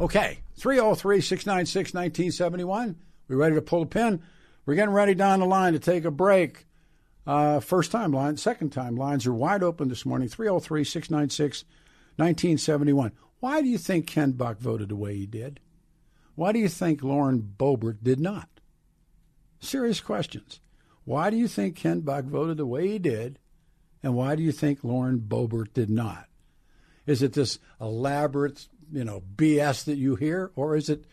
Okay, 0.00 0.38
303 0.56 1.20
696 1.20 1.94
1971. 1.94 2.96
We 3.28 3.36
ready 3.36 3.54
to 3.54 3.62
pull 3.62 3.80
the 3.80 3.86
pin? 3.86 4.22
We're 4.64 4.74
getting 4.74 4.94
ready 4.94 5.14
down 5.14 5.40
the 5.40 5.46
line 5.46 5.74
to 5.74 5.78
take 5.78 6.04
a 6.04 6.10
break. 6.10 6.66
Uh, 7.26 7.60
first 7.60 7.92
time 7.92 8.12
line, 8.12 8.36
second 8.36 8.70
time 8.70 8.96
lines 8.96 9.26
are 9.26 9.34
wide 9.34 9.62
open 9.62 9.88
this 9.88 10.04
morning 10.04 10.28
303 10.28 10.82
696 10.82 11.64
1971. 12.16 13.12
Why 13.40 13.62
do 13.62 13.68
you 13.68 13.78
think 13.78 14.06
Ken 14.06 14.32
Buck 14.32 14.58
voted 14.58 14.88
the 14.88 14.96
way 14.96 15.14
he 15.14 15.26
did? 15.26 15.60
Why 16.34 16.52
do 16.52 16.58
you 16.58 16.68
think 16.68 17.02
Lauren 17.02 17.40
Boebert 17.56 17.98
did 18.02 18.18
not? 18.18 18.48
Serious 19.60 20.00
questions. 20.00 20.60
Why 21.04 21.30
do 21.30 21.36
you 21.36 21.48
think 21.48 21.76
Ken 21.76 22.00
Buck 22.00 22.24
voted 22.24 22.56
the 22.56 22.66
way 22.66 22.88
he 22.88 22.98
did? 22.98 23.38
And 24.02 24.14
why 24.14 24.34
do 24.34 24.42
you 24.42 24.52
think 24.52 24.82
Lauren 24.82 25.20
Boebert 25.20 25.72
did 25.74 25.90
not? 25.90 26.28
Is 27.06 27.22
it 27.22 27.32
this 27.32 27.58
elaborate 27.80 28.68
you 28.92 29.04
know 29.04 29.22
BS 29.36 29.84
that 29.84 29.96
you 29.96 30.16
hear, 30.16 30.52
or 30.54 30.76
is 30.76 30.88
it 30.88 31.04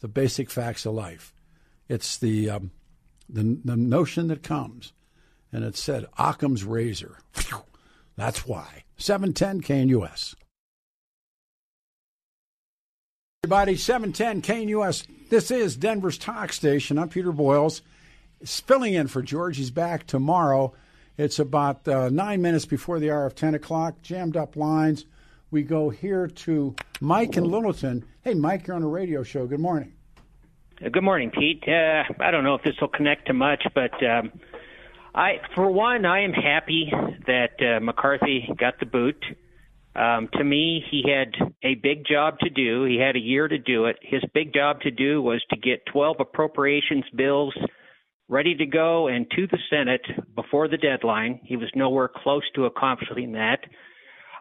the 0.00 0.08
basic 0.08 0.50
facts 0.50 0.84
of 0.84 0.94
life? 0.94 1.32
It's 1.88 2.18
the 2.18 2.50
um, 2.50 2.70
the, 3.28 3.58
the 3.64 3.76
notion 3.76 4.28
that 4.28 4.42
comes, 4.42 4.92
and 5.52 5.64
it 5.64 5.76
said 5.76 6.06
Occam's 6.18 6.64
razor. 6.64 7.18
That's 8.16 8.46
why. 8.46 8.84
Seven 8.96 9.32
ten 9.32 9.60
KNUS. 9.60 10.34
Everybody, 13.42 13.76
710 13.76 14.42
KNUS. 14.42 15.06
This 15.30 15.50
is 15.50 15.74
Denver's 15.74 16.18
talk 16.18 16.52
station. 16.52 16.98
I'm 16.98 17.08
Peter 17.08 17.32
Boyles. 17.32 17.80
filling 18.44 18.92
in 18.92 19.06
for 19.06 19.22
George. 19.22 19.56
He's 19.56 19.70
back 19.70 20.06
tomorrow. 20.06 20.74
It's 21.16 21.38
about 21.38 21.88
uh, 21.88 22.10
nine 22.10 22.42
minutes 22.42 22.66
before 22.66 23.00
the 23.00 23.10
hour 23.10 23.24
of 23.24 23.34
10 23.34 23.54
o'clock. 23.54 24.02
Jammed 24.02 24.36
up 24.36 24.56
lines 24.56 25.06
we 25.50 25.62
go 25.62 25.90
here 25.90 26.28
to 26.28 26.74
Mike 27.00 27.36
in 27.36 27.44
Littleton. 27.44 28.04
Hey, 28.22 28.34
Mike, 28.34 28.66
you're 28.66 28.76
on 28.76 28.82
a 28.82 28.88
radio 28.88 29.22
show. 29.22 29.46
Good 29.46 29.60
morning. 29.60 29.92
Uh, 30.84 30.88
good 30.90 31.02
morning, 31.02 31.30
Pete. 31.30 31.64
Uh, 31.66 32.04
I 32.20 32.30
don't 32.30 32.44
know 32.44 32.54
if 32.54 32.62
this 32.62 32.74
will 32.80 32.88
connect 32.88 33.26
to 33.26 33.34
much, 33.34 33.64
but 33.74 33.92
um, 34.04 34.32
I, 35.14 35.40
for 35.54 35.70
one, 35.70 36.06
I 36.06 36.22
am 36.22 36.32
happy 36.32 36.92
that 37.26 37.60
uh, 37.60 37.80
McCarthy 37.80 38.48
got 38.56 38.78
the 38.78 38.86
boot. 38.86 39.22
Um, 39.96 40.28
to 40.34 40.44
me, 40.44 40.84
he 40.88 41.02
had 41.04 41.34
a 41.64 41.74
big 41.74 42.06
job 42.06 42.38
to 42.40 42.50
do. 42.50 42.84
He 42.84 42.96
had 42.96 43.16
a 43.16 43.20
year 43.20 43.48
to 43.48 43.58
do 43.58 43.86
it. 43.86 43.96
His 44.02 44.22
big 44.32 44.54
job 44.54 44.80
to 44.82 44.92
do 44.92 45.20
was 45.20 45.42
to 45.50 45.56
get 45.56 45.84
12 45.92 46.16
appropriations 46.20 47.04
bills 47.16 47.54
ready 48.28 48.54
to 48.54 48.66
go 48.66 49.08
and 49.08 49.28
to 49.32 49.48
the 49.48 49.58
Senate 49.68 50.06
before 50.36 50.68
the 50.68 50.76
deadline. 50.76 51.40
He 51.42 51.56
was 51.56 51.68
nowhere 51.74 52.08
close 52.08 52.44
to 52.54 52.66
accomplishing 52.66 53.32
that. 53.32 53.58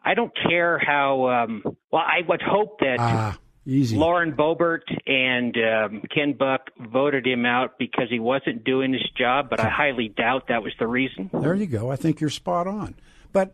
I 0.04 0.14
don't 0.14 0.32
care 0.48 0.80
how. 0.80 1.28
Um, 1.28 1.64
well, 1.92 2.02
I 2.02 2.28
would 2.28 2.42
hope 2.42 2.80
that 2.80 2.98
ah, 3.00 3.38
easy. 3.66 3.98
Lauren 3.98 4.34
Boebert 4.34 4.84
and 5.06 5.56
um, 5.58 6.02
Ken 6.14 6.34
Buck 6.34 6.70
voted 6.80 7.26
him 7.26 7.46
out 7.46 7.78
because 7.78 8.06
he 8.10 8.20
wasn't 8.20 8.64
doing 8.64 8.94
his 8.94 9.08
job, 9.18 9.50
but 9.50 9.60
I 9.60 9.70
highly 9.70 10.08
doubt 10.10 10.48
that 10.50 10.64
was 10.64 10.74
the 10.80 10.88
reason. 10.88 11.30
There 11.34 11.54
you 11.54 11.68
go. 11.68 11.92
I 11.92 11.96
think 11.96 12.22
you're 12.22 12.30
spot 12.30 12.68
on. 12.68 12.96
But 13.32 13.54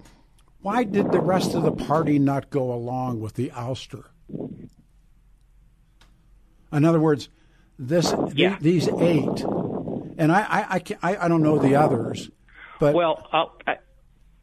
why 0.62 0.84
did 0.84 1.12
the 1.12 1.20
rest 1.20 1.54
of 1.54 1.64
the 1.64 1.72
party 1.72 2.20
not 2.20 2.50
go 2.50 2.74
along 2.74 3.20
with 3.20 3.34
the 3.34 3.50
ouster? 3.50 4.06
In 6.72 6.84
other 6.84 7.00
words, 7.00 7.30
this 7.78 8.14
yeah. 8.34 8.58
these 8.60 8.88
eight, 8.88 9.44
and 10.18 10.32
I 10.32 10.42
I, 10.70 10.82
I, 11.04 11.18
I 11.26 11.28
don't 11.28 11.44
know 11.44 11.60
the 11.60 11.76
others, 11.76 12.30
but 12.80 12.96
well, 12.96 13.28
i 13.32 13.78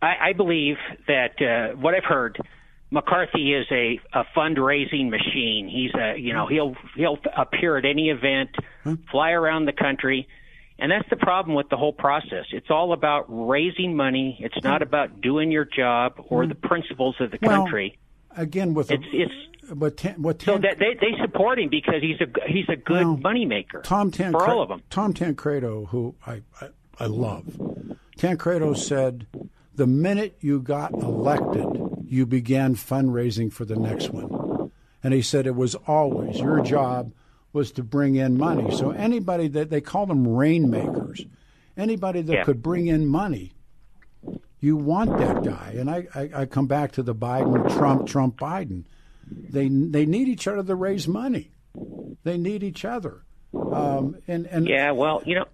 I, 0.03 0.30
I 0.30 0.32
believe 0.32 0.76
that 1.07 1.40
uh, 1.40 1.76
what 1.76 1.94
I've 1.94 2.05
heard, 2.05 2.38
McCarthy 2.90 3.55
is 3.55 3.66
a, 3.70 4.00
a 4.12 4.24
fundraising 4.36 5.09
machine. 5.09 5.68
He's 5.68 5.94
a 5.94 6.18
you 6.18 6.32
know 6.34 6.46
he'll 6.46 6.74
he'll 6.96 7.18
appear 7.36 7.78
at 7.78 7.84
any 7.84 8.11
event, 8.11 8.50
hmm. 8.82 8.94
fly 9.11 9.30
around 9.30 9.64
the 9.64 9.72
country, 9.72 10.28
and 10.78 10.90
that's 10.90 11.09
the 11.09 11.16
problem 11.16 11.55
with 11.55 11.68
the 11.70 11.76
whole 11.76 11.92
process. 11.92 12.46
It's 12.50 12.70
all 12.70 12.92
about 12.92 13.26
raising 13.28 13.96
money. 13.96 14.36
It's 14.40 14.62
not 14.62 14.82
hmm. 14.82 14.88
about 14.88 15.20
doing 15.20 15.50
your 15.50 15.64
job 15.64 16.14
or 16.28 16.42
hmm. 16.42 16.50
the 16.50 16.55
principles 16.57 17.16
of 17.20 17.30
the 17.30 17.38
country. 17.38 17.98
Well, 18.30 18.42
again, 18.42 18.74
with 18.74 18.90
it's, 18.90 19.05
a, 19.05 19.22
it's 19.22 19.74
but 19.74 19.96
ten, 19.96 20.20
what 20.20 20.42
so 20.42 20.59
that 20.59 20.78
they 20.78 20.94
they 21.00 21.16
support 21.22 21.61
him 21.61 21.70
because 21.70 22.03
he's 22.03 22.20
a 22.20 22.26
he's 22.46 22.68
a 22.68 22.76
good 22.76 23.07
well, 23.07 23.16
moneymaker. 23.16 23.84
Tom 23.84 24.11
Tancredo, 24.11 24.44
for 24.44 24.50
all 24.50 24.62
of 24.62 24.68
them. 24.68 24.82
Tom 24.90 25.14
Tancredo, 25.14 25.86
who 25.86 26.14
I, 26.26 26.42
I 26.61 26.68
I 26.98 27.07
love, 27.07 27.46
Tancredo 28.18 28.74
said 28.74 29.26
the 29.74 29.86
minute 29.86 30.36
you 30.40 30.60
got 30.60 30.92
elected, 30.92 31.66
you 32.06 32.26
began 32.26 32.74
fundraising 32.74 33.52
for 33.52 33.64
the 33.64 33.76
next 33.76 34.10
one. 34.10 34.70
And 35.02 35.12
he 35.12 35.22
said 35.22 35.46
it 35.46 35.56
was 35.56 35.74
always 35.86 36.38
your 36.38 36.62
job 36.62 37.12
was 37.52 37.72
to 37.72 37.82
bring 37.82 38.16
in 38.16 38.38
money. 38.38 38.74
So 38.76 38.90
anybody 38.90 39.48
that 39.48 39.70
they 39.70 39.80
call 39.80 40.06
them 40.06 40.26
rainmakers, 40.26 41.24
anybody 41.76 42.22
that 42.22 42.32
yeah. 42.32 42.44
could 42.44 42.62
bring 42.62 42.86
in 42.86 43.06
money, 43.06 43.52
you 44.60 44.76
want 44.76 45.18
that 45.18 45.42
guy. 45.42 45.74
And 45.76 45.90
I, 45.90 46.06
I, 46.14 46.30
I 46.34 46.46
come 46.46 46.66
back 46.66 46.92
to 46.92 47.02
the 47.02 47.14
Biden, 47.14 47.68
Trump, 47.76 48.06
Trump, 48.06 48.38
Biden. 48.38 48.84
They 49.26 49.68
they 49.68 50.06
need 50.06 50.28
each 50.28 50.46
other 50.46 50.62
to 50.62 50.74
raise 50.74 51.08
money. 51.08 51.50
They 52.22 52.38
need 52.38 52.62
each 52.62 52.84
other. 52.84 53.22
Um, 53.54 54.16
and 54.28 54.46
and 54.46 54.68
yeah, 54.68 54.90
well, 54.92 55.22
you 55.24 55.34
know, 55.34 55.46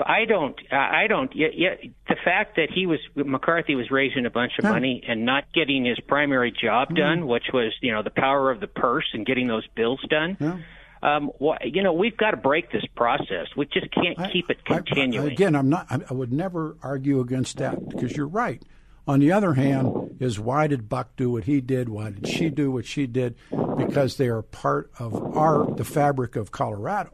I 0.00 0.24
don't, 0.24 0.56
I 0.72 1.06
don't. 1.08 1.34
Yeah, 1.34 1.48
yeah, 1.52 1.74
the 2.08 2.16
fact 2.24 2.56
that 2.56 2.68
he 2.74 2.86
was 2.86 2.98
McCarthy 3.14 3.74
was 3.74 3.90
raising 3.90 4.26
a 4.26 4.30
bunch 4.30 4.52
of 4.58 4.64
money 4.64 5.02
and 5.06 5.24
not 5.24 5.52
getting 5.52 5.84
his 5.84 5.98
primary 6.00 6.52
job 6.52 6.88
mm-hmm. 6.88 6.96
done, 6.96 7.26
which 7.26 7.44
was 7.52 7.72
you 7.80 7.92
know 7.92 8.02
the 8.02 8.10
power 8.10 8.50
of 8.50 8.60
the 8.60 8.66
purse 8.66 9.06
and 9.12 9.26
getting 9.26 9.48
those 9.48 9.66
bills 9.74 10.00
done. 10.08 10.64
Um, 11.02 11.30
you 11.64 11.82
know, 11.82 11.94
we've 11.94 12.16
got 12.16 12.32
to 12.32 12.36
break 12.36 12.70
this 12.70 12.84
process. 12.94 13.46
We 13.56 13.66
just 13.66 13.90
can't 13.90 14.18
I, 14.18 14.30
keep 14.30 14.50
it 14.50 14.64
continuing. 14.64 15.26
I, 15.26 15.30
I, 15.30 15.32
again, 15.32 15.54
I'm 15.56 15.68
not. 15.68 15.86
I 15.90 16.12
would 16.12 16.32
never 16.32 16.76
argue 16.82 17.20
against 17.20 17.56
that 17.58 17.88
because 17.88 18.16
you're 18.16 18.28
right. 18.28 18.62
On 19.08 19.18
the 19.18 19.32
other 19.32 19.54
hand, 19.54 20.18
is 20.20 20.38
why 20.38 20.66
did 20.66 20.88
Buck 20.88 21.16
do 21.16 21.30
what 21.30 21.44
he 21.44 21.60
did? 21.60 21.88
Why 21.88 22.10
did 22.10 22.28
she 22.28 22.50
do 22.50 22.70
what 22.70 22.84
she 22.84 23.06
did? 23.06 23.34
Because 23.50 24.18
they 24.18 24.28
are 24.28 24.42
part 24.42 24.90
of 24.98 25.36
our 25.36 25.66
the 25.74 25.84
fabric 25.84 26.36
of 26.36 26.52
Colorado 26.52 27.10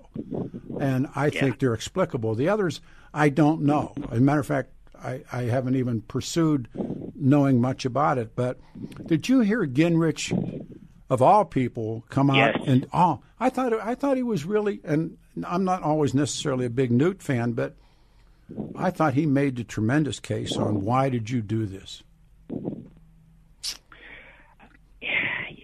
and 0.81 1.09
I 1.15 1.27
yeah. 1.27 1.41
think 1.41 1.59
they're 1.59 1.75
explicable. 1.75 2.35
The 2.35 2.49
others, 2.49 2.81
I 3.13 3.29
don't 3.29 3.63
know. 3.63 3.93
As 4.11 4.19
a 4.19 4.21
matter 4.21 4.41
of 4.41 4.47
fact, 4.47 4.71
I, 5.03 5.23
I 5.33 5.43
haven't 5.43 5.77
even 5.77 6.03
pursued 6.03 6.69
knowing 7.15 7.61
much 7.61 7.85
about 7.85 8.19
it. 8.19 8.35
But 8.35 8.59
did 9.07 9.29
you 9.29 9.41
hear 9.41 9.67
Gingrich, 9.67 10.33
of 11.09 11.23
all 11.23 11.45
people, 11.45 12.05
come 12.09 12.31
out 12.31 12.57
yes. 12.59 12.65
and 12.67 12.87
oh, 12.93 13.21
I 13.39 13.51
thought 13.51 13.73
I 13.73 13.95
thought 13.95 14.17
he 14.17 14.23
was 14.23 14.45
really, 14.45 14.81
and 14.85 15.19
I'm 15.47 15.65
not 15.65 15.83
always 15.83 16.15
necessarily 16.15 16.67
a 16.67 16.71
big 16.71 16.91
Newt 16.91 17.23
fan, 17.23 17.53
but 17.53 17.77
I 18.77 18.91
thought 18.91 19.15
he 19.15 19.27
made 19.27 19.59
a 19.59 19.65
tremendous 19.65 20.21
case 20.21 20.57
on 20.57 20.83
why 20.83 21.09
did 21.09 21.31
you 21.31 21.43
do 21.43 21.67
this. 21.67 22.03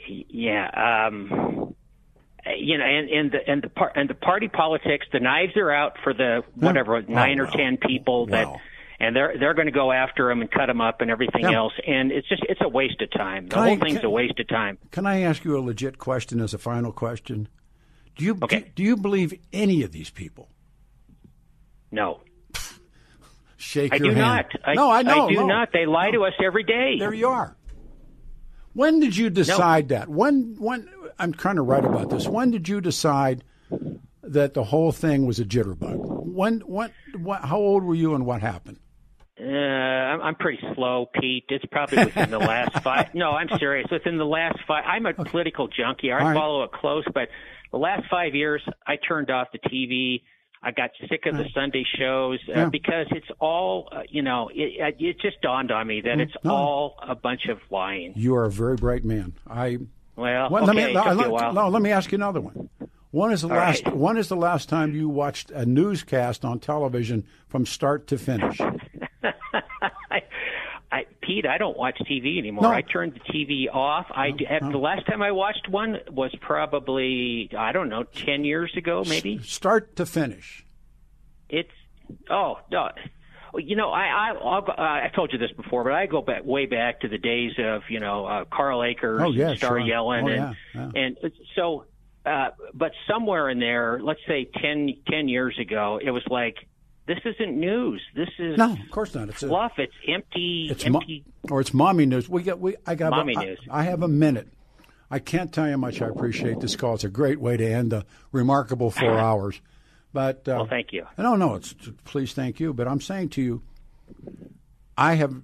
Yeah. 0.06 1.06
Um, 1.08 1.61
you 2.46 2.78
know, 2.78 2.84
and 2.84 3.08
and 3.10 3.32
the 3.32 3.38
and 3.50 3.62
the 3.62 3.68
par- 3.68 3.92
and 3.94 4.10
the 4.10 4.14
party 4.14 4.48
politics, 4.48 5.06
the 5.12 5.20
knives 5.20 5.56
are 5.56 5.70
out 5.70 5.96
for 6.02 6.12
the 6.12 6.42
whatever 6.54 7.00
nine 7.02 7.38
or 7.38 7.44
wow. 7.44 7.50
ten 7.52 7.76
people 7.76 8.26
that, 8.26 8.48
and 8.98 9.14
they're 9.14 9.34
they're 9.38 9.54
going 9.54 9.66
to 9.66 9.72
go 9.72 9.92
after 9.92 10.28
them 10.28 10.40
and 10.40 10.50
cut 10.50 10.66
them 10.66 10.80
up 10.80 11.00
and 11.00 11.10
everything 11.10 11.44
else, 11.44 11.72
and 11.86 12.10
it's 12.10 12.28
just 12.28 12.42
it's 12.48 12.60
a 12.60 12.68
waste 12.68 13.00
of 13.00 13.10
time. 13.12 13.46
The 13.48 13.54
Can 13.54 13.62
I- 13.62 13.68
whole 13.68 13.78
thing's 13.78 13.98
can- 13.98 14.06
a 14.06 14.10
waste 14.10 14.40
of 14.40 14.48
time. 14.48 14.78
Can 14.90 15.06
I 15.06 15.20
ask 15.20 15.44
you 15.44 15.56
a 15.56 15.60
legit 15.60 15.98
question 15.98 16.40
as 16.40 16.52
a 16.54 16.58
final 16.58 16.90
question? 16.92 17.48
Do 18.16 18.24
you 18.24 18.36
Okay. 18.42 18.60
do, 18.60 18.66
do 18.74 18.82
you 18.82 18.96
believe 18.96 19.32
any 19.52 19.82
of 19.82 19.92
these 19.92 20.10
people? 20.10 20.48
No, 21.90 22.20
Shake 23.56 23.92
I 23.92 23.96
your 23.96 24.08
do 24.08 24.14
hand. 24.14 24.18
not. 24.18 24.46
I, 24.64 24.74
no, 24.74 24.90
I 24.90 25.02
know. 25.02 25.28
do 25.28 25.34
no. 25.36 25.46
not. 25.46 25.68
They 25.72 25.86
lie 25.86 26.10
to 26.10 26.24
us 26.24 26.32
every 26.44 26.64
day. 26.64 26.96
There 26.98 27.14
you 27.14 27.28
are. 27.28 27.56
When 28.74 29.00
did 29.00 29.16
you 29.16 29.30
decide 29.30 29.88
that? 29.88 30.08
When 30.08 30.56
when 30.58 30.88
I'm 31.18 31.32
trying 31.32 31.56
to 31.56 31.62
write 31.62 31.84
about 31.84 32.10
this. 32.10 32.26
When 32.26 32.50
did 32.50 32.68
you 32.68 32.80
decide 32.80 33.44
that 34.22 34.54
the 34.54 34.64
whole 34.64 34.92
thing 34.92 35.26
was 35.26 35.38
a 35.38 35.44
jitterbug? 35.44 35.96
When 36.26 36.60
when 36.60 36.92
what, 37.18 37.42
how 37.42 37.58
old 37.58 37.84
were 37.84 37.94
you 37.94 38.14
and 38.14 38.24
what 38.24 38.40
happened? 38.40 38.78
Uh, 39.40 39.44
I'm, 39.44 40.20
I'm 40.20 40.34
pretty 40.36 40.62
slow, 40.74 41.06
Pete. 41.20 41.44
It's 41.48 41.64
probably 41.70 42.04
within 42.04 42.30
the 42.30 42.38
last 42.38 42.82
five. 42.82 43.14
No, 43.14 43.30
I'm 43.30 43.48
serious. 43.58 43.88
Within 43.90 44.18
the 44.18 44.26
last 44.26 44.58
five, 44.68 44.84
I'm 44.86 45.06
a 45.06 45.14
political 45.14 45.68
junkie. 45.68 46.12
I 46.12 46.18
All 46.18 46.26
right. 46.26 46.34
follow 46.34 46.62
it 46.64 46.72
close, 46.72 47.04
but 47.12 47.28
the 47.72 47.78
last 47.78 48.04
five 48.10 48.34
years, 48.34 48.62
I 48.86 48.96
turned 48.96 49.30
off 49.30 49.48
the 49.52 49.58
TV. 49.58 50.22
I 50.62 50.70
got 50.70 50.90
sick 51.08 51.26
of 51.26 51.36
the 51.36 51.46
Sunday 51.54 51.84
shows 51.98 52.38
uh, 52.48 52.52
Yeah. 52.52 52.68
because 52.68 53.06
it's 53.10 53.26
all, 53.40 53.88
uh, 53.90 54.02
you 54.08 54.22
know, 54.22 54.48
it, 54.54 54.94
it 55.00 55.20
just 55.20 55.40
dawned 55.42 55.70
on 55.72 55.86
me 55.88 56.00
that 56.02 56.20
it's 56.20 56.32
Mm, 56.34 56.44
no. 56.44 56.54
all 56.54 56.96
a 57.02 57.14
bunch 57.16 57.46
of 57.48 57.58
lying. 57.70 58.12
You 58.14 58.36
are 58.36 58.44
a 58.44 58.50
very 58.50 58.76
bright 58.76 59.04
man. 59.04 59.32
I 59.50 59.78
Well, 60.14 60.50
well, 60.50 60.62
okay, 60.62 60.66
let 60.66 60.76
me 60.88 60.94
let, 60.94 61.16
you 61.16 61.24
a 61.24 61.30
while. 61.30 61.52
no, 61.52 61.68
let 61.68 61.82
me 61.82 61.90
ask 61.90 62.12
you 62.12 62.16
another 62.16 62.40
one. 62.40 62.68
When 63.10 63.30
is 63.32 63.42
the 63.42 63.48
All 63.48 63.56
last 63.56 63.84
right. 63.84 63.96
when 63.96 64.16
is 64.16 64.28
the 64.28 64.36
last 64.36 64.68
time 64.68 64.94
you 64.94 65.08
watched 65.08 65.50
a 65.50 65.66
newscast 65.66 66.44
on 66.44 66.60
television 66.60 67.24
from 67.48 67.66
start 67.66 68.06
to 68.06 68.16
finish? 68.16 68.58
I, 71.32 71.34
I, 71.34 71.34
Pete, 71.34 71.46
I 71.46 71.58
don't 71.58 71.76
watch 71.76 71.98
TV 72.10 72.38
anymore. 72.38 72.64
No. 72.64 72.70
I 72.70 72.82
turned 72.82 73.14
the 73.14 73.20
TV 73.32 73.72
off. 73.72 74.06
I 74.10 74.32
the 74.32 74.78
last 74.78 75.06
time 75.06 75.22
I 75.22 75.32
watched 75.32 75.68
one 75.68 75.98
was 76.10 76.34
probably 76.40 77.50
I 77.56 77.72
don't 77.72 77.88
know 77.88 78.04
ten 78.04 78.44
years 78.44 78.72
ago, 78.76 79.04
maybe. 79.06 79.38
Start 79.42 79.96
to 79.96 80.06
finish. 80.06 80.66
It's 81.48 81.70
oh 82.30 82.58
no. 82.70 82.88
You 83.54 83.76
know, 83.76 83.90
I 83.90 84.04
I 84.06 84.28
I'll, 84.30 84.64
uh, 84.66 84.80
I 84.80 85.10
told 85.14 85.30
you 85.32 85.38
this 85.38 85.52
before, 85.52 85.84
but 85.84 85.92
I 85.92 86.06
go 86.06 86.22
back 86.22 86.42
way 86.44 86.64
back 86.66 87.00
to 87.00 87.08
the 87.08 87.18
days 87.18 87.52
of 87.58 87.82
you 87.90 88.00
know 88.00 88.24
uh, 88.24 88.44
Carl 88.46 88.82
Akers, 88.82 89.20
Oh, 89.22 89.30
yeah, 89.30 89.54
Starr 89.54 89.78
sure. 89.78 89.80
Yelland, 89.80 90.24
Oh, 90.24 90.28
and 90.28 90.56
yeah, 90.94 91.02
and 91.02 91.16
so. 91.54 91.84
Uh, 92.24 92.50
but 92.72 92.92
somewhere 93.10 93.50
in 93.50 93.58
there, 93.58 93.98
let's 94.00 94.20
say 94.28 94.48
10, 94.62 94.90
10 95.10 95.26
years 95.26 95.58
ago, 95.58 95.98
it 96.00 96.12
was 96.12 96.22
like, 96.30 96.54
this 97.06 97.18
isn't 97.24 97.58
news. 97.58 98.00
This 98.14 98.28
is 98.38 98.56
No, 98.58 98.72
of 98.72 98.90
course 98.90 99.14
not. 99.14 99.28
It's 99.28 99.42
a, 99.42 99.48
fluff. 99.48 99.72
It's 99.78 99.92
empty, 100.08 100.68
It's 100.70 100.86
mo- 100.88 101.00
empty. 101.00 101.24
or 101.50 101.60
it's 101.60 101.74
mommy 101.74 102.06
news. 102.06 102.28
We 102.28 102.42
got 102.42 102.60
we. 102.60 102.76
I 102.86 102.94
got 102.94 103.10
Mommy 103.10 103.36
I, 103.36 103.44
news. 103.44 103.58
I 103.70 103.82
have 103.84 104.02
a 104.02 104.08
minute. 104.08 104.48
I 105.10 105.18
can't 105.18 105.52
tell 105.52 105.66
you 105.66 105.72
how 105.72 105.76
much 105.78 106.00
I 106.00 106.06
appreciate 106.08 106.60
this 106.60 106.74
call. 106.76 106.94
It's 106.94 107.04
a 107.04 107.08
great 107.10 107.38
way 107.40 107.56
to 107.56 107.66
end 107.68 107.92
a 107.92 108.04
remarkable 108.30 108.90
four 108.90 109.18
hours. 109.18 109.60
But 110.14 110.48
uh, 110.48 110.56
well, 110.58 110.66
thank 110.68 110.92
you. 110.92 111.06
no, 111.18 111.36
no, 111.36 111.54
it's 111.56 111.74
please 112.04 112.32
thank 112.34 112.60
you. 112.60 112.72
But 112.72 112.86
I'm 112.88 113.00
saying 113.00 113.30
to 113.30 113.42
you, 113.42 113.62
I 114.96 115.14
have, 115.14 115.34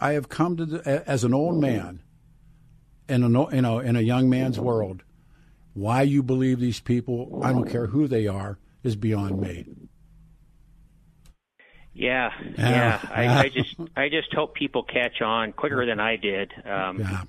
I 0.00 0.12
have 0.12 0.28
come 0.28 0.56
to 0.56 0.64
the, 0.66 1.04
as 1.08 1.24
an 1.24 1.32
old 1.34 1.60
man, 1.60 2.02
in 3.08 3.22
a 3.22 3.28
you 3.54 3.62
know 3.62 3.78
in 3.78 3.96
a 3.96 4.00
young 4.00 4.28
man's 4.30 4.58
world. 4.58 5.02
Why 5.74 6.02
you 6.02 6.22
believe 6.22 6.58
these 6.60 6.80
people? 6.80 7.40
I 7.42 7.52
don't 7.52 7.68
care 7.70 7.86
who 7.86 8.08
they 8.08 8.26
are. 8.26 8.58
Is 8.82 8.96
beyond 8.96 9.40
me. 9.40 9.66
Yeah, 11.94 12.30
Yeah. 12.58 12.70
yeah. 12.70 13.00
I, 13.10 13.38
I 13.44 13.48
just, 13.48 13.76
I 13.96 14.08
just 14.08 14.32
hope 14.32 14.54
people 14.54 14.82
catch 14.82 15.20
on 15.20 15.52
quicker 15.52 15.84
than 15.86 16.00
I 16.00 16.16
did. 16.16 16.52
Um, 16.64 17.00
Yeah. 17.00 17.22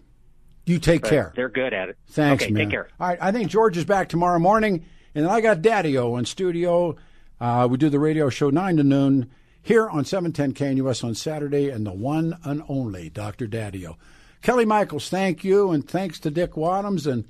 You 0.65 0.79
take 0.79 1.03
care. 1.03 1.33
They're 1.35 1.49
good 1.49 1.73
at 1.73 1.89
it. 1.89 1.97
Thanks, 2.07 2.43
okay, 2.45 2.53
man. 2.53 2.63
take 2.63 2.71
care. 2.71 2.87
All 2.97 3.07
right, 3.09 3.17
I 3.21 3.33
think 3.33 3.49
George 3.49 3.75
is 3.75 3.83
back 3.83 4.07
tomorrow 4.07 4.39
morning, 4.39 4.85
and 5.13 5.25
then 5.25 5.31
I 5.31 5.41
got 5.41 5.61
Daddy-O 5.61 6.15
in 6.15 6.23
studio. 6.23 6.95
Uh, 7.41 7.67
we 7.69 7.75
do 7.77 7.89
the 7.89 7.99
radio 7.99 8.29
show 8.29 8.49
9 8.49 8.77
to 8.77 8.83
noon 8.83 9.29
here 9.61 9.89
on 9.89 10.05
710 10.05 10.53
KNUS 10.77 11.03
on 11.03 11.15
Saturday, 11.15 11.69
and 11.69 11.85
the 11.85 11.91
one 11.91 12.37
and 12.45 12.63
only 12.69 13.09
Dr. 13.09 13.45
Daddy-O. 13.47 13.97
Kelly 14.41 14.63
Michaels, 14.65 15.09
thank 15.09 15.43
you, 15.43 15.71
and 15.71 15.85
thanks 15.85 16.17
to 16.21 16.31
Dick 16.31 16.53
Wadhams, 16.53 17.11
and 17.11 17.25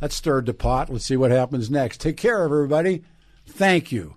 that 0.00 0.12
stirred 0.12 0.46
the 0.46 0.54
pot. 0.54 0.88
Let's 0.90 1.04
see 1.04 1.16
what 1.18 1.30
happens 1.30 1.70
next. 1.70 2.00
Take 2.00 2.16
care, 2.16 2.42
everybody. 2.42 3.02
Thank 3.46 3.92
you. 3.92 4.16